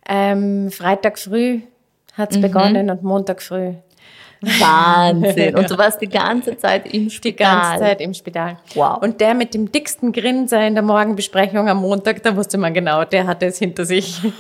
Ähm, 0.05 0.69
Freitag 0.69 1.17
früh 1.17 1.61
hat's 2.17 2.35
mhm. 2.35 2.41
begonnen 2.41 2.89
und 2.89 3.03
Montag 3.03 3.41
früh 3.41 3.75
Wahnsinn. 4.41 5.55
Und 5.55 5.69
du 5.71 5.77
warst 5.77 6.01
die 6.01 6.09
ganze 6.09 6.57
Zeit 6.57 6.93
im 6.93 7.09
Spital. 7.09 7.31
Die 7.31 7.35
ganze 7.35 7.79
Zeit 7.83 8.01
im 8.01 8.13
Spital. 8.13 8.57
Wow. 8.73 9.01
Und 9.01 9.19
der 9.21 9.33
mit 9.33 9.53
dem 9.53 9.71
dicksten 9.71 10.11
Grinser 10.11 10.65
in 10.65 10.73
der 10.73 10.83
Morgenbesprechung 10.83 11.67
am 11.69 11.81
Montag, 11.81 12.23
da 12.23 12.35
wusste 12.35 12.57
man 12.57 12.73
genau, 12.73 13.05
der 13.05 13.27
hatte 13.27 13.45
es 13.47 13.59
hinter 13.59 13.85
sich. 13.85 14.21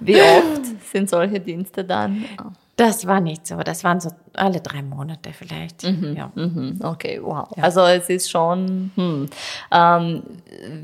Wie 0.00 0.20
oft 0.20 0.62
sind 0.90 1.10
solche 1.10 1.40
Dienste 1.40 1.84
dann? 1.84 2.24
Das 2.76 3.06
war 3.08 3.20
nicht 3.20 3.46
so. 3.46 3.56
Das 3.56 3.82
waren 3.82 4.00
so 4.00 4.10
alle 4.34 4.60
drei 4.60 4.82
Monate 4.82 5.32
vielleicht. 5.32 5.82
Mhm, 5.82 6.16
ja. 6.16 6.30
Mhm, 6.34 6.78
okay, 6.82 7.18
wow. 7.20 7.48
Ja. 7.56 7.64
Also 7.64 7.80
es 7.80 8.08
ist 8.08 8.30
schon, 8.30 8.92
hm. 8.94 9.26
ähm, 9.72 10.22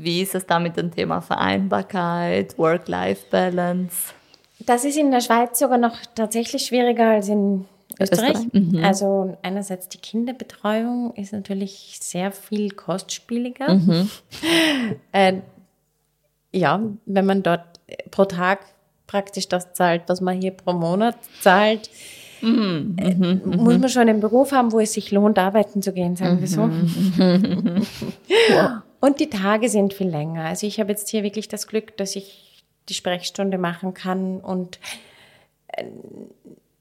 wie 0.01 0.21
ist 0.21 0.35
es 0.35 0.45
da 0.45 0.59
mit 0.59 0.75
dem 0.75 0.91
Thema 0.91 1.21
Vereinbarkeit, 1.21 2.57
Work-Life-Balance? 2.57 4.13
Das 4.65 4.85
ist 4.85 4.97
in 4.97 5.11
der 5.11 5.21
Schweiz 5.21 5.59
sogar 5.59 5.77
noch 5.77 5.97
tatsächlich 6.15 6.65
schwieriger 6.65 7.11
als 7.11 7.29
in 7.29 7.65
Österreich. 7.99 8.35
Österreich? 8.35 8.53
Mhm. 8.53 8.83
Also 8.83 9.37
einerseits 9.41 9.89
die 9.89 9.97
Kinderbetreuung 9.97 11.13
ist 11.15 11.33
natürlich 11.33 11.97
sehr 12.01 12.31
viel 12.31 12.71
kostspieliger. 12.71 13.75
Mhm. 13.75 14.09
äh, 15.11 15.33
ja, 16.51 16.81
wenn 17.05 17.25
man 17.25 17.43
dort 17.43 17.79
pro 18.11 18.25
Tag 18.25 18.59
praktisch 19.07 19.47
das 19.47 19.73
zahlt, 19.73 20.03
was 20.07 20.21
man 20.21 20.41
hier 20.41 20.51
pro 20.51 20.73
Monat 20.73 21.15
zahlt, 21.41 21.89
mhm. 22.41 22.95
äh, 22.97 23.13
mhm. 23.13 23.41
muss 23.57 23.77
man 23.77 23.89
schon 23.89 24.09
einen 24.09 24.19
Beruf 24.19 24.51
haben, 24.51 24.71
wo 24.71 24.79
es 24.79 24.93
sich 24.93 25.11
lohnt, 25.11 25.37
arbeiten 25.37 25.81
zu 25.81 25.93
gehen, 25.93 26.15
sagen 26.15 26.39
wir 26.39 26.47
so. 26.47 26.65
Mhm. 26.65 27.85
Und 28.99 29.19
die 29.19 29.29
Tage 29.29 29.69
sind 29.69 29.93
viel 29.93 30.07
länger. 30.07 30.45
Also 30.45 30.65
ich 30.65 30.79
habe 30.79 30.89
jetzt 30.91 31.09
hier 31.09 31.21
wirklich 31.21 31.47
das 31.47 31.67
Glück, 31.67 31.95
dass 31.97 32.15
ich 32.15 32.44
die 32.89 32.93
Sprechstunde 32.93 33.57
machen 33.57 33.93
kann 33.93 34.39
und 34.39 34.79
äh, 35.67 35.85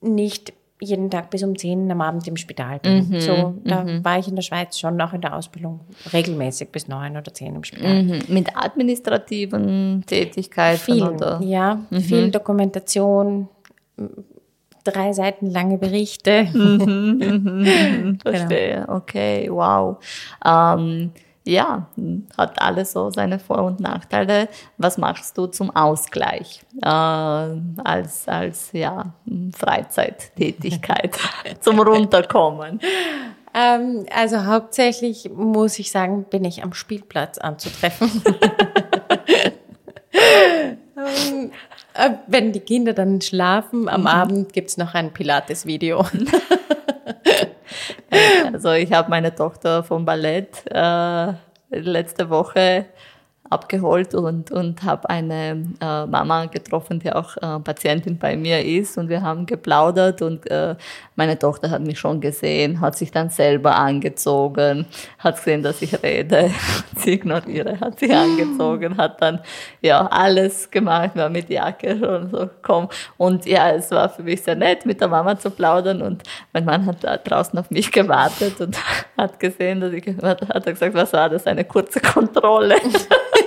nicht 0.01 0.53
jeden 0.81 1.11
Tag 1.11 1.31
bis 1.31 1.43
um 1.43 1.57
10 1.57 1.91
am 1.91 2.01
Abend 2.01 2.27
im 2.29 2.37
Spital 2.37 2.79
bin. 2.81 3.09
Mhm, 3.09 3.21
so, 3.21 3.55
da 3.65 3.85
mhm. 3.85 4.05
war 4.05 4.19
ich 4.19 4.29
in 4.29 4.35
der 4.35 4.43
Schweiz 4.43 4.79
schon 4.79 4.97
noch 4.97 5.13
in 5.13 5.21
der 5.21 5.35
Ausbildung 5.35 5.81
regelmäßig 6.13 6.71
bis 6.71 6.89
9 6.89 7.17
oder 7.17 7.33
10 7.33 7.55
im 7.55 7.65
Spital. 7.65 8.03
Mhm. 8.03 8.19
Mit 8.29 8.57
administrativen 8.57 10.05
Tätigkeiten? 10.07 10.81
Viel, 10.81 11.03
oder? 11.03 11.41
ja. 11.43 11.81
Mhm. 11.91 12.01
Viel 12.01 12.31
Dokumentation, 12.31 13.49
drei 14.85 15.13
Seiten 15.13 15.51
lange 15.51 15.79
Berichte. 15.79 16.47
Mhm, 16.53 17.19
mhm, 17.19 18.19
Verstehe, 18.23 18.81
genau. 18.81 18.97
okay, 18.97 19.49
wow. 19.51 19.97
Ähm, 20.45 21.13
ja, 21.45 21.89
hat 22.39 22.61
alles 22.61 22.93
so 22.93 23.11
seine 23.11 23.39
Vor- 23.39 23.65
und 23.65 23.81
Nachteile. 23.81 24.49
Was 24.79 24.97
machst 24.99 25.37
du 25.37 25.47
zum 25.47 25.75
Ausgleich 25.75 26.63
äh, 26.83 26.87
als, 26.89 28.27
als 28.27 28.73
ja, 28.73 29.15
Freizeittätigkeit, 29.55 31.19
zum 31.61 31.81
Runterkommen? 31.81 32.81
Ähm, 33.55 34.07
also 34.15 34.47
hauptsächlich 34.47 35.31
muss 35.31 35.79
ich 35.79 35.91
sagen, 35.91 36.25
bin 36.25 36.45
ich 36.45 36.65
am 36.65 36.73
Spielplatz 36.73 37.39
anzutreffen. 37.39 38.11
ähm, 40.97 41.53
äh, 41.95 42.11
wenn 42.27 42.53
die 42.53 42.61
Kinder 42.61 42.95
dann 42.95 43.21
schlafen, 43.21 43.89
am 43.89 44.03
mhm. 44.03 44.07
Abend 44.09 44.53
gibt's 44.53 44.77
noch 44.77 44.95
ein 44.95 45.13
Pilates-Video. 45.13 46.05
Also 48.53 48.73
ich 48.73 48.93
habe 48.93 49.11
meine 49.11 49.35
Tochter 49.35 49.83
vom 49.83 50.05
Ballett 50.05 50.65
äh, 50.71 51.33
letzte 51.71 52.31
Woche 52.31 52.87
abgeholt 53.55 54.15
und, 54.15 54.51
und 54.51 54.83
habe 54.83 55.09
eine 55.09 55.65
äh, 55.81 56.07
Mama 56.07 56.47
getroffen, 56.47 56.99
die 56.99 57.13
auch 57.13 57.37
äh, 57.37 57.61
Patientin 57.61 58.19
bei 58.19 58.37
mir 58.37 58.65
ist. 58.65 58.99
Und 58.99 59.09
wir 59.09 59.23
haben 59.23 59.47
geplaudert 59.47 60.21
und 60.23 60.51
äh, 60.51 60.75
meine 61.17 61.39
Tochter 61.39 61.71
hat 61.71 61.83
mich 61.83 61.99
schon 61.99 62.21
gesehen, 62.21 62.81
hat 62.81 62.97
sich 62.97 63.13
dann 63.13 63.31
selber 63.31 63.77
angezogen, 63.77 64.87
hat 65.19 65.37
gesehen, 65.37 65.63
dass 65.63 65.81
ich 65.83 66.03
rede, 66.03 66.51
sie 66.97 67.13
ignoriere, 67.13 67.79
hat 67.81 68.01
sich 68.01 68.13
angezogen, 68.13 68.97
hat 68.97 69.23
dann 69.23 69.41
ja 69.81 70.07
alles 70.07 70.71
gemacht, 70.71 71.15
war 71.15 71.29
mit 71.29 71.49
Jacke 71.49 71.97
schon 71.97 72.31
so 72.31 72.51
komm. 72.63 72.89
Und 73.17 73.47
ja, 73.47 73.71
es 73.71 73.91
war 73.91 74.09
für 74.09 74.25
mich 74.25 74.43
sehr 74.43 74.57
nett, 74.57 74.85
mit 74.85 75.01
der 75.01 75.09
Mama 75.09 75.39
zu 75.39 75.51
plaudern. 75.51 76.03
Und 76.03 76.23
mein 76.53 76.65
Mann 76.65 76.87
hat 76.87 77.05
da 77.05 77.17
draußen 77.17 77.59
auf 77.59 77.71
mich 77.71 77.93
gewartet 77.93 78.61
und 78.61 78.77
hat 79.17 79.39
gesehen, 79.39 79.81
dass 79.81 79.93
ich, 79.93 80.07
hat 80.23 80.67
er 80.67 80.73
gesagt, 80.73 80.95
was 80.95 81.13
war 81.13 81.29
das, 81.29 81.47
eine 81.47 81.65
kurze 81.65 82.01
Kontrolle. 82.01 82.77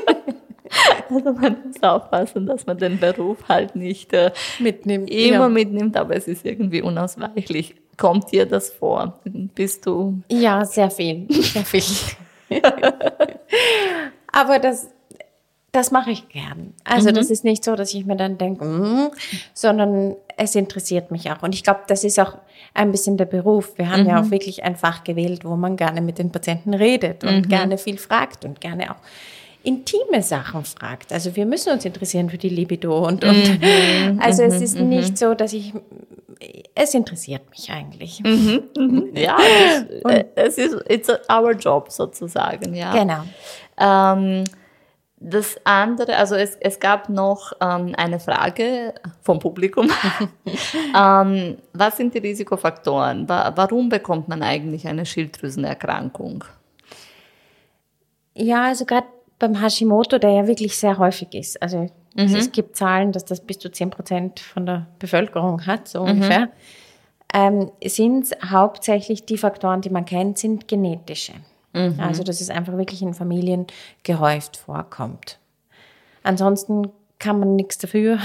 Also 1.09 1.31
man 1.33 1.57
muss 1.65 1.81
aufpassen, 1.81 2.45
dass 2.45 2.65
man 2.65 2.77
den 2.77 2.99
Beruf 2.99 3.37
halt 3.47 3.75
nicht 3.75 4.13
äh, 4.13 4.31
mitnimmt. 4.59 5.09
Immer 5.09 5.35
ja. 5.35 5.49
mitnimmt, 5.49 5.95
aber 5.97 6.15
es 6.15 6.27
ist 6.27 6.45
irgendwie 6.45 6.81
unausweichlich. 6.81 7.75
Kommt 7.97 8.31
dir 8.31 8.45
das 8.45 8.69
vor? 8.69 9.19
Bist 9.23 9.85
du? 9.85 10.21
Ja, 10.29 10.63
sehr 10.65 10.91
viel, 10.91 11.25
sehr 11.29 11.65
viel. 11.65 11.83
aber 14.31 14.59
das, 14.59 14.89
das 15.71 15.91
mache 15.91 16.11
ich 16.11 16.29
gern. 16.29 16.73
Also 16.83 17.09
mhm. 17.09 17.15
das 17.15 17.31
ist 17.31 17.43
nicht 17.43 17.63
so, 17.63 17.75
dass 17.75 17.93
ich 17.93 18.05
mir 18.05 18.15
dann 18.15 18.37
denke, 18.37 18.65
mm, 18.65 19.11
sondern 19.53 20.15
es 20.37 20.53
interessiert 20.53 21.09
mich 21.09 21.31
auch. 21.31 21.41
Und 21.41 21.55
ich 21.55 21.63
glaube, 21.63 21.81
das 21.87 22.03
ist 22.03 22.19
auch 22.19 22.37
ein 22.73 22.91
bisschen 22.91 23.17
der 23.17 23.25
Beruf. 23.25 23.77
Wir 23.77 23.89
haben 23.89 24.03
mhm. 24.03 24.09
ja 24.09 24.21
auch 24.21 24.29
wirklich 24.29 24.63
ein 24.63 24.75
Fach 24.75 25.03
gewählt, 25.03 25.43
wo 25.43 25.55
man 25.55 25.75
gerne 25.75 26.01
mit 26.01 26.19
den 26.19 26.31
Patienten 26.31 26.75
redet 26.75 27.23
und 27.23 27.45
mhm. 27.45 27.49
gerne 27.49 27.77
viel 27.79 27.97
fragt 27.97 28.45
und 28.45 28.61
gerne 28.61 28.91
auch 28.91 28.99
intime 29.67 30.23
Sachen 30.23 30.63
fragt. 30.63 31.11
Also 31.11 31.35
wir 31.35 31.45
müssen 31.45 31.73
uns 31.73 31.83
interessieren 31.83 32.29
für 32.29 32.37
die 32.37 32.49
Libido 32.49 33.05
und, 33.05 33.23
und 33.25 33.61
mhm. 33.61 34.19
also 34.23 34.43
es 34.43 34.55
mhm. 34.55 34.63
ist 34.63 34.79
mhm. 34.79 34.89
nicht 34.89 35.17
so, 35.17 35.33
dass 35.33 35.53
ich 35.53 35.73
es 36.75 36.93
interessiert 36.93 37.49
mich 37.49 37.69
eigentlich. 37.71 38.21
Mhm, 38.23 39.09
ja, 39.13 39.37
es, 39.39 40.11
äh, 40.11 40.25
es 40.35 40.57
ist 40.57 40.75
it's 40.87 41.09
our 41.31 41.51
job 41.53 41.91
sozusagen, 41.91 42.75
ja. 42.75 42.93
Genau. 42.93 43.23
Ähm, 43.77 44.43
das 45.19 45.59
andere, 45.63 46.15
also 46.15 46.35
es, 46.35 46.55
es 46.59 46.79
gab 46.79 47.09
noch 47.09 47.53
ähm, 47.59 47.93
eine 47.97 48.19
Frage 48.19 48.93
vom 49.21 49.39
Publikum. 49.39 49.89
ähm, 50.95 51.57
was 51.73 51.97
sind 51.97 52.13
die 52.13 52.19
Risikofaktoren? 52.19 53.27
Wa 53.27 53.51
warum 53.55 53.89
bekommt 53.89 54.27
man 54.27 54.43
eigentlich 54.43 54.87
eine 54.87 55.07
Schilddrüsenerkrankung? 55.07 56.43
Ja, 58.35 58.65
also 58.65 58.85
gerade 58.85 59.07
beim 59.39 59.61
Hashimoto, 59.61 60.17
der 60.17 60.31
ja 60.31 60.47
wirklich 60.47 60.77
sehr 60.77 60.97
häufig 60.97 61.33
ist. 61.33 61.61
Also 61.61 61.89
mhm. 62.15 62.35
es 62.35 62.51
gibt 62.51 62.75
Zahlen, 62.75 63.11
dass 63.11 63.25
das 63.25 63.41
bis 63.41 63.59
zu 63.59 63.69
10 63.69 63.91
Prozent 63.91 64.39
von 64.39 64.65
der 64.65 64.87
Bevölkerung 64.99 65.65
hat, 65.65 65.87
so 65.87 66.03
mhm. 66.03 66.11
ungefähr. 66.11 66.49
Ähm, 67.33 67.71
sind 67.85 68.35
hauptsächlich 68.49 69.25
die 69.25 69.37
Faktoren, 69.37 69.81
die 69.81 69.89
man 69.89 70.05
kennt, 70.05 70.37
sind 70.37 70.67
genetische. 70.67 71.33
Mhm. 71.73 71.99
Also, 71.99 72.23
dass 72.23 72.41
es 72.41 72.49
einfach 72.49 72.77
wirklich 72.77 73.01
in 73.01 73.13
Familien 73.13 73.67
gehäuft 74.03 74.57
vorkommt. 74.57 75.39
Ansonsten 76.23 76.89
kann 77.19 77.39
man 77.39 77.55
nichts 77.55 77.77
dafür. 77.77 78.19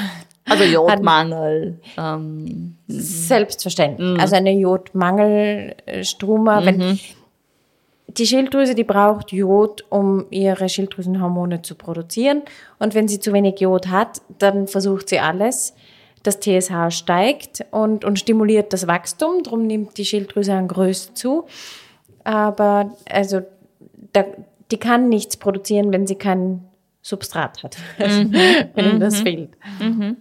Also 0.49 0.65
Jodmangel. 0.73 1.81
ähm. 1.99 2.77
Selbstverständlich. 2.89 4.15
Mhm. 4.15 4.21
Also 4.21 4.37
eine 4.37 4.53
Jodmangelstruma, 4.53 6.61
mhm. 6.61 6.67
wenn 6.67 6.99
die 8.19 8.27
Schilddrüse, 8.27 8.75
die 8.75 8.85
braucht 8.85 9.33
Jod, 9.33 9.85
um 9.89 10.27
ihre 10.31 10.69
Schilddrüsenhormone 10.69 11.63
zu 11.63 11.75
produzieren. 11.75 12.43
Und 12.79 12.95
wenn 12.95 13.09
sie 13.09 13.21
zu 13.21 13.33
wenig 13.33 13.61
Jod 13.61 13.89
hat, 13.89 14.23
dann 14.39 14.67
versucht 14.69 15.09
sie 15.09 15.19
alles. 15.19 15.75
Das 16.23 16.39
TSH 16.41 16.91
steigt 16.91 17.65
und, 17.71 18.05
und 18.05 18.19
stimuliert 18.19 18.73
das 18.73 18.87
Wachstum. 18.87 19.43
Darum 19.43 19.67
nimmt 19.67 19.99
die 19.99 20.05
Schilddrüse 20.05 20.53
an 20.53 20.69
Größe 20.69 21.15
zu 21.15 21.47
aber 22.25 22.97
also 23.09 23.43
da, 24.13 24.25
die 24.71 24.79
kann 24.79 25.09
nichts 25.09 25.37
produzieren, 25.37 25.93
wenn 25.93 26.07
sie 26.07 26.17
kein 26.17 26.65
Substrat 27.03 27.63
hat, 27.63 27.77
mhm. 27.99 28.33
wenn 28.75 28.85
ihnen 28.85 29.01
das 29.01 29.21
mhm. 29.21 29.23
fehlt. 29.23 29.51
Mhm. 29.81 30.17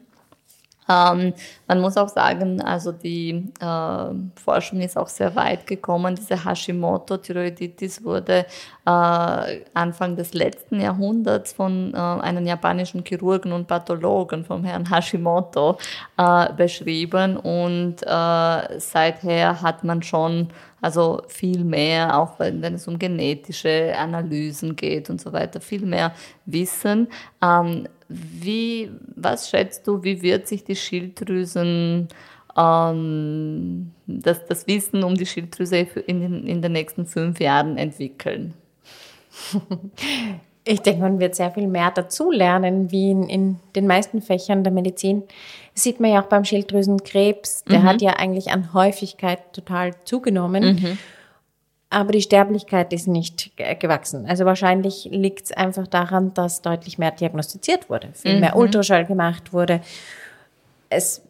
Ähm, 0.92 1.34
man 1.68 1.80
muss 1.80 1.98
auch 1.98 2.10
sagen, 2.10 2.62
also 2.62 2.92
die 2.92 3.52
äh, 3.60 4.06
Forschung 4.36 4.82
ist 4.82 4.98
auch 4.98 5.08
sehr 5.08 5.36
weit 5.36 5.66
gekommen. 5.68 6.16
Diese 6.16 6.44
Hashimoto-Thyroiditis 6.44 8.04
wurde 8.04 8.46
äh, 8.86 9.62
Anfang 9.74 10.16
des 10.16 10.34
letzten 10.34 10.82
Jahrhunderts 10.82 11.54
von 11.54 11.94
äh, 11.94 11.98
einem 11.98 12.46
japanischen 12.46 13.04
Chirurgen 13.06 13.54
und 13.54 13.68
Pathologen, 13.68 14.44
vom 14.44 14.64
Herrn 14.64 14.90
Hashimoto, 14.90 15.78
äh, 16.18 16.54
beschrieben. 16.54 17.38
Und 17.38 18.04
äh, 18.04 18.80
seither 18.80 19.62
hat 19.62 19.84
man 19.84 20.04
schon 20.04 20.50
also 20.82 21.22
viel 21.28 21.64
mehr, 21.64 22.18
auch 22.18 22.40
wenn, 22.40 22.62
wenn, 22.62 22.74
es 22.74 22.88
um 22.88 22.98
genetische 22.98 23.94
Analysen 23.96 24.76
geht 24.76 25.12
und 25.12 25.22
so 25.22 25.32
weiter, 25.32 25.62
viel 25.62 25.86
mehr 25.86 26.12
Wissen. 26.46 27.08
Ähm, 27.42 27.88
wie, 28.12 28.92
was 29.16 29.50
schätzt 29.50 29.88
du, 29.88 30.04
wie 30.04 30.22
wird 30.22 30.48
sich 30.48 30.64
die 30.64 30.76
Schilddrüsen, 30.76 32.08
ähm, 32.58 33.92
das, 34.08 34.46
das 34.46 34.68
Wissen 34.68 35.04
um 35.04 35.16
die 35.16 35.26
Schilddrüse 35.26 35.78
in 35.78 36.22
den, 36.22 36.48
in 36.48 36.62
den 36.62 36.72
nächsten 36.74 37.06
fünf 37.06 37.40
Jahren 37.40 37.78
entwickeln? 37.78 38.54
Ich 40.64 40.82
denke, 40.82 41.02
man 41.02 41.20
wird 41.20 41.34
sehr 41.34 41.50
viel 41.50 41.68
mehr 41.68 41.90
dazulernen, 41.90 42.92
wie 42.92 43.10
in, 43.10 43.24
in, 43.24 43.60
den 43.76 43.88
meisten 43.88 44.22
Fächern 44.22 44.64
der 44.64 44.72
Medizin. 44.72 45.24
Das 45.74 45.84
sieht 45.84 46.00
man 46.00 46.12
ja 46.12 46.22
auch 46.22 46.28
beim 46.28 46.46
Schilddrüsenkrebs. 46.46 47.64
Der 47.64 47.80
mhm. 47.80 47.84
hat 47.84 48.02
ja 48.04 48.12
eigentlich 48.12 48.52
an 48.52 48.72
Häufigkeit 48.72 49.54
total 49.54 49.96
zugenommen. 50.06 50.76
Mhm. 50.76 50.98
Aber 51.92 52.14
die 52.14 52.22
Sterblichkeit 52.22 52.94
ist 52.94 53.08
nicht 53.08 53.52
gewachsen. 53.80 54.26
Also 54.26 54.46
wahrscheinlich 54.46 55.10
liegt 55.12 55.46
es 55.46 55.52
einfach 55.52 55.88
daran, 55.88 56.34
dass 56.34 56.62
deutlich 56.62 56.98
mehr 56.98 57.12
diagnostiziert 57.12 57.90
wurde, 57.90 58.10
viel 58.14 58.36
mhm. 58.36 58.40
mehr 58.40 58.56
Ultraschall 58.56 59.06
gemacht 59.06 59.52
wurde. 59.52 59.82
Es 60.90 61.22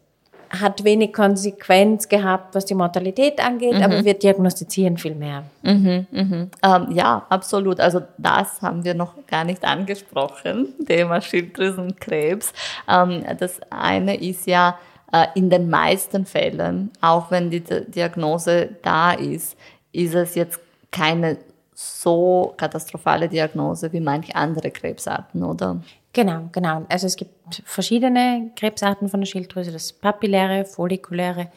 hat 0.50 0.84
wenig 0.84 1.12
Konsequenz 1.12 2.08
gehabt, 2.08 2.54
was 2.54 2.64
die 2.64 2.74
Mortalität 2.74 3.44
angeht, 3.44 3.74
mhm. 3.74 3.82
aber 3.82 4.04
wir 4.04 4.14
diagnostizieren 4.14 4.98
viel 4.98 5.16
mehr. 5.16 5.44
Mhm, 5.62 6.06
mhm. 6.10 6.50
Ähm, 6.62 6.86
ja, 6.92 7.26
absolut. 7.28 7.80
Also 7.80 8.02
das 8.18 8.62
haben 8.62 8.84
wir 8.84 8.94
noch 8.94 9.14
gar 9.26 9.44
nicht 9.44 9.64
angesprochen, 9.64 10.68
Thema 10.86 11.20
Schilddrüsenkrebs. 11.20 12.52
Ähm, 12.88 13.24
das 13.38 13.60
eine 13.70 14.14
ist 14.16 14.46
ja, 14.46 14.78
äh, 15.12 15.26
in 15.34 15.50
den 15.50 15.68
meisten 15.68 16.24
Fällen, 16.24 16.90
auch 17.00 17.30
wenn 17.30 17.50
die 17.50 17.60
Diagnose 17.60 18.70
da 18.82 19.12
ist, 19.12 19.56
ist 19.92 20.14
es 20.14 20.34
jetzt 20.34 20.60
keine 20.90 21.38
so 21.74 22.54
katastrophale 22.56 23.28
Diagnose 23.28 23.92
wie 23.92 24.00
manche 24.00 24.34
andere 24.34 24.70
Krebsarten, 24.70 25.42
oder? 25.42 25.82
Genau, 26.12 26.48
genau. 26.52 26.84
Also 26.88 27.06
es 27.06 27.16
gibt 27.16 27.62
verschiedene 27.64 28.50
Krebsarten 28.56 29.08
von 29.08 29.20
der 29.20 29.26
Schilddrüse, 29.26 29.72
das 29.72 29.92
papilläre, 29.92 30.64
follikuläre 30.64 31.48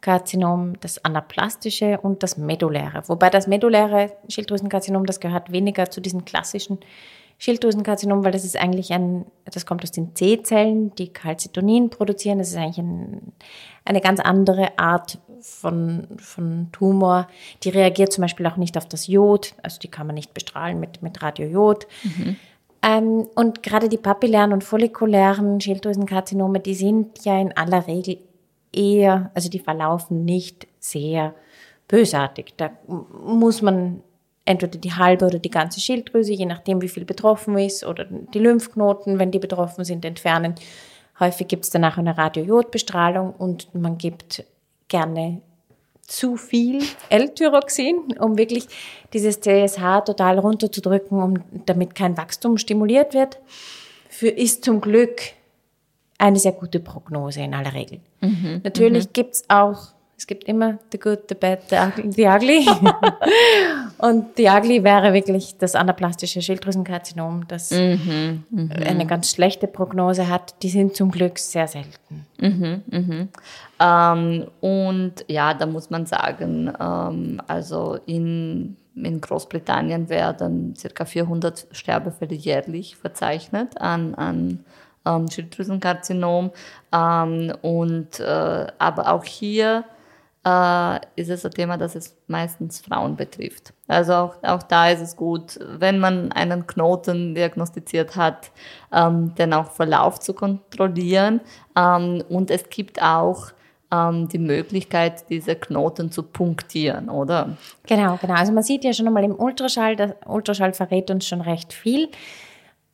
Karzinom, 0.00 0.78
das 0.80 1.04
anaplastische 1.04 1.98
und 2.00 2.22
das 2.22 2.36
medulläre. 2.36 3.02
Wobei 3.08 3.28
das 3.30 3.48
medulläre 3.48 4.12
Schilddrüsenkarzinom, 4.28 5.04
das 5.06 5.18
gehört 5.18 5.50
weniger 5.50 5.90
zu 5.90 6.00
diesen 6.00 6.24
klassischen 6.24 6.78
Schilddrüsenkarzinom, 7.38 8.24
weil 8.24 8.32
das 8.32 8.44
ist 8.44 8.56
eigentlich 8.56 8.92
ein, 8.92 9.26
das 9.44 9.66
kommt 9.66 9.82
aus 9.82 9.90
den 9.90 10.14
C-Zellen, 10.14 10.94
die 10.94 11.12
Calcitonin 11.12 11.90
produzieren. 11.90 12.38
Das 12.38 12.48
ist 12.48 12.56
eigentlich 12.56 12.78
ein, 12.78 13.32
eine 13.84 14.00
ganz 14.00 14.20
andere 14.20 14.78
Art 14.78 15.18
von, 15.46 16.06
von 16.18 16.68
Tumor. 16.72 17.28
Die 17.62 17.70
reagiert 17.70 18.12
zum 18.12 18.22
Beispiel 18.22 18.46
auch 18.46 18.56
nicht 18.56 18.76
auf 18.76 18.86
das 18.86 19.06
Jod, 19.06 19.54
also 19.62 19.78
die 19.78 19.88
kann 19.88 20.06
man 20.06 20.14
nicht 20.14 20.34
bestrahlen 20.34 20.80
mit, 20.80 21.02
mit 21.02 21.22
Radiojod. 21.22 21.86
Mhm. 22.02 22.36
Ähm, 22.82 23.28
und 23.34 23.62
gerade 23.62 23.88
die 23.88 23.96
papillären 23.96 24.52
und 24.52 24.64
follikulären 24.64 25.60
Schilddrüsenkarzinome, 25.60 26.60
die 26.60 26.74
sind 26.74 27.24
ja 27.24 27.40
in 27.40 27.56
aller 27.56 27.86
Regel 27.86 28.18
eher, 28.72 29.30
also 29.34 29.48
die 29.48 29.58
verlaufen 29.58 30.24
nicht 30.24 30.66
sehr 30.78 31.34
bösartig. 31.88 32.54
Da 32.56 32.70
muss 32.86 33.62
man 33.62 34.02
entweder 34.44 34.78
die 34.78 34.92
halbe 34.92 35.26
oder 35.26 35.38
die 35.38 35.50
ganze 35.50 35.80
Schilddrüse, 35.80 36.32
je 36.32 36.46
nachdem 36.46 36.80
wie 36.82 36.88
viel 36.88 37.04
betroffen 37.04 37.56
ist, 37.58 37.84
oder 37.84 38.04
die 38.04 38.38
Lymphknoten, 38.38 39.18
wenn 39.18 39.30
die 39.30 39.38
betroffen 39.38 39.84
sind, 39.84 40.04
entfernen. 40.04 40.54
Häufig 41.18 41.48
gibt 41.48 41.64
es 41.64 41.70
danach 41.70 41.98
eine 41.98 42.16
Radiojodbestrahlung 42.16 43.32
und 43.32 43.74
man 43.74 43.98
gibt 43.98 44.44
gerne 44.88 45.42
zu 46.02 46.36
viel 46.36 46.82
L-Tyroxin, 47.08 48.16
um 48.20 48.38
wirklich 48.38 48.68
dieses 49.12 49.40
TSH 49.40 50.04
total 50.04 50.38
runterzudrücken, 50.38 51.20
um, 51.20 51.34
damit 51.66 51.94
kein 51.94 52.16
Wachstum 52.16 52.58
stimuliert 52.58 53.12
wird. 53.12 53.38
Für 54.08 54.28
ist 54.28 54.64
zum 54.64 54.80
Glück 54.80 55.20
eine 56.18 56.38
sehr 56.38 56.52
gute 56.52 56.80
Prognose 56.80 57.40
in 57.40 57.54
aller 57.54 57.74
Regel. 57.74 58.00
Mhm, 58.20 58.60
Natürlich 58.62 59.08
mhm. 59.16 59.24
es 59.30 59.44
auch 59.48 59.96
es 60.16 60.26
gibt 60.26 60.44
immer 60.44 60.78
the 60.92 60.98
good, 60.98 61.28
the 61.28 61.34
bad, 61.34 61.68
the 61.68 61.76
ugly. 61.76 62.10
The 62.14 62.26
ugly. 62.26 62.66
Und 63.98 64.38
ugly 64.38 64.84
wäre 64.84 65.12
wirklich 65.12 65.56
das 65.58 65.74
anaplastische 65.74 66.42
Schilddrüsenkarzinom, 66.42 67.46
das 67.48 67.70
mhm, 67.70 68.44
mh. 68.50 68.74
eine 68.74 69.06
ganz 69.06 69.30
schlechte 69.30 69.66
Prognose 69.66 70.28
hat. 70.28 70.62
Die 70.62 70.68
sind 70.68 70.96
zum 70.96 71.10
Glück 71.10 71.38
sehr 71.38 71.68
selten. 71.68 72.26
Mhm, 72.40 72.82
mh. 72.90 73.28
ähm, 73.80 74.46
und 74.60 75.24
ja, 75.28 75.54
da 75.54 75.66
muss 75.66 75.90
man 75.90 76.06
sagen, 76.06 76.72
ähm, 76.80 77.40
also 77.46 77.98
in 78.06 78.76
in 78.96 79.20
Großbritannien 79.20 80.08
werden 80.08 80.74
ca. 80.94 81.04
400 81.04 81.66
Sterbefälle 81.72 82.34
jährlich 82.34 82.96
verzeichnet 82.96 83.78
an, 83.78 84.14
an 84.14 84.64
ähm, 85.04 85.30
Schilddrüsenkarzinom. 85.30 86.50
Ähm, 86.92 87.52
und, 87.62 88.20
äh, 88.20 88.66
aber 88.78 89.12
auch 89.12 89.24
hier 89.24 89.84
äh, 90.44 91.00
ist 91.16 91.28
es 91.28 91.44
ein 91.44 91.52
Thema, 91.52 91.76
das 91.76 91.94
es 91.94 92.16
meistens 92.26 92.80
Frauen 92.80 93.16
betrifft. 93.16 93.72
Also 93.88 94.14
auch, 94.14 94.34
auch 94.42 94.62
da 94.62 94.90
ist 94.90 95.00
es 95.00 95.16
gut, 95.16 95.58
wenn 95.60 95.98
man 95.98 96.32
einen 96.32 96.66
Knoten 96.66 97.34
diagnostiziert 97.34 98.16
hat, 98.16 98.50
ähm, 98.92 99.34
den 99.36 99.52
auch 99.52 99.70
Verlauf 99.70 100.18
zu 100.18 100.34
kontrollieren. 100.34 101.40
Ähm, 101.76 102.24
und 102.28 102.50
es 102.50 102.68
gibt 102.68 103.00
auch 103.00 103.52
ähm, 103.92 104.28
die 104.28 104.38
Möglichkeit, 104.38 105.30
diese 105.30 105.54
Knoten 105.54 106.10
zu 106.10 106.24
punktieren, 106.24 107.08
oder? 107.08 107.56
Genau, 107.86 108.18
genau. 108.20 108.34
Also 108.34 108.52
man 108.52 108.64
sieht 108.64 108.84
ja 108.84 108.92
schon 108.92 109.06
einmal 109.06 109.24
im 109.24 109.38
Ultraschall, 109.38 109.94
der 109.94 110.16
Ultraschall 110.26 110.72
verrät 110.72 111.10
uns 111.10 111.26
schon 111.26 111.40
recht 111.40 111.72
viel 111.72 112.08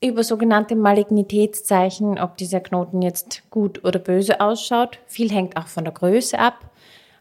über 0.03 0.25
sogenannte 0.25 0.75
Malignitätszeichen, 0.75 2.19
ob 2.19 2.37
dieser 2.37 2.61
Knoten 2.61 3.03
jetzt 3.03 3.49
gut 3.51 3.85
oder 3.85 4.01
böse 4.01 4.41
ausschaut. 4.41 4.99
Viel 5.07 5.31
hängt 5.31 5.57
auch 5.57 5.69
von 5.69 5.85
der 5.85 5.95
Größe 5.95 6.39
ab. 6.39 6.72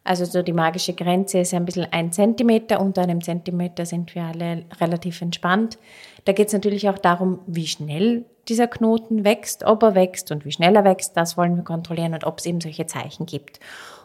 Also 0.04 0.26
so 0.26 0.42
die 0.42 0.54
magische 0.54 0.94
Grenze 0.94 1.40
ist 1.40 1.54
ein 1.54 1.66
bisschen 1.66 1.88
ein 1.92 2.12
Zentimeter. 2.12 2.82
Unter 2.82 3.04
einem 3.04 3.22
Zentimeter 3.22 3.86
sind 3.86 4.16
wir 4.16 4.24
alle 4.24 4.66
relativ 4.80 5.22
entspannt. 5.22 5.78
Da 6.26 6.34
geht 6.34 6.48
es 6.48 6.54
natürlich 6.54 6.90
auch 6.90 6.98
darum, 6.98 7.40
wie 7.46 7.68
schnell 7.68 8.26
dieser 8.48 8.68
Knoten 8.68 9.24
wächst, 9.24 9.64
ob 9.64 9.84
er 9.84 9.94
wächst 9.94 10.32
und 10.32 10.44
wie 10.44 10.52
schnell 10.52 10.76
er 10.76 10.84
wächst. 10.84 11.16
Das 11.16 11.38
wollen 11.38 11.56
wir 11.56 11.64
kontrollieren 11.64 12.14
und 12.14 12.26
ob 12.26 12.40
es 12.40 12.46
eben 12.48 12.62
solche 12.62 12.88
Zeichen 12.88 13.28
gibt. 13.28 13.60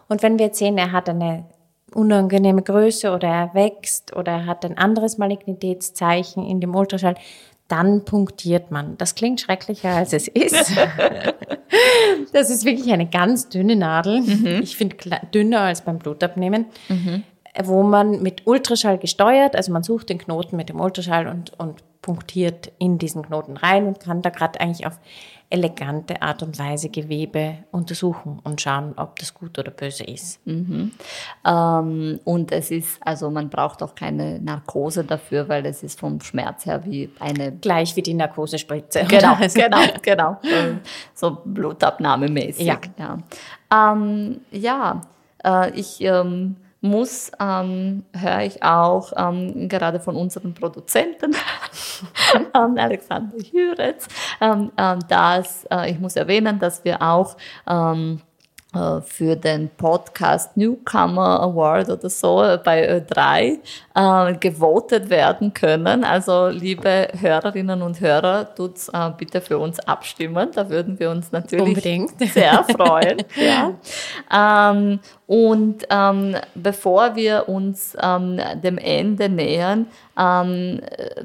Und 0.09 0.23
wenn 0.23 0.39
wir 0.39 0.47
jetzt 0.47 0.59
sehen, 0.59 0.77
er 0.77 0.93
hat 0.93 1.09
eine 1.09 1.47
unangenehme 1.95 2.63
Größe 2.63 3.13
oder 3.13 3.29
er 3.29 3.55
wächst 3.55 4.15
oder 4.15 4.33
er 4.33 4.47
hat 4.47 4.65
ein 4.65 4.77
anderes 4.77 5.19
Malignitätszeichen 5.19 6.45
in 6.45 6.61
dem 6.61 6.75
Ultraschall, 6.75 7.15
dann 7.69 8.05
punktiert 8.05 8.71
man. 8.71 8.97
Das 8.99 9.15
klingt 9.15 9.41
schrecklicher, 9.41 9.91
als 9.91 10.13
es 10.13 10.29
ist. 10.29 10.73
das 12.33 12.51
ist 12.51 12.65
wirklich 12.65 12.93
eine 12.93 13.07
ganz 13.07 13.49
dünne 13.49 13.77
Nadel. 13.77 14.21
Mhm. 14.21 14.61
Ich 14.63 14.77
finde 14.77 14.97
dünner 15.35 15.61
als 15.61 15.83
beim 15.83 15.99
Blutabnehmen. 15.99 16.67
Mhm. 16.89 17.25
Wo 17.65 17.83
man 17.83 18.23
mit 18.23 18.47
Ultraschall 18.47 18.99
gesteuert, 18.99 19.57
also 19.57 19.73
man 19.73 19.83
sucht 19.83 20.11
den 20.11 20.19
Knoten 20.19 20.57
mit 20.57 20.69
dem 20.69 20.79
Ultraschall 20.79 21.27
und, 21.27 21.59
und 21.59 21.83
punktiert 22.03 22.71
in 22.79 22.99
diesen 22.99 23.23
Knoten 23.23 23.57
rein 23.57 23.87
und 23.87 23.99
kann 23.99 24.23
da 24.23 24.31
gerade 24.31 24.61
eigentlich 24.61 24.87
auf 24.87 25.01
elegante 25.49 26.21
Art 26.23 26.43
und 26.43 26.59
Weise 26.59 26.89
Gewebe 26.89 27.59
untersuchen 27.71 28.41
und 28.43 28.61
schauen, 28.61 28.95
ob 28.97 29.19
das 29.19 29.33
gut 29.33 29.59
oder 29.59 29.71
böse 29.71 30.03
ist. 30.05 30.45
Mhm. 30.47 30.93
Ähm, 31.47 32.21
und 32.25 32.51
es 32.51 32.71
ist, 32.71 32.99
also 33.01 33.31
man 33.31 33.49
braucht 33.49 33.83
auch 33.83 33.95
keine 33.95 34.41
Narkose 34.41 35.05
dafür, 35.05 35.49
weil 35.49 35.65
es 35.67 35.83
ist 35.83 36.01
vom 36.01 36.21
Schmerz 36.21 36.67
her 36.67 36.83
wie 36.85 37.11
eine... 37.21 37.53
Gleich 37.53 37.95
wie 37.97 38.03
die 38.03 38.15
Narkosespritze. 38.15 39.07
Genau, 39.17 39.37
genau, 39.55 39.81
genau. 40.03 40.41
So 41.15 41.39
blutabnahmemäßig. 41.45 42.67
Ja, 42.67 42.79
ja. 42.99 43.19
Ähm, 43.93 44.41
ja 44.51 45.01
äh, 45.45 45.71
ich... 45.79 46.01
Ähm, 46.01 46.57
muss, 46.89 47.31
ähm, 47.41 48.05
höre 48.13 48.43
ich 48.43 48.63
auch 48.63 49.13
ähm, 49.17 49.69
gerade 49.69 50.01
von 50.01 50.17
unseren 50.17 50.55
Produzenten, 50.55 51.35
ähm, 52.55 52.79
Alexander 52.79 53.37
Jüretz, 53.39 54.09
ähm, 54.41 54.73
ähm, 54.77 54.99
dass 55.09 55.65
äh, 55.71 55.91
ich 55.91 55.99
muss 55.99 56.17
erwähnen, 56.17 56.59
dass 56.59 56.85
wir 56.85 57.03
auch 57.03 57.37
ähm, 57.69 58.21
äh, 58.21 58.26
für 59.05 59.37
den 59.37 59.69
Podcast 59.77 60.57
Newcomer 60.57 61.41
Award 61.41 61.91
oder 61.91 62.09
so 62.09 62.37
bei 62.65 62.99
Ö3 62.99 63.59
äh, 63.95 64.35
gewotet 64.39 65.11
werden 65.11 65.53
können. 65.55 66.05
Also 66.05 66.49
liebe 66.49 67.09
Hörerinnen 67.19 67.83
und 67.83 68.01
Hörer, 68.01 68.55
tut's 68.55 68.89
äh, 68.89 69.11
bitte 69.17 69.41
für 69.41 69.59
uns 69.59 69.81
abstimmen. 69.81 70.51
Da 70.55 70.69
würden 70.69 70.99
wir 70.99 71.11
uns 71.11 71.33
natürlich 71.33 71.69
Unbedingt. 71.69 72.13
sehr 72.33 72.65
freuen. 72.65 73.23
ja. 73.37 74.71
ähm, 74.71 75.01
und 75.27 75.87
ähm, 75.91 76.37
bevor 76.55 77.17
wir 77.17 77.49
uns 77.49 77.97
ähm, 78.01 78.39
dem 78.63 78.79
Ende 78.79 79.29
nähern, 79.29 79.87
ähm, 80.19 80.81
äh, 80.83 81.25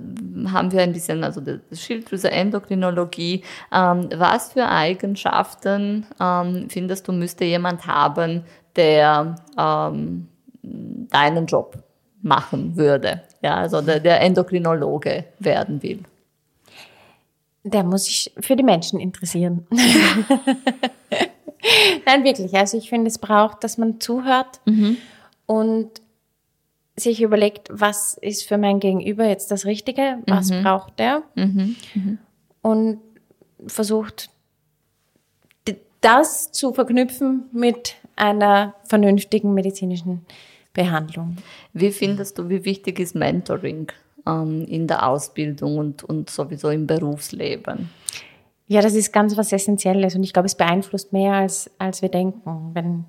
haben 0.49 0.71
wir 0.71 0.81
ein 0.81 0.93
bisschen, 0.93 1.23
also 1.23 1.41
die 1.41 1.59
Schilddrüse 1.73 2.31
Endokrinologie. 2.31 3.43
Ähm, 3.71 4.09
was 4.15 4.53
für 4.53 4.67
Eigenschaften 4.67 6.05
ähm, 6.19 6.67
findest 6.69 7.07
du, 7.07 7.11
müsste 7.11 7.45
jemand 7.45 7.87
haben, 7.87 8.43
der 8.75 9.35
ähm, 9.57 10.27
deinen 10.61 11.45
Job 11.45 11.77
machen 12.21 12.75
würde? 12.75 13.21
Ja, 13.41 13.55
also 13.55 13.81
der, 13.81 13.99
der 13.99 14.21
Endokrinologe 14.21 15.25
werden 15.39 15.81
will. 15.81 15.99
Der 17.63 17.83
muss 17.83 18.05
sich 18.05 18.33
für 18.39 18.55
die 18.55 18.63
Menschen 18.63 18.99
interessieren. 18.99 19.67
Nein, 22.05 22.23
wirklich. 22.23 22.55
Also 22.55 22.77
ich 22.77 22.89
finde, 22.89 23.07
es 23.07 23.19
braucht, 23.19 23.63
dass 23.63 23.77
man 23.77 23.99
zuhört 23.99 24.61
mhm. 24.65 24.97
und 25.45 26.01
sich 27.01 27.21
überlegt, 27.21 27.67
was 27.71 28.17
ist 28.21 28.47
für 28.47 28.57
mein 28.57 28.79
Gegenüber 28.79 29.25
jetzt 29.25 29.51
das 29.51 29.65
Richtige, 29.65 30.19
was 30.27 30.49
mhm. 30.49 30.63
braucht 30.63 30.99
der 30.99 31.23
mhm. 31.35 31.75
mhm. 31.93 32.17
und 32.61 32.99
versucht 33.67 34.29
das 36.01 36.51
zu 36.51 36.73
verknüpfen 36.73 37.45
mit 37.51 37.95
einer 38.15 38.75
vernünftigen 38.83 39.53
medizinischen 39.53 40.25
Behandlung. 40.73 41.37
Wie 41.73 41.91
findest 41.91 42.37
du, 42.37 42.49
wie 42.49 42.65
wichtig 42.65 42.99
ist 42.99 43.15
Mentoring 43.15 43.91
ähm, 44.27 44.65
in 44.65 44.87
der 44.87 45.07
Ausbildung 45.07 45.77
und, 45.77 46.03
und 46.03 46.29
sowieso 46.29 46.69
im 46.69 46.87
Berufsleben? 46.87 47.89
Ja, 48.67 48.81
das 48.81 48.93
ist 48.93 49.11
ganz 49.11 49.35
was 49.37 49.51
Essentielles 49.51 50.15
und 50.15 50.23
ich 50.23 50.33
glaube, 50.33 50.45
es 50.45 50.55
beeinflusst 50.55 51.13
mehr, 51.13 51.33
als, 51.33 51.69
als 51.77 52.01
wir 52.01 52.09
denken. 52.09 52.71
Wenn, 52.73 52.85
wenn 52.85 53.05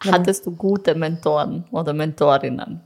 Hattest 0.00 0.46
du 0.46 0.50
gute 0.52 0.94
Mentoren 0.94 1.64
oder 1.70 1.92
Mentorinnen? 1.92 2.80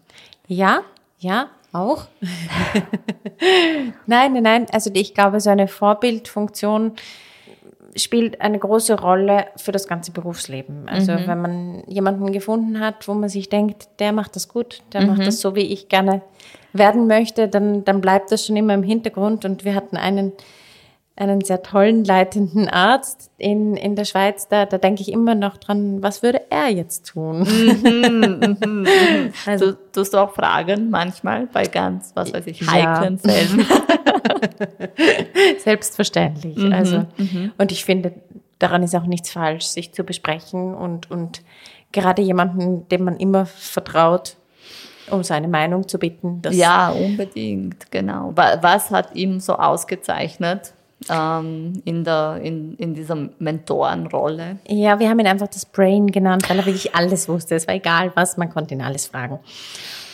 Ja, 0.47 0.83
ja, 1.19 1.49
auch. 1.73 2.07
nein, 4.07 4.33
nein, 4.33 4.43
nein. 4.43 4.67
Also 4.73 4.91
ich 4.95 5.15
glaube, 5.15 5.41
so 5.41 5.51
eine 5.51 5.69
Vorbildfunktion 5.69 6.93
spielt 7.97 8.41
eine 8.41 8.59
große 8.59 9.01
Rolle 9.01 9.47
für 9.57 9.73
das 9.73 9.89
ganze 9.89 10.13
Berufsleben. 10.13 10.89
Also 10.89 11.13
mhm. 11.13 11.27
wenn 11.27 11.41
man 11.41 11.85
jemanden 11.87 12.33
gefunden 12.33 12.81
hat, 12.81 13.09
wo 13.09 13.15
man 13.15 13.29
sich 13.29 13.49
denkt, 13.49 13.89
der 13.99 14.13
macht 14.13 14.37
das 14.37 14.49
gut, 14.49 14.83
der 14.93 15.03
mhm. 15.03 15.09
macht 15.09 15.27
das 15.27 15.41
so, 15.41 15.55
wie 15.55 15.73
ich 15.73 15.89
gerne 15.89 16.23
werden 16.73 17.09
möchte, 17.09 17.49
dann, 17.49 17.85
dann 17.85 18.01
bleibt 18.01 18.31
das 18.31 18.47
schon 18.47 18.57
immer 18.57 18.75
im 18.75 18.85
Hintergrund. 18.85 19.45
Und 19.45 19.65
wir 19.65 19.75
hatten 19.75 19.97
einen 19.97 20.33
einen 21.17 21.43
sehr 21.43 21.63
tollen 21.63 22.05
leitenden 22.05 22.69
Arzt 22.69 23.31
in, 23.37 23.77
in 23.77 23.95
der 23.95 24.07
Schweiz, 24.07 24.49
da, 24.49 24.65
da 24.65 24.79
denke 24.79 25.03
ich 25.03 25.13
immer 25.13 25.35
noch 25.35 25.59
dran, 25.59 26.03
was 26.03 26.23
würde 26.23 26.41
er 26.51 26.69
jetzt 26.69 27.09
tun? 27.09 27.41
Mhm, 27.41 28.41
mhm, 28.41 28.57
mhm. 28.65 28.87
also, 29.47 29.73
du, 29.73 29.79
tust 29.93 30.15
du 30.15 30.19
auch 30.19 30.33
Fragen 30.33 30.89
manchmal 30.89 31.47
bei 31.47 31.65
ganz, 31.65 32.13
was 32.15 32.33
weiß 32.33 32.47
ich, 32.47 32.63
heiklen 32.67 33.21
ja. 33.23 33.31
Fällen? 33.31 33.67
Selbstverständlich. 35.59 36.57
Mhm, 36.57 36.73
also, 36.73 37.07
mhm. 37.19 37.53
und 37.59 37.71
ich 37.71 37.85
finde, 37.85 38.15
daran 38.59 38.83
ist 38.83 38.95
auch 38.95 39.07
nichts 39.07 39.31
falsch, 39.31 39.67
sich 39.67 39.93
zu 39.93 40.05
besprechen 40.05 40.75
und, 40.75 41.11
und 41.11 41.43
gerade 41.93 42.23
jemanden, 42.23 42.89
dem 42.89 43.05
man 43.05 43.19
immer 43.19 43.45
vertraut, 43.45 44.37
um 45.11 45.23
seine 45.23 45.49
Meinung 45.49 45.87
zu 45.87 45.99
bitten. 45.99 46.41
ja, 46.51 46.91
unbedingt, 46.91 47.91
genau. 47.91 48.33
Was 48.35 48.91
hat 48.91 49.15
ihm 49.17 49.41
so 49.41 49.57
ausgezeichnet? 49.57 50.73
Ähm, 51.09 51.83
in, 51.85 52.05
der, 52.05 52.41
in, 52.43 52.77
in 52.77 52.95
dieser 52.95 53.17
Mentorenrolle? 53.39 54.59
Ja, 54.69 54.99
wir 54.99 55.09
haben 55.09 55.19
ihn 55.19 55.27
einfach 55.27 55.49
das 55.49 55.65
Brain 55.67 56.09
genannt, 56.09 56.49
weil 56.51 56.59
er 56.59 56.67
wirklich 56.67 56.95
alles 56.95 57.29
wusste. 57.29 57.55
Es 57.55 57.67
war 57.67 57.75
egal 57.75 58.13
was, 58.15 58.37
man 58.37 58.51
konnte 58.51 58.75
ihn 58.75 58.83
alles 58.83 59.07
fragen. 59.07 59.39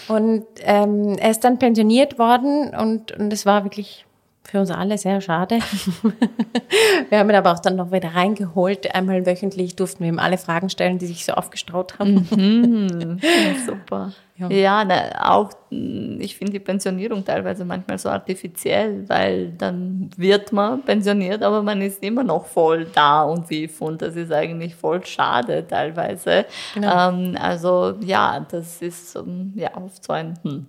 Und 0.08 0.44
ähm, 0.60 1.16
er 1.18 1.30
ist 1.30 1.42
dann 1.42 1.58
pensioniert 1.58 2.18
worden 2.18 2.74
und, 2.74 3.12
und 3.12 3.32
es 3.32 3.44
war 3.44 3.64
wirklich 3.64 4.06
für 4.44 4.60
uns 4.60 4.70
alle 4.70 4.96
sehr 4.96 5.20
schade. 5.20 5.58
wir 7.08 7.18
haben 7.18 7.28
ihn 7.28 7.36
aber 7.36 7.52
auch 7.52 7.58
dann 7.58 7.76
noch 7.76 7.90
wieder 7.90 8.14
reingeholt. 8.14 8.94
Einmal 8.94 9.26
wöchentlich 9.26 9.74
durften 9.74 10.04
wir 10.04 10.08
ihm 10.08 10.20
alle 10.20 10.38
Fragen 10.38 10.70
stellen, 10.70 10.98
die 10.98 11.06
sich 11.06 11.24
so 11.24 11.32
aufgestraut 11.32 11.98
haben. 11.98 12.28
Mhm. 12.30 13.18
super. 13.66 14.12
Ja, 14.38 14.50
ja 14.50 14.84
na, 14.84 15.34
auch 15.34 15.50
ich 15.70 16.36
finde 16.36 16.52
die 16.52 16.60
Pensionierung 16.60 17.24
teilweise 17.24 17.64
manchmal 17.64 17.98
so 17.98 18.08
artifiziell, 18.08 19.08
weil 19.08 19.52
dann 19.52 20.10
wird 20.16 20.52
man 20.52 20.82
pensioniert, 20.82 21.42
aber 21.42 21.62
man 21.62 21.80
ist 21.80 22.02
immer 22.02 22.22
noch 22.22 22.46
voll 22.46 22.86
da 22.94 23.22
und 23.22 23.48
wief 23.50 23.80
und 23.80 24.00
das 24.00 24.14
ist 24.14 24.32
eigentlich 24.32 24.74
voll 24.74 25.04
schade 25.04 25.66
teilweise. 25.66 26.44
Genau. 26.74 27.08
Ähm, 27.08 27.36
also 27.40 27.94
ja, 28.00 28.46
das 28.48 28.80
ist 28.82 29.16
ähm, 29.16 29.52
ja 29.56 29.76
oft 29.76 30.04
so 30.04 30.12
ein 30.12 30.38
hm, 30.42 30.66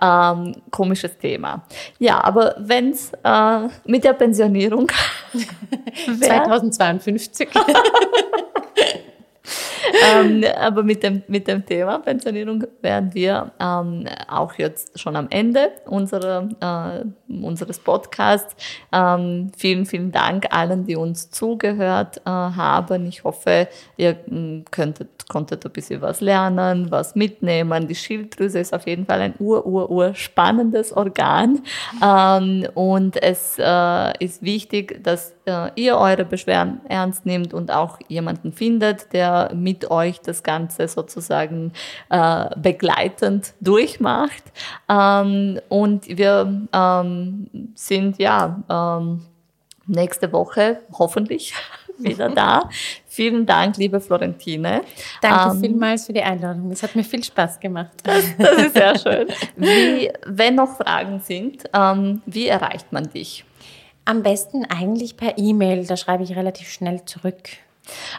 ähm, 0.00 0.54
komisches 0.70 1.16
Thema. 1.18 1.64
Ja, 1.98 2.22
aber 2.22 2.54
wenn 2.58 2.90
es 2.90 3.12
äh, 3.24 3.68
mit 3.84 4.04
der 4.04 4.12
Pensionierung 4.12 4.90
2052 6.20 7.48
ähm, 10.12 10.44
aber 10.58 10.82
mit 10.82 11.02
dem, 11.02 11.22
mit 11.28 11.46
dem 11.48 11.64
Thema 11.64 11.98
Pensionierung 11.98 12.64
wären 12.82 13.12
wir 13.14 13.52
ähm, 13.60 14.06
auch 14.28 14.54
jetzt 14.54 14.98
schon 14.98 15.16
am 15.16 15.26
Ende 15.30 15.72
unserer, 15.86 16.48
äh, 16.60 17.34
unseres 17.44 17.78
Podcasts. 17.78 18.54
Ähm, 18.92 19.50
vielen, 19.56 19.86
vielen 19.86 20.12
Dank 20.12 20.46
allen, 20.50 20.84
die 20.84 20.96
uns 20.96 21.30
zugehört 21.30 22.18
äh, 22.18 22.30
haben. 22.30 23.06
Ich 23.06 23.24
hoffe, 23.24 23.68
ihr 23.96 24.16
hm, 24.26 24.64
könntet, 24.70 25.28
konntet 25.28 25.64
ein 25.64 25.72
bisschen 25.72 26.00
was 26.00 26.20
lernen, 26.20 26.90
was 26.90 27.14
mitnehmen. 27.14 27.88
Die 27.88 27.94
Schilddrüse 27.94 28.58
ist 28.58 28.74
auf 28.74 28.86
jeden 28.86 29.06
Fall 29.06 29.20
ein 29.20 29.34
ur, 29.38 29.66
ur, 29.66 29.90
ur 29.90 30.14
spannendes 30.14 30.92
Organ. 30.92 31.60
Ähm, 32.02 32.66
und 32.74 33.22
es 33.22 33.56
äh, 33.58 34.24
ist 34.24 34.42
wichtig, 34.42 35.02
dass 35.02 35.34
äh, 35.46 35.70
ihr 35.76 35.96
eure 35.96 36.24
Beschwerden 36.24 36.80
ernst 36.88 37.26
nehmt 37.26 37.54
und 37.54 37.70
auch 37.70 37.98
jemanden 38.08 38.52
findet, 38.52 39.12
der 39.12 39.52
mit 39.54 39.75
euch 39.84 40.20
das 40.20 40.42
Ganze 40.42 40.88
sozusagen 40.88 41.72
äh, 42.08 42.46
begleitend 42.56 43.54
durchmacht. 43.60 44.42
Ähm, 44.88 45.60
und 45.68 46.08
wir 46.08 46.66
ähm, 46.72 47.50
sind 47.74 48.18
ja 48.18 48.62
ähm, 48.68 49.22
nächste 49.86 50.32
Woche 50.32 50.80
hoffentlich 50.92 51.54
wieder 51.98 52.28
da. 52.28 52.68
Vielen 53.06 53.46
Dank, 53.46 53.76
liebe 53.76 54.00
Florentine. 54.00 54.82
Danke 55.22 55.54
ähm, 55.56 55.60
vielmals 55.60 56.06
für 56.06 56.12
die 56.12 56.22
Einladung. 56.22 56.70
Es 56.70 56.82
hat 56.82 56.94
mir 56.94 57.04
viel 57.04 57.24
Spaß 57.24 57.60
gemacht. 57.60 57.92
Das, 58.02 58.24
das 58.38 58.58
ist 58.66 58.74
sehr 58.74 58.98
schön. 58.98 59.28
Wie, 59.56 60.10
wenn 60.26 60.54
noch 60.54 60.76
Fragen 60.76 61.20
sind, 61.20 61.64
ähm, 61.72 62.22
wie 62.26 62.46
erreicht 62.46 62.92
man 62.92 63.04
dich? 63.10 63.44
Am 64.04 64.22
besten 64.22 64.64
eigentlich 64.64 65.16
per 65.16 65.36
E-Mail, 65.36 65.86
da 65.86 65.96
schreibe 65.96 66.22
ich 66.22 66.36
relativ 66.36 66.70
schnell 66.70 67.04
zurück. 67.04 67.48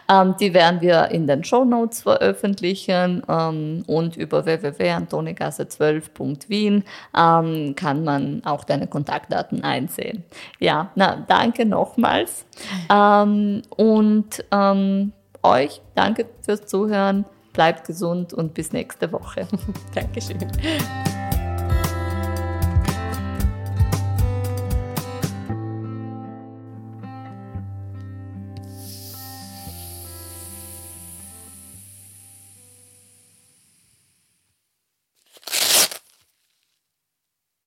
Ähm, 0.08 0.36
die 0.40 0.54
werden 0.54 0.80
wir 0.80 1.10
in 1.10 1.26
den 1.26 1.44
Show 1.44 1.64
Notes 1.64 2.00
veröffentlichen 2.02 3.22
ähm, 3.28 3.82
und 3.86 4.16
über 4.16 4.44
www.antonigasse12.wien 4.44 6.84
ähm, 7.16 7.74
kann 7.76 8.04
man 8.04 8.42
auch 8.44 8.64
deine 8.64 8.86
Kontaktdaten 8.86 9.64
einsehen. 9.64 10.24
Ja, 10.58 10.90
na, 10.94 11.24
danke 11.28 11.66
nochmals 11.66 12.46
ähm, 12.92 13.62
und 13.76 14.44
ähm, 14.50 15.12
euch 15.42 15.80
danke 15.94 16.26
fürs 16.42 16.66
Zuhören. 16.66 17.24
Bleibt 17.52 17.86
gesund 17.86 18.32
und 18.32 18.54
bis 18.54 18.72
nächste 18.72 19.12
Woche. 19.12 19.46
Dankeschön. 19.94 20.38